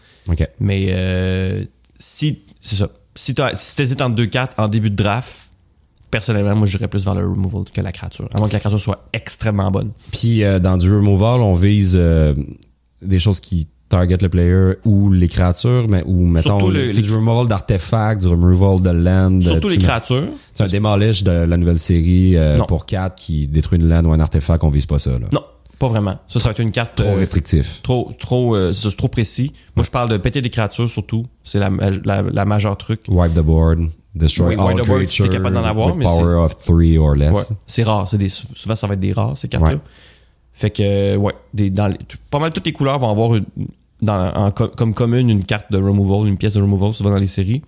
Mais 0.59 0.87
euh, 0.89 1.63
si. 1.97 2.41
C'est 2.61 2.75
ça. 2.75 2.89
Si 3.15 3.35
tu 3.35 3.41
si 3.53 3.75
t'hésites 3.75 4.01
entre 4.01 4.15
deux 4.15 4.27
cartes 4.27 4.53
en 4.57 4.67
début 4.67 4.89
de 4.89 4.95
draft, 4.95 5.49
personnellement, 6.09 6.55
moi, 6.55 6.65
je 6.65 6.77
dirais 6.77 6.87
plus 6.87 7.03
vers 7.03 7.15
le 7.15 7.27
removal 7.27 7.65
que 7.65 7.81
la 7.81 7.91
créature. 7.91 8.29
À 8.33 8.37
moins 8.37 8.47
que 8.47 8.53
la 8.53 8.59
créature 8.59 8.79
soit 8.79 9.07
extrêmement 9.13 9.69
bonne. 9.71 9.91
Puis 10.11 10.43
euh, 10.43 10.59
dans 10.59 10.77
du 10.77 10.91
removal, 10.91 11.41
on 11.41 11.53
vise 11.53 11.95
euh, 11.95 12.33
des 13.01 13.19
choses 13.19 13.39
qui 13.39 13.67
target 13.89 14.17
le 14.21 14.29
player 14.29 14.73
ou 14.85 15.11
les 15.11 15.27
créatures, 15.27 15.87
mais 15.89 16.03
ou 16.05 16.25
mettons 16.27 16.59
Surtout 16.59 16.71
le, 16.71 16.85
les- 16.87 17.01
du 17.01 17.11
removal 17.13 17.47
d'artefacts, 17.47 18.21
du 18.21 18.27
removal 18.27 18.81
de 18.81 18.89
land. 18.91 19.41
Surtout 19.41 19.67
les 19.69 19.77
créatures. 19.77 20.29
C'est 20.53 20.63
un 20.63 20.67
démolish 20.67 21.23
de 21.23 21.31
la 21.31 21.57
nouvelle 21.57 21.79
série 21.79 22.37
euh, 22.37 22.57
pour 22.59 22.85
4 22.85 23.15
qui 23.15 23.47
détruit 23.47 23.79
une 23.79 23.89
land 23.89 24.05
ou 24.05 24.13
un 24.13 24.19
artefact, 24.19 24.63
on 24.63 24.69
vise 24.69 24.85
pas 24.85 24.99
ça. 24.99 25.11
Là. 25.11 25.27
Non. 25.33 25.43
Pas 25.79 25.87
vraiment. 25.87 26.17
Ça, 26.27 26.39
ça 26.41 26.49
va 26.49 26.51
être 26.51 26.59
une 26.59 26.73
carte 26.73 26.95
Trop 26.95 27.07
euh, 27.07 27.15
restrictif. 27.15 27.81
trop, 27.83 28.11
trop, 28.19 28.53
euh, 28.53 28.73
c'est 28.73 28.93
trop 28.97 29.07
précis. 29.07 29.53
Moi, 29.77 29.85
je 29.85 29.89
parle 29.89 30.09
de 30.09 30.17
péter 30.17 30.41
des 30.41 30.49
créatures 30.49 30.89
surtout. 30.89 31.25
C'est 31.41 31.57
la, 31.57 31.69
la, 32.03 32.21
la 32.21 32.43
majeure 32.45 32.75
truc. 32.77 32.99
Wipe 33.07 33.33
the 33.33 33.39
board. 33.39 33.87
Destroy 34.13 34.55
Oui, 34.55 34.55
all 34.59 34.81
the 34.81 34.85
board, 34.85 35.05
si 35.05 35.21
capable 35.29 35.55
d'en 35.55 35.63
avoir, 35.63 35.95
mais 35.95 36.03
power 36.03 36.33
of 36.43 36.57
three 36.57 36.97
or 36.97 37.15
less. 37.15 37.33
Ouais. 37.33 37.43
C'est 37.65 37.83
rare. 37.83 38.07
C'est 38.09 38.17
des, 38.17 38.27
souvent, 38.27 38.75
ça 38.75 38.87
va 38.87 38.95
être 38.95 38.99
des 38.99 39.13
rares, 39.13 39.37
ces 39.37 39.47
cartes-là. 39.47 39.75
Ouais. 39.75 39.79
Fait 40.59 40.69
que, 40.71 40.83
euh, 40.83 41.15
ouais, 41.15 41.33
des, 41.53 41.69
dans 41.69 41.87
les- 41.87 41.97
pas 42.29 42.37
mal 42.39 42.51
toutes 42.51 42.65
les 42.65 42.73
couleurs 42.73 42.99
vont 42.99 43.09
avoir 43.09 43.35
une- 43.35 43.45
dans, 44.01 44.29
en 44.35 44.51
comme 44.51 44.93
commune 44.93 45.29
une 45.29 45.43
carte 45.45 45.71
de 45.71 45.77
removal, 45.77 46.27
une 46.27 46.37
pièce 46.37 46.53
de 46.53 46.61
removal, 46.61 46.91
souvent 46.93 47.11
dans 47.11 47.17
les 47.17 47.27
séries. 47.27 47.61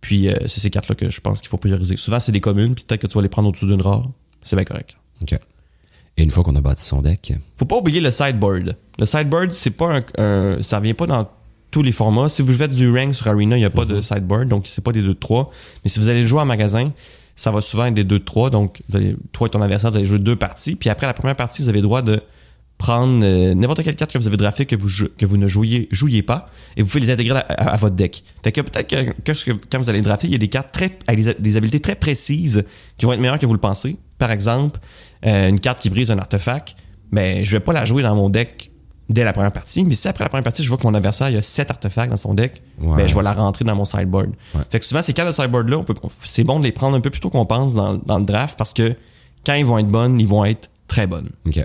Puis, 0.00 0.28
euh, 0.28 0.34
c'est 0.46 0.60
ces 0.60 0.70
cartes-là 0.70 0.94
que 0.94 1.10
je 1.10 1.20
pense 1.20 1.40
qu'il 1.40 1.48
faut 1.48 1.56
prioriser. 1.58 1.96
Souvent, 1.96 2.18
c'est 2.20 2.32
des 2.32 2.40
communes, 2.40 2.74
puis 2.74 2.84
peut-être 2.84 3.02
que 3.02 3.06
tu 3.06 3.14
vas 3.14 3.22
les 3.22 3.28
prendre 3.28 3.48
au-dessus 3.48 3.66
d'une 3.66 3.82
rare. 3.82 4.02
C'est 4.42 4.56
bien 4.56 4.64
correct. 4.64 4.96
OK. 5.22 5.32
Et 6.16 6.22
une 6.24 6.30
fois 6.30 6.42
qu'on 6.42 6.56
a 6.56 6.60
bâti 6.60 6.82
son 6.84 7.02
deck, 7.02 7.32
Faut 7.56 7.64
pas 7.66 7.76
oublier 7.76 8.00
le 8.00 8.10
sideboard. 8.10 8.74
Le 8.98 9.06
sideboard, 9.06 9.52
c'est 9.52 9.70
pas 9.70 9.98
un, 9.98 10.00
un- 10.18 10.62
ça 10.62 10.80
vient 10.80 10.94
pas 10.94 11.06
dans 11.06 11.28
tous 11.70 11.82
les 11.82 11.92
formats. 11.92 12.28
Si 12.28 12.42
vous 12.42 12.52
faites 12.52 12.74
du 12.74 12.90
rank 12.90 13.14
sur 13.14 13.28
Arena, 13.28 13.56
il 13.56 13.60
n'y 13.60 13.64
a 13.64 13.70
pas 13.70 13.84
de 13.84 14.00
sideboard, 14.00 14.48
donc 14.48 14.66
c'est 14.66 14.82
pas 14.82 14.90
des 14.92 15.02
2 15.02 15.08
de 15.08 15.12
3. 15.12 15.52
Mais 15.84 15.90
si 15.90 16.00
vous 16.00 16.08
allez 16.08 16.24
jouer 16.24 16.40
en 16.40 16.46
magasin, 16.46 16.92
ça 17.38 17.52
va 17.52 17.60
souvent 17.60 17.86
être 17.86 17.94
des 17.94 18.02
2 18.02 18.18
de 18.18 18.24
3. 18.24 18.50
Donc, 18.50 18.82
toi 19.30 19.46
et 19.46 19.50
ton 19.50 19.62
adversaire, 19.62 19.92
vous 19.92 19.96
allez 19.96 20.04
jouer 20.04 20.18
deux 20.18 20.34
parties. 20.34 20.74
Puis 20.74 20.90
après 20.90 21.06
la 21.06 21.14
première 21.14 21.36
partie, 21.36 21.62
vous 21.62 21.68
avez 21.68 21.78
le 21.78 21.84
droit 21.84 22.02
de 22.02 22.20
prendre 22.78 23.24
euh, 23.24 23.54
n'importe 23.54 23.84
quelle 23.84 23.94
carte 23.94 24.12
que 24.12 24.18
vous 24.18 24.26
avez 24.26 24.36
draftée 24.36 24.66
que 24.66 24.74
vous, 24.74 24.88
que 25.16 25.24
vous 25.24 25.36
ne 25.36 25.46
jouiez, 25.46 25.86
jouiez 25.92 26.22
pas 26.22 26.46
et 26.76 26.82
vous 26.82 26.88
pouvez 26.88 27.00
les 27.00 27.12
intégrer 27.12 27.40
à, 27.48 27.76
votre 27.76 27.94
deck. 27.94 28.24
Fait 28.42 28.50
que 28.50 28.60
peut-être 28.60 28.88
que, 28.88 29.52
quand 29.70 29.78
vous 29.78 29.88
allez 29.88 30.02
drafter, 30.02 30.26
il 30.26 30.32
y 30.32 30.36
a 30.36 30.38
des 30.38 30.48
cartes 30.48 30.72
très, 30.72 30.98
avec 31.06 31.24
des, 31.24 31.34
des 31.34 31.56
habiletés 31.56 31.78
très 31.78 31.94
précises 31.94 32.64
qui 32.96 33.06
vont 33.06 33.12
être 33.12 33.20
meilleures 33.20 33.38
que 33.38 33.46
vous 33.46 33.54
le 33.54 33.60
pensez. 33.60 33.96
Par 34.18 34.32
exemple, 34.32 34.80
euh, 35.24 35.48
une 35.48 35.60
carte 35.60 35.78
qui 35.78 35.90
brise 35.90 36.10
un 36.10 36.18
artefact, 36.18 36.74
ben, 37.12 37.44
je 37.44 37.50
vais 37.52 37.60
pas 37.60 37.72
la 37.72 37.84
jouer 37.84 38.02
dans 38.02 38.16
mon 38.16 38.30
deck 38.30 38.72
dès 39.08 39.24
la 39.24 39.32
première 39.32 39.52
partie. 39.52 39.84
Mais 39.84 39.94
si 39.94 40.06
après 40.08 40.24
la 40.24 40.28
première 40.28 40.44
partie, 40.44 40.62
je 40.62 40.68
vois 40.68 40.78
que 40.78 40.86
mon 40.86 40.94
adversaire 40.94 41.30
il 41.30 41.36
a 41.36 41.42
7 41.42 41.70
artefacts 41.70 42.10
dans 42.10 42.16
son 42.16 42.34
deck, 42.34 42.62
Ouais. 42.80 42.96
ben, 42.96 43.06
je 43.06 43.14
vais 43.14 43.22
la 43.22 43.32
rentrer 43.32 43.64
dans 43.64 43.74
mon 43.74 43.84
sideboard. 43.84 44.30
Ouais. 44.54 44.60
Fait 44.70 44.78
que 44.78 44.84
souvent, 44.84 45.02
ces 45.02 45.12
cartes 45.12 45.28
de 45.28 45.34
sideboard-là, 45.34 45.82
c'est 46.24 46.44
bon 46.44 46.58
de 46.60 46.64
les 46.64 46.72
prendre 46.72 46.96
un 46.96 47.00
peu 47.00 47.10
plus 47.10 47.20
tôt 47.20 47.30
qu'on 47.30 47.46
pense 47.46 47.74
dans, 47.74 47.94
dans 47.96 48.18
le 48.18 48.24
draft 48.24 48.56
parce 48.58 48.72
que 48.72 48.94
quand 49.46 49.54
ils 49.54 49.64
vont 49.64 49.78
être 49.78 49.88
bonnes, 49.88 50.18
ils 50.20 50.26
vont 50.26 50.44
être 50.44 50.68
très 50.88 51.06
bonnes. 51.06 51.30
OK. 51.46 51.64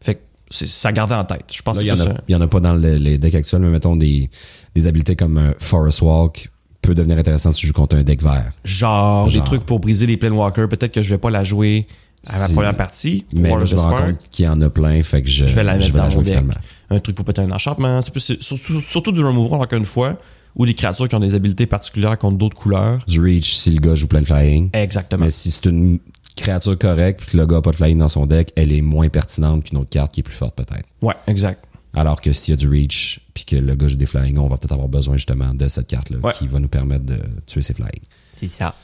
Fait 0.00 0.14
que 0.14 0.20
c'est 0.50 0.66
ça 0.68 0.88
à 0.88 0.92
garder 0.92 1.14
en 1.14 1.24
tête. 1.24 1.44
Je 1.54 1.62
pense 1.62 1.76
Là, 1.76 1.82
que 1.82 1.86
il 1.86 1.88
y, 1.88 2.02
en 2.02 2.06
a, 2.06 2.14
il 2.28 2.32
y 2.32 2.34
en 2.36 2.40
a 2.40 2.46
pas 2.48 2.60
dans 2.60 2.74
le- 2.74 2.96
les 2.96 3.18
decks 3.18 3.34
actuels, 3.34 3.62
mais 3.62 3.70
mettons 3.70 3.96
des, 3.96 4.30
des 4.74 4.86
habiletés 4.86 5.16
comme 5.16 5.38
euh, 5.38 5.52
Forest 5.58 6.02
Walk 6.02 6.50
peut 6.82 6.94
devenir 6.94 7.18
intéressant 7.18 7.50
si 7.50 7.58
tu 7.58 7.66
joues 7.66 7.72
contre 7.72 7.96
un 7.96 8.04
deck 8.04 8.22
vert. 8.22 8.52
genre, 8.62 9.26
Genre. 9.28 9.42
des 9.42 9.44
trucs 9.44 9.64
pour 9.64 9.80
briser 9.80 10.06
les 10.06 10.16
Planewalkers. 10.16 10.68
Peut-être 10.68 10.92
que 10.92 11.02
je 11.02 11.10
vais 11.10 11.18
pas 11.18 11.30
la 11.30 11.42
jouer 11.42 11.88
à 12.28 12.38
la 12.38 12.46
Si- 12.46 12.54
première 12.54 12.76
partie. 12.76 13.24
Mais 13.32 13.50
je 13.64 13.74
me 13.74 13.80
rends 13.80 13.96
compte 13.96 14.18
qu'il 14.30 14.44
y 14.44 14.48
en 14.48 14.60
a 14.60 14.70
plein, 14.70 15.02
fait 15.02 15.22
que 15.22 15.28
je, 15.28 15.46
Je 15.46 15.54
vais 15.54 15.64
la 15.64 15.76
mettre 15.78 15.92
dans 15.92 16.04
la 16.04 16.08
mon 16.10 16.10
jouer 16.22 16.22
deck. 16.24 16.44
Un 16.90 16.98
truc 17.00 17.16
pour 17.16 17.24
péter 17.24 17.40
un 17.42 17.50
enchantement. 17.50 18.00
C'est 18.02 18.10
plus, 18.12 18.40
surtout, 18.40 18.80
surtout 18.80 19.12
du 19.12 19.24
removal, 19.24 19.60
encore 19.60 19.78
une 19.78 19.84
fois, 19.84 20.18
ou 20.54 20.66
des 20.66 20.74
créatures 20.74 21.08
qui 21.08 21.14
ont 21.14 21.20
des 21.20 21.34
habiletés 21.34 21.66
particulières 21.66 22.16
contre 22.18 22.38
d'autres 22.38 22.56
couleurs. 22.56 23.00
Du 23.06 23.20
reach 23.20 23.56
si 23.56 23.70
le 23.70 23.80
gars 23.80 23.94
joue 23.94 24.06
plein 24.06 24.20
de 24.22 24.26
flying. 24.26 24.70
Exactement. 24.72 25.24
Mais 25.24 25.30
si 25.30 25.50
c'est 25.50 25.66
une 25.66 25.98
créature 26.36 26.78
correcte 26.78 27.20
puis 27.20 27.32
que 27.32 27.36
le 27.38 27.46
gars 27.46 27.56
a 27.56 27.62
pas 27.62 27.70
de 27.72 27.76
flying 27.76 27.98
dans 27.98 28.08
son 28.08 28.26
deck, 28.26 28.52
elle 28.56 28.72
est 28.72 28.82
moins 28.82 29.08
pertinente 29.08 29.64
qu'une 29.64 29.78
autre 29.78 29.90
carte 29.90 30.12
qui 30.12 30.20
est 30.20 30.22
plus 30.22 30.34
forte 30.34 30.54
peut-être. 30.54 30.84
Ouais, 31.02 31.14
exact. 31.26 31.64
Alors 31.94 32.20
que 32.20 32.32
s'il 32.32 32.52
y 32.52 32.54
a 32.54 32.56
du 32.58 32.68
reach 32.68 33.20
puis 33.34 33.44
que 33.46 33.56
le 33.56 33.74
gars 33.74 33.88
joue 33.88 33.96
des 33.96 34.06
flying, 34.06 34.36
on 34.38 34.46
va 34.48 34.56
peut-être 34.58 34.72
avoir 34.72 34.88
besoin 34.88 35.16
justement 35.16 35.54
de 35.54 35.66
cette 35.66 35.86
carte-là 35.88 36.18
Ouais. 36.22 36.32
qui 36.38 36.46
va 36.46 36.58
nous 36.58 36.68
permettre 36.68 37.04
de 37.06 37.18
tuer 37.46 37.62
ses 37.62 37.72
flying. 37.74 38.02
C'est 38.38 38.50
ça. 38.52 38.74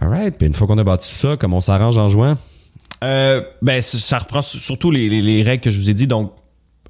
Alright, 0.00 0.36
puis 0.38 0.46
une 0.46 0.54
fois 0.54 0.66
qu'on 0.66 0.78
a 0.78 0.84
bâti 0.84 1.12
ça, 1.14 1.36
comme 1.36 1.52
on 1.54 1.60
s'arrange 1.60 1.96
en 1.98 2.08
jouant? 2.08 2.36
Euh, 3.04 3.42
ben, 3.62 3.82
ça 3.82 4.18
reprend 4.18 4.40
su- 4.42 4.58
surtout 4.58 4.90
les, 4.90 5.08
les, 5.10 5.20
les 5.20 5.42
règles 5.42 5.62
que 5.62 5.70
je 5.70 5.78
vous 5.78 5.90
ai 5.90 5.94
dit. 5.94 6.06
Donc, 6.06 6.32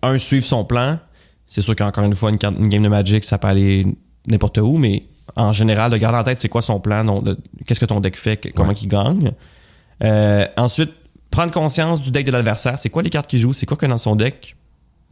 un, 0.04 0.18
suivre 0.18 0.46
son 0.46 0.64
plan. 0.64 0.98
C'est 1.46 1.60
sûr 1.60 1.76
qu'encore 1.76 2.04
une 2.04 2.14
fois, 2.14 2.30
une, 2.30 2.36
game 2.36 2.82
de 2.82 2.88
Magic, 2.88 3.24
ça 3.24 3.38
peut 3.38 3.48
aller 3.48 3.86
n'importe 4.26 4.58
où, 4.58 4.76
mais 4.78 5.04
en 5.36 5.52
général, 5.52 5.90
de 5.90 5.96
garder 5.96 6.18
en 6.18 6.24
tête 6.24 6.40
c'est 6.40 6.48
quoi 6.48 6.62
son 6.62 6.80
plan, 6.80 7.22
qu'est-ce 7.66 7.80
que 7.80 7.84
ton 7.84 8.00
deck 8.00 8.16
fait, 8.16 8.36
que- 8.38 8.48
comment 8.50 8.70
Ouais. 8.70 8.74
il 8.80 8.88
gagne. 8.88 9.32
Euh, 10.02 10.44
ensuite, 10.56 10.92
prendre 11.30 11.52
conscience 11.52 12.00
du 12.00 12.10
deck 12.10 12.26
de 12.26 12.32
l'adversaire. 12.32 12.78
C'est 12.78 12.90
quoi 12.90 13.02
les 13.02 13.10
cartes 13.10 13.28
qu'il 13.28 13.38
joue, 13.38 13.52
c'est 13.52 13.66
quoi 13.66 13.76
a 13.80 13.86
dans 13.86 13.98
son 13.98 14.16
deck? 14.16 14.56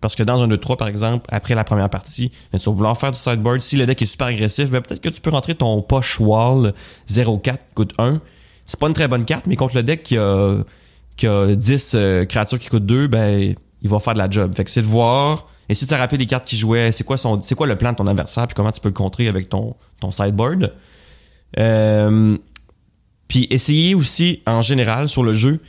Parce 0.01 0.17
que 0.17 0.23
dans 0.25 0.43
un 0.43 0.49
2-3, 0.49 0.77
par 0.77 0.89
exemple, 0.89 1.27
après 1.31 1.55
la 1.55 1.63
première 1.63 1.89
partie, 1.89 2.31
tu 2.31 2.59
vas 2.59 2.73
vouloir 2.73 2.99
faire 2.99 3.13
du 3.13 3.19
sideboard. 3.19 3.61
Si 3.61 3.77
le 3.77 3.87
deck 3.87 4.03
est 4.03 4.07
super 4.07 4.27
agressif, 4.29 4.71
ben, 4.71 4.81
peut-être 4.81 5.01
que 5.01 5.09
tu 5.09 5.21
peux 5.21 5.31
rentrer 5.31 5.55
ton 5.55 5.81
poche 5.81 6.19
wall 6.19 6.73
0-4 7.07 7.59
coûte 7.75 7.95
1. 7.99 8.21
C'est 8.67 8.81
pas 8.81 8.89
une 8.89 8.95
très 8.95 9.07
bonne 9.07 9.25
carte, 9.25 9.47
mais 9.47 9.55
contre 9.55 9.77
le 9.77 9.85
deck 9.85 10.03
qui 10.03 10.17
a, 10.19 10.59
qui 11.17 11.27
a 11.29 11.55
10 11.55 11.93
euh, 11.95 12.25
créatures 12.25 12.59
qui 12.59 12.69
coûtent 12.69 12.87
2, 12.87 13.07
ben, 13.07 13.55
il 13.83 13.91
va 13.91 14.01
faire 14.01 14.15
de 14.15 14.19
la 14.19 14.31
job. 14.31 14.55
Fait 14.57 14.65
que 14.65 14.71
c'est 14.71 14.83
de 14.83 14.87
voir, 14.87 15.49
essayer 15.69 15.87
de 15.87 15.93
se 15.93 15.97
rappeler 15.97 16.19
les 16.19 16.27
cartes 16.27 16.47
qu'il 16.47 16.59
jouait, 16.59 16.93
c'est 16.93 17.05
quoi 17.05 17.17
son, 17.17 17.41
c'est 17.41 17.55
quoi 17.55 17.67
le 17.67 17.77
plan 17.77 17.93
de 17.93 17.97
ton 17.97 18.07
adversaire, 18.07 18.47
puis 18.47 18.55
comment 18.55 18.71
tu 18.71 18.81
peux 18.81 18.89
le 18.89 18.95
contrer 18.95 19.29
avec 19.29 19.49
ton, 19.49 19.77
ton 20.01 20.11
sideboard. 20.11 20.73
Euh, 21.59 22.39
puis 23.29 23.47
essayer 23.51 23.95
aussi, 23.95 24.43
en 24.47 24.63
général, 24.63 25.09
sur 25.09 25.23
le 25.23 25.33
jeu, 25.33 25.61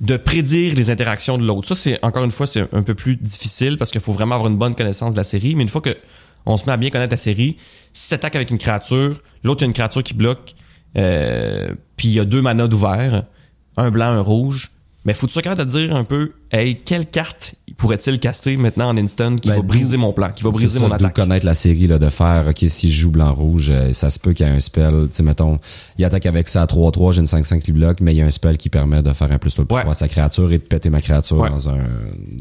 de 0.00 0.16
prédire 0.16 0.74
les 0.74 0.90
interactions 0.90 1.38
de 1.38 1.46
l'autre. 1.46 1.68
Ça, 1.68 1.74
c'est 1.74 2.04
encore 2.04 2.24
une 2.24 2.32
fois, 2.32 2.46
c'est 2.46 2.66
un 2.74 2.82
peu 2.82 2.94
plus 2.94 3.16
difficile 3.16 3.78
parce 3.78 3.90
qu'il 3.90 4.00
faut 4.00 4.12
vraiment 4.12 4.34
avoir 4.34 4.50
une 4.50 4.58
bonne 4.58 4.74
connaissance 4.74 5.12
de 5.12 5.18
la 5.18 5.24
série. 5.24 5.54
Mais 5.54 5.62
une 5.62 5.68
fois 5.68 5.80
que 5.80 5.96
on 6.44 6.56
se 6.56 6.66
met 6.66 6.72
à 6.72 6.76
bien 6.76 6.90
connaître 6.90 7.12
la 7.12 7.16
série, 7.16 7.56
si 7.92 8.08
tu 8.08 8.14
attaques 8.14 8.34
avec 8.34 8.50
une 8.50 8.58
créature, 8.58 9.20
l'autre 9.44 9.62
a 9.62 9.66
une 9.66 9.72
créature 9.72 10.02
qui 10.02 10.14
bloque, 10.14 10.54
euh, 10.96 11.72
puis 11.96 12.08
il 12.08 12.14
y 12.14 12.20
a 12.20 12.24
deux 12.24 12.42
manas 12.42 12.66
d'ouvert, 12.66 13.24
un 13.76 13.90
blanc, 13.92 14.06
un 14.06 14.20
rouge, 14.20 14.72
mais 15.04 15.14
faut-tu 15.14 15.38
être 15.38 15.44
capable 15.44 15.64
de 15.70 15.78
dire 15.78 15.96
un 15.96 16.04
peu, 16.04 16.32
hey, 16.52 16.76
quelle 16.76 17.06
carte 17.06 17.54
pourrait-il 17.76 18.20
caster 18.20 18.56
maintenant 18.56 18.88
en 18.90 18.96
instant 18.96 19.34
qui 19.36 19.48
Ben, 19.48 19.56
va 19.56 19.62
briser 19.62 19.96
mon 19.96 20.12
plan, 20.12 20.30
qui 20.30 20.44
va 20.44 20.50
briser 20.50 20.78
mon 20.78 20.90
attaque? 20.92 21.14
connaître 21.16 21.44
la 21.46 21.54
série 21.54 21.86
là, 21.86 21.98
de 21.98 22.08
faire 22.10 22.46
ok 22.48 22.64
si 22.68 22.92
je 22.92 23.00
joue 23.00 23.10
blanc 23.10 23.32
rouge 23.34 23.68
euh, 23.70 23.92
ça 23.94 24.10
se 24.10 24.18
peut 24.20 24.34
qu'il 24.34 24.46
y 24.46 24.48
ait 24.48 24.52
un 24.52 24.60
spell 24.60 25.08
tu 25.08 25.16
sais 25.16 25.22
mettons 25.22 25.58
il 25.98 26.04
attaque 26.04 26.26
avec 26.26 26.48
ça 26.48 26.62
à 26.62 26.66
3-3 26.66 27.12
j'ai 27.14 27.20
une 27.20 27.24
5-5 27.26 27.60
qui 27.60 27.72
bloque 27.72 28.00
mais 28.00 28.12
il 28.14 28.18
y 28.18 28.22
a 28.22 28.26
un 28.26 28.30
spell 28.30 28.58
qui 28.58 28.68
permet 28.68 29.02
de 29.02 29.12
faire 29.14 29.32
un 29.32 29.38
plus 29.38 29.54
plus 29.54 29.64
Ouais. 29.70 29.88
à 29.88 29.94
sa 29.94 30.06
créature 30.06 30.52
et 30.52 30.58
de 30.58 30.62
péter 30.62 30.90
ma 30.90 31.00
créature 31.00 31.38
Ouais. 31.38 31.48
dans 31.50 31.68
un 31.70 31.78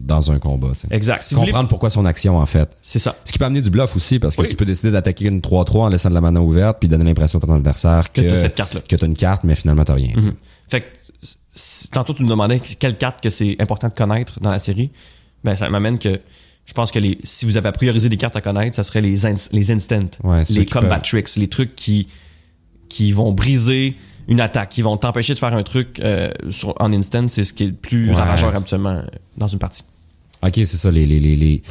dans 0.02 0.32
un 0.32 0.38
combat 0.40 0.72
tu 0.74 0.82
sais. 0.82 0.88
Exact. 0.92 1.24
Si 1.24 1.34
vous 1.34 1.40
voulez- 1.40 1.52
comprendre 1.54 1.70
pourquoi 1.70 1.90
son 1.90 2.06
action 2.06 2.38
en 2.38 2.46
fait 2.46 2.70
C'est 2.84 3.00
ça. 3.00 3.16
ce 3.24 3.32
qui 3.32 3.40
peut 3.40 3.46
amener 3.46 3.62
du 3.62 3.70
bluff 3.70 3.96
aussi 3.96 4.20
parce 4.20 4.36
que 4.36 4.42
Oui. 4.42 4.50
tu 4.50 4.56
peux 4.58 4.66
décider 4.66 4.92
d'attaquer 4.92 5.26
une 5.28 5.40
3-3 5.42 5.86
en 5.86 5.88
laissant 5.88 6.10
de 6.10 6.14
la 6.16 6.22
mana 6.22 6.42
ouverte 6.42 6.78
puis 6.80 6.90
donner 6.90 7.06
l'impression 7.06 7.40
à 7.40 7.42
ton 7.48 7.54
adversaire 7.56 8.12
que 8.12 8.22
Que 8.22 8.96
t'as 8.98 9.06
une 9.08 9.16
carte 9.16 9.44
mais 9.46 9.56
finalement 9.56 9.86
t'as 9.86 9.94
rien. 9.96 10.12
Mhm. 10.16 10.34
Fait 10.68 10.82
que 10.82 10.88
tantôt 11.92 12.14
tu 12.14 12.24
me 12.24 12.30
demandais 12.30 12.60
quelle 12.60 12.98
carte 12.98 13.22
que 13.22 13.30
c'est 13.30 13.56
important 13.60 13.88
de 13.90 13.94
connaître 13.94 14.40
dans 14.40 14.52
la 14.52 14.60
série. 14.60 14.92
Ben 15.44 15.56
ça 15.56 15.70
m'amène 15.70 16.00
que 16.00 16.20
je 16.66 16.74
pense 16.74 16.92
que 16.92 17.00
les 17.00 17.18
si 17.24 17.46
vous 17.46 17.58
avez 17.58 17.70
à 17.70 17.72
prioriser 17.72 18.08
des 18.10 18.18
cartes 18.18 18.36
à 18.36 18.42
connaître, 18.42 18.76
ça 18.76 18.84
serait 18.84 19.02
les 19.02 19.26
ins- 19.26 19.36
les 19.52 19.72
instant, 19.72 20.00
Ouais, 20.24 20.44
ceux 20.46 20.60
les 20.60 20.66
combat 20.66 20.88
peuvent- 21.00 21.02
tricks, 21.02 21.36
les 21.38 21.48
trucs 21.48 21.76
qui 21.76 22.08
qui 22.90 23.12
vont 23.12 23.32
briser 23.32 23.96
une 24.28 24.40
attaque, 24.40 24.70
qui 24.70 24.82
vont 24.82 24.96
t'empêcher 24.98 25.34
de 25.34 25.40
faire 25.40 25.54
un 25.54 25.64
truc 25.64 26.00
euh, 26.00 26.30
sur, 26.52 26.76
en 26.80 26.94
instant, 26.94 27.28
c'est 27.28 27.44
ce 27.44 27.54
qui 27.54 27.64
est 27.64 27.68
le 27.68 27.74
plus 27.74 28.10
Ouais. 28.10 28.16
ravageur 28.16 28.56
habituellement 28.56 28.90
euh, 28.92 29.02
dans 29.38 29.48
une 29.48 29.60
partie. 29.60 29.84
ok 30.44 30.52
c'est 30.56 30.78
ça 30.78 30.92
les 30.92 31.06
les 31.06 31.20
les, 31.20 31.36
les 31.36 31.62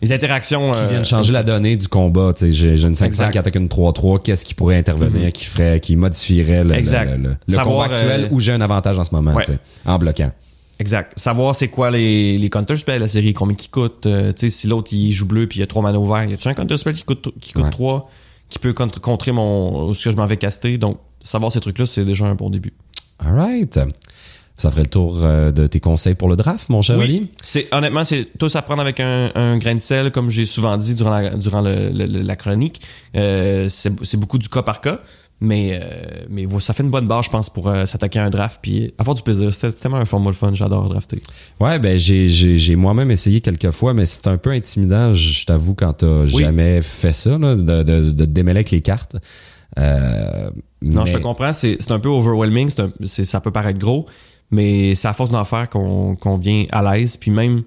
Les 0.00 0.12
interactions 0.12 0.70
qui 0.70 0.78
euh, 0.78 0.86
viennent 0.88 1.04
changer 1.04 1.32
la 1.32 1.42
donnée 1.42 1.76
du 1.76 1.88
combat. 1.88 2.32
J'ai 2.40 2.76
j'ai 2.76 2.86
une 2.86 2.94
5 2.94 3.06
Exact. 3.06 3.30
qui 3.32 3.38
attaque 3.38 3.56
une 3.56 3.66
3-3. 3.68 4.22
Qu'est-ce 4.22 4.44
qui 4.44 4.54
pourrait 4.54 4.76
intervenir, 4.78 5.32
qui 5.32 5.44
ferait, 5.44 5.80
qui 5.80 5.96
modifierait 5.96 6.62
le, 6.62 6.70
le- 6.70 6.74
Exact. 6.76 7.10
le, 7.10 7.16
le- 7.16 7.36
le 7.48 7.54
Savoir, 7.54 7.86
combat 7.88 7.96
actuel 7.96 8.24
euh, 8.24 8.28
où 8.30 8.38
j'ai 8.40 8.52
un 8.52 8.60
avantage 8.60 8.98
en 8.98 9.04
ce 9.04 9.14
moment, 9.14 9.34
Ouais. 9.34 9.44
en 9.86 9.98
bloquant. 9.98 10.30
Exact. 10.80 11.18
Savoir 11.18 11.56
c'est 11.56 11.66
quoi 11.66 11.90
les, 11.90 12.38
les 12.38 12.48
counter 12.50 12.76
spells 12.76 13.00
la 13.00 13.08
série, 13.08 13.34
combien 13.34 13.56
qui 13.56 13.68
coûtent. 13.68 14.06
euh, 14.06 14.32
sais, 14.36 14.50
si 14.50 14.68
l'autre 14.68 14.92
il 14.92 15.10
joue 15.10 15.26
bleu 15.26 15.48
puis 15.48 15.58
il 15.58 15.60
y 15.60 15.64
a 15.64 15.66
trois 15.66 15.82
mana 15.82 15.98
ouverts, 15.98 16.24
y 16.30 16.34
a-tu 16.34 16.46
un 16.46 16.54
counter 16.54 16.76
spell 16.76 16.94
qui 16.94 17.02
coûte 17.02 17.28
qui 17.40 17.52
coûte 17.52 17.64
Ouais. 17.64 17.70
3 17.70 18.08
qui 18.48 18.60
peut 18.60 18.72
contre- 18.72 19.00
contrer 19.00 19.32
mon 19.32 19.92
ce 19.94 20.04
que 20.04 20.10
je 20.12 20.16
m'en 20.16 20.26
vais 20.26 20.36
caster? 20.36 20.78
Donc 20.78 20.98
savoir 21.24 21.50
ces 21.50 21.58
trucs 21.60 21.78
là, 21.80 21.86
c'est 21.86 22.04
déjà 22.04 22.26
un 22.26 22.36
bon 22.36 22.50
début. 22.50 22.72
Alright. 23.18 23.80
Ça 24.58 24.70
ferait 24.70 24.82
le 24.82 24.88
tour 24.88 25.20
euh, 25.24 25.50
de 25.52 25.66
tes 25.66 25.80
conseils 25.80 26.14
pour 26.14 26.28
le 26.28 26.36
draft, 26.36 26.68
mon 26.68 26.82
cher 26.82 26.98
Oli. 26.98 27.30
C'est 27.42 27.72
honnêtement 27.72 28.04
c'est 28.04 28.26
tous 28.38 28.54
à 28.56 28.60
prendre 28.62 28.82
avec 28.82 29.00
un, 29.00 29.30
un 29.34 29.56
grain 29.56 29.74
de 29.76 29.80
sel 29.80 30.10
comme 30.12 30.28
j'ai 30.28 30.44
souvent 30.44 30.76
dit 30.76 30.94
durant 30.94 31.10
la 31.10 31.30
durant 31.36 31.62
le- 31.62 31.88
le- 31.90 32.04
la 32.22 32.36
chronique. 32.36 32.82
Euh, 33.16 33.68
c'est 33.70 33.92
c'est 34.04 34.18
beaucoup 34.18 34.36
du 34.38 34.48
cas 34.50 34.62
par 34.62 34.80
cas. 34.82 35.00
Mais, 35.40 35.78
euh, 35.80 35.86
mais 36.28 36.46
ça 36.58 36.74
fait 36.74 36.82
une 36.82 36.90
bonne 36.90 37.06
barre, 37.06 37.22
je 37.22 37.30
pense, 37.30 37.48
pour 37.48 37.68
euh, 37.68 37.86
s'attaquer 37.86 38.18
à 38.18 38.24
un 38.24 38.28
draft 38.30 38.58
puis 38.60 38.92
avoir 38.98 39.14
du 39.14 39.22
plaisir. 39.22 39.52
C'était 39.52 39.70
tellement 39.70 39.98
un 39.98 40.04
format 40.04 40.32
fun, 40.32 40.52
j'adore 40.52 40.88
drafter. 40.88 41.22
Ouais, 41.60 41.78
ben 41.78 41.96
j'ai 41.96 42.74
moi-même 42.74 43.12
essayé 43.12 43.40
quelques 43.40 43.70
fois, 43.70 43.94
mais 43.94 44.04
c'est 44.04 44.26
un 44.26 44.36
peu 44.36 44.50
intimidant, 44.50 45.14
je 45.14 45.46
t'avoue, 45.46 45.76
quand 45.76 45.92
t'as 45.92 46.22
Oui. 46.24 46.42
jamais 46.42 46.82
fait 46.82 47.12
ça, 47.12 47.38
là, 47.38 47.54
de, 47.54 47.62
de, 47.84 48.10
de 48.10 48.24
te 48.24 48.30
démêler 48.30 48.58
avec 48.58 48.72
les 48.72 48.80
cartes. 48.80 49.14
Euh, 49.78 50.50
Non, 50.82 51.04
je 51.04 51.12
te 51.12 51.18
comprends, 51.18 51.52
c'est 51.52 51.76
c'est 51.80 51.92
un 51.92 52.00
peu 52.00 52.08
overwhelming, 52.08 52.70
un- 52.78 52.90
c'est- 53.04 53.24
ça 53.24 53.40
peut 53.40 53.50
paraître 53.52 53.78
gros, 53.78 54.06
mais 54.50 54.94
c'est 54.94 55.08
à 55.08 55.12
force 55.12 55.30
d'en 55.30 55.44
faire 55.44 55.68
qu'on 55.70 56.38
vient 56.40 56.64
à 56.72 56.82
l'aise. 56.96 57.16
Puis 57.16 57.30
même, 57.30 57.62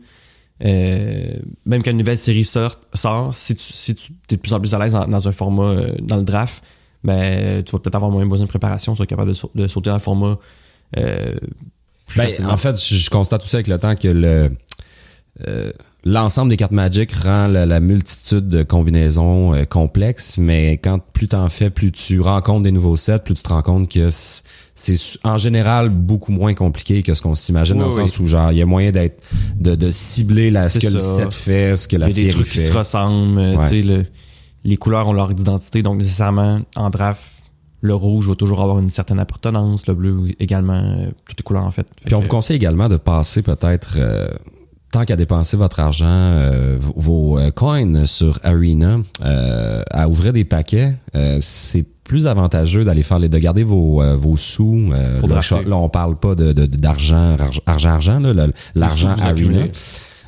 euh, 0.63 1.33
même 1.65 1.83
quand 1.83 1.91
une 1.91 1.97
nouvelle 1.97 2.17
série 2.17 2.43
sort, 2.43 2.79
sort 2.93 3.33
si 3.35 3.55
tu 3.55 3.73
si 3.73 3.95
tu 3.95 4.11
es 4.31 4.35
de 4.35 4.41
plus 4.41 4.53
en 4.53 4.59
plus 4.59 4.73
à 4.73 4.79
l'aise 4.79 4.91
dans, 4.93 5.07
dans 5.07 5.27
un 5.27 5.31
format, 5.31 5.63
euh, 5.63 5.95
dans 6.01 6.17
le 6.17 6.23
draft, 6.23 6.63
ben, 7.03 7.63
tu 7.63 7.71
vas 7.71 7.79
peut-être 7.79 7.95
avoir 7.95 8.11
moins 8.11 8.25
besoin 8.25 8.45
de 8.45 8.49
préparation, 8.49 8.93
tu 8.93 8.99
vas 8.99 9.03
être 9.03 9.09
capable 9.09 9.29
de, 9.29 9.33
sau- 9.33 9.51
de 9.55 9.67
sauter 9.67 9.89
dans 9.89 9.95
le 9.95 10.01
format. 10.01 10.37
Euh, 10.97 11.35
plus 12.07 12.17
Ben, 12.17 12.29
facilement. 12.29 12.51
en 12.51 12.57
fait, 12.57 12.83
je, 12.83 12.95
je 12.95 13.09
constate 13.09 13.43
aussi 13.43 13.55
avec 13.55 13.67
le 13.67 13.79
temps 13.79 13.95
que 13.95 14.07
le 14.07 14.51
l'ensemble 16.03 16.49
des 16.49 16.57
cartes 16.57 16.71
Magic 16.71 17.11
rend 17.13 17.47
la, 17.47 17.65
la 17.65 17.79
multitude 17.79 18.47
de 18.47 18.63
combinaisons 18.63 19.65
complexes, 19.69 20.37
mais 20.37 20.73
quand 20.77 20.99
plus 20.99 21.27
t'en 21.29 21.47
fais, 21.49 21.69
plus 21.69 21.91
tu 21.91 22.19
rencontres 22.19 22.63
des 22.63 22.71
nouveaux 22.71 22.95
sets, 22.97 23.19
plus 23.19 23.33
tu 23.35 23.41
te 23.43 23.49
rends 23.49 23.61
compte 23.61 23.89
que 23.91 24.09
c'est 24.81 24.97
en 25.23 25.37
général 25.37 25.89
beaucoup 25.89 26.31
moins 26.31 26.53
compliqué 26.53 27.03
que 27.03 27.13
ce 27.13 27.21
qu'on 27.21 27.35
s'imagine 27.35 27.77
dans 27.77 27.87
Oui, 27.89 27.95
le 27.95 28.07
sens 28.07 28.17
où 28.19 28.25
genre 28.27 28.51
il 28.51 28.57
y 28.57 28.61
a 28.61 28.65
moyen 28.65 28.91
d'être 28.91 29.21
de, 29.59 29.75
de 29.75 29.91
cibler 29.91 30.49
la, 30.51 30.69
ce 30.69 30.79
que 30.79 30.87
le 30.87 30.99
set 31.01 31.33
fait, 31.33 31.75
ce 31.77 31.87
que 31.87 31.97
la 31.97 32.09
Il 32.09 32.09
y 32.09 32.13
a 32.13 32.15
des 32.15 32.21
série 32.31 32.33
trucs 32.33 32.51
qui 32.51 32.57
fait. 32.59 32.65
se 32.65 32.77
ressemblent. 32.77 33.39
euh, 33.39 33.55
Ouais. 33.57 33.63
tu 33.69 33.69
sais, 33.69 33.81
le- 33.83 34.05
les 34.63 34.77
couleurs 34.77 35.07
ont 35.07 35.13
leur 35.13 35.31
identité, 35.31 35.81
donc 35.83 35.97
nécessairement, 35.97 36.61
en 36.75 36.89
draft, 36.89 37.21
le 37.81 37.95
rouge 37.95 38.27
va 38.27 38.35
toujours 38.35 38.61
avoir 38.61 38.77
une 38.79 38.89
certaine 38.89 39.19
appartenance, 39.19 39.87
le 39.87 39.93
bleu 39.95 40.17
également, 40.39 40.73
euh, 40.73 41.09
toutes 41.27 41.39
les 41.39 41.43
couleurs 41.43 41.65
en 41.65 41.71
fait. 41.71 41.87
Fait 41.97 42.05
Puis 42.05 42.13
on 42.15 42.19
que- 42.19 42.23
vous 42.25 42.29
conseille 42.29 42.55
également 42.57 42.87
de 42.89 42.97
passer 42.97 43.41
peut-être, 43.41 43.95
euh, 43.99 44.27
tant 44.91 45.03
qu'à 45.05 45.15
dépenser 45.15 45.57
votre 45.57 45.79
argent, 45.79 46.05
euh, 46.07 46.77
vos- 46.95 47.39
coins 47.55 48.05
sur 48.05 48.39
Arena, 48.43 48.99
à 49.21 50.07
ouvrir 50.09 50.33
des 50.33 50.43
paquets. 50.45 50.95
C'est 51.39 51.85
plus 52.11 52.27
avantageux 52.27 52.83
d'aller 52.83 53.03
faire 53.03 53.19
les, 53.19 53.29
de 53.29 53.37
garder 53.37 53.63
vos, 53.63 54.01
euh, 54.01 54.17
vos 54.17 54.35
sous. 54.35 54.89
euh, 54.91 55.21
Pour 55.21 55.29
là, 55.29 55.39
là, 55.65 55.77
on 55.77 55.87
parle 55.87 56.17
pas 56.19 56.35
de, 56.35 56.51
de- 56.51 56.65
d'argent, 56.65 57.37
argent, 57.65 57.89
argent, 57.89 58.19
là, 58.19 58.47
l'argent 58.75 59.13
Arena. 59.17 59.67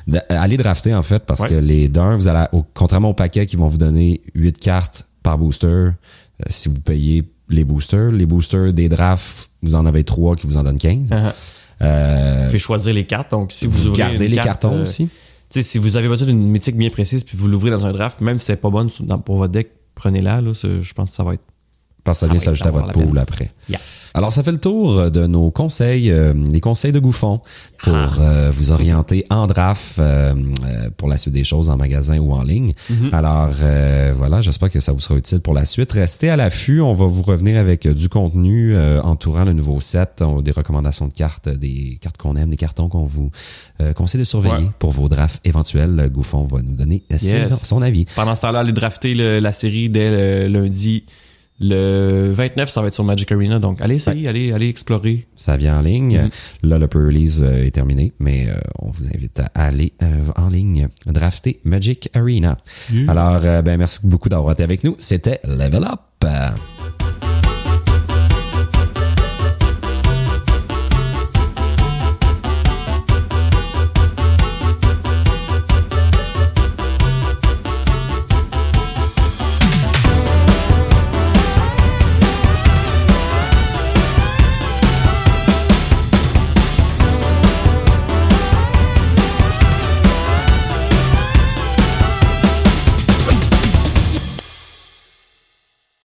D- 0.06 0.18
Allez 0.30 0.56
drafter 0.56 0.94
en 0.94 1.02
fait 1.02 1.22
parce 1.26 1.40
Ouais. 1.42 1.48
que 1.50 1.54
les 1.56 1.88
d'un, 1.90 2.16
vous 2.16 2.26
allez 2.26 2.46
au, 2.52 2.64
contrairement 2.72 3.10
au 3.10 3.14
paquet 3.14 3.44
qui 3.44 3.56
vont 3.56 3.68
vous 3.68 3.76
donner 3.76 4.22
8 4.34 4.58
cartes 4.60 5.10
par 5.22 5.36
booster, 5.36 5.66
euh, 5.66 5.92
si 6.48 6.70
vous 6.70 6.80
payez 6.80 7.24
les 7.50 7.64
boosters, 7.64 8.12
les 8.12 8.24
boosters 8.24 8.72
des 8.72 8.88
drafts, 8.88 9.50
vous 9.62 9.74
en 9.74 9.84
avez 9.84 10.04
trois 10.04 10.36
qui 10.36 10.46
vous 10.46 10.56
en 10.56 10.62
donnent 10.62 10.78
15. 10.78 11.10
Uh-huh. 11.10 11.32
Euh, 11.82 12.48
fait 12.48 12.58
choisir 12.58 12.94
les 12.94 13.04
cartes. 13.04 13.30
Donc, 13.32 13.52
si 13.52 13.66
vous, 13.66 13.72
vous 13.78 13.86
ouvrez 13.88 13.98
gardez 13.98 14.26
les 14.28 14.36
carte, 14.36 14.46
cartons 14.62 14.78
euh, 14.78 14.82
aussi. 14.84 15.10
Si 15.50 15.76
vous 15.76 15.96
avez 15.96 16.08
besoin 16.08 16.26
d'une 16.28 16.48
mythique 16.48 16.78
bien 16.78 16.88
précise 16.88 17.24
puis 17.24 17.36
vous 17.36 17.46
l'ouvrez 17.46 17.70
dans 17.70 17.84
un 17.86 17.92
draft, 17.92 18.22
même 18.22 18.38
si 18.38 18.46
c'est 18.46 18.56
pas 18.56 18.70
bonne 18.70 18.88
dans- 19.00 19.18
pour 19.18 19.36
votre 19.36 19.52
deck, 19.52 19.70
prenez-la. 19.94 20.40
Là, 20.40 20.52
je 20.54 20.92
pense 20.94 21.10
que 21.10 21.16
ça 21.16 21.24
va 21.24 21.34
être. 21.34 21.44
Parce 22.04 22.18
que 22.20 22.20
ça 22.20 22.26
Ça 22.26 22.32
vient 22.32 22.40
s'ajouter 22.42 22.68
à 22.68 22.72
votre 22.72 22.92
pool 22.92 23.18
après. 23.18 23.50
Yeah. 23.68 23.80
Alors, 24.16 24.32
ça 24.32 24.44
fait 24.44 24.52
le 24.52 24.58
tour 24.58 25.10
de 25.10 25.26
nos 25.26 25.50
conseils, 25.50 26.08
euh, 26.12 26.32
les 26.52 26.60
conseils 26.60 26.92
de 26.92 27.00
Gouffon 27.00 27.40
pour 27.82 27.94
Ah. 27.96 28.10
euh, 28.20 28.50
vous 28.54 28.70
orienter 28.70 29.26
en 29.28 29.48
draft 29.48 29.98
euh, 29.98 30.32
euh, 30.64 30.88
pour 30.96 31.08
la 31.08 31.16
suite 31.16 31.34
des 31.34 31.42
choses 31.42 31.68
en 31.68 31.76
magasin 31.76 32.18
ou 32.18 32.32
en 32.32 32.42
ligne. 32.44 32.74
Mm-hmm. 32.92 33.12
Alors, 33.12 33.50
euh, 33.62 34.12
voilà, 34.16 34.40
j'espère 34.40 34.70
que 34.70 34.78
ça 34.78 34.92
vous 34.92 35.00
sera 35.00 35.16
utile 35.16 35.40
pour 35.40 35.52
la 35.52 35.64
suite. 35.64 35.90
Restez 35.90 36.30
à 36.30 36.36
l'affût. 36.36 36.80
On 36.80 36.92
va 36.92 37.06
vous 37.06 37.22
revenir 37.22 37.58
avec 37.58 37.86
euh, 37.86 37.94
du 37.94 38.08
contenu 38.08 38.76
euh, 38.76 39.02
entourant 39.02 39.42
le 39.42 39.52
nouveau 39.52 39.80
set, 39.80 40.22
des 40.44 40.52
recommandations 40.52 41.08
de 41.08 41.12
cartes, 41.12 41.48
des 41.48 41.98
cartes 42.00 42.16
qu'on 42.18 42.36
aime, 42.36 42.50
des 42.50 42.56
cartons 42.56 42.88
qu'on 42.88 43.04
vous 43.04 43.32
euh, 43.80 43.92
conseille 43.94 44.20
de 44.20 44.24
surveiller 44.24 44.54
Ouais. 44.66 44.70
pour 44.78 44.92
vos 44.92 45.08
drafts 45.08 45.40
éventuels. 45.44 46.08
Gouffon 46.12 46.44
va 46.44 46.62
nous 46.62 46.76
donner 46.76 47.02
Yes. 47.10 47.64
son 47.64 47.82
avis. 47.82 48.04
Pendant 48.14 48.36
ce 48.36 48.42
temps-là, 48.42 48.60
allez 48.60 48.72
drafter 48.72 49.14
le- 49.14 49.40
la 49.40 49.50
série 49.50 49.90
dès 49.90 50.46
le 50.46 50.60
lundi. 50.60 51.04
Le 51.60 52.32
29, 52.32 52.68
ça 52.68 52.80
va 52.80 52.88
être 52.88 52.94
sur 52.94 53.04
Magic 53.04 53.30
Arena. 53.30 53.58
Donc, 53.58 53.80
allez 53.80 53.96
essayer, 53.96 54.26
allez, 54.26 54.52
allez 54.52 54.68
explorer. 54.68 55.28
Ça 55.36 55.56
vient 55.56 55.78
en 55.78 55.82
ligne. 55.82 56.22
Mhm. 56.22 56.30
Là, 56.70 56.78
le 56.78 56.88
pre-release 56.88 57.40
euh, 57.42 57.64
est 57.64 57.70
terminé, 57.70 58.12
mais 58.18 58.48
euh, 58.48 58.56
on 58.80 58.90
vous 58.90 59.06
invite 59.06 59.40
à 59.40 59.50
aller 59.54 59.92
euh, 60.02 60.06
en 60.36 60.48
ligne 60.48 60.88
drafter 61.06 61.60
Magic 61.64 62.10
Arena. 62.12 62.58
Alors, 63.08 63.40
ben 63.40 63.76
merci 63.76 64.00
beaucoup 64.04 64.28
d'avoir 64.28 64.52
été 64.52 64.62
avec 64.62 64.84
nous. 64.84 64.94
C'était 64.98 65.40
Level 65.44 65.84
Up. 65.84 66.00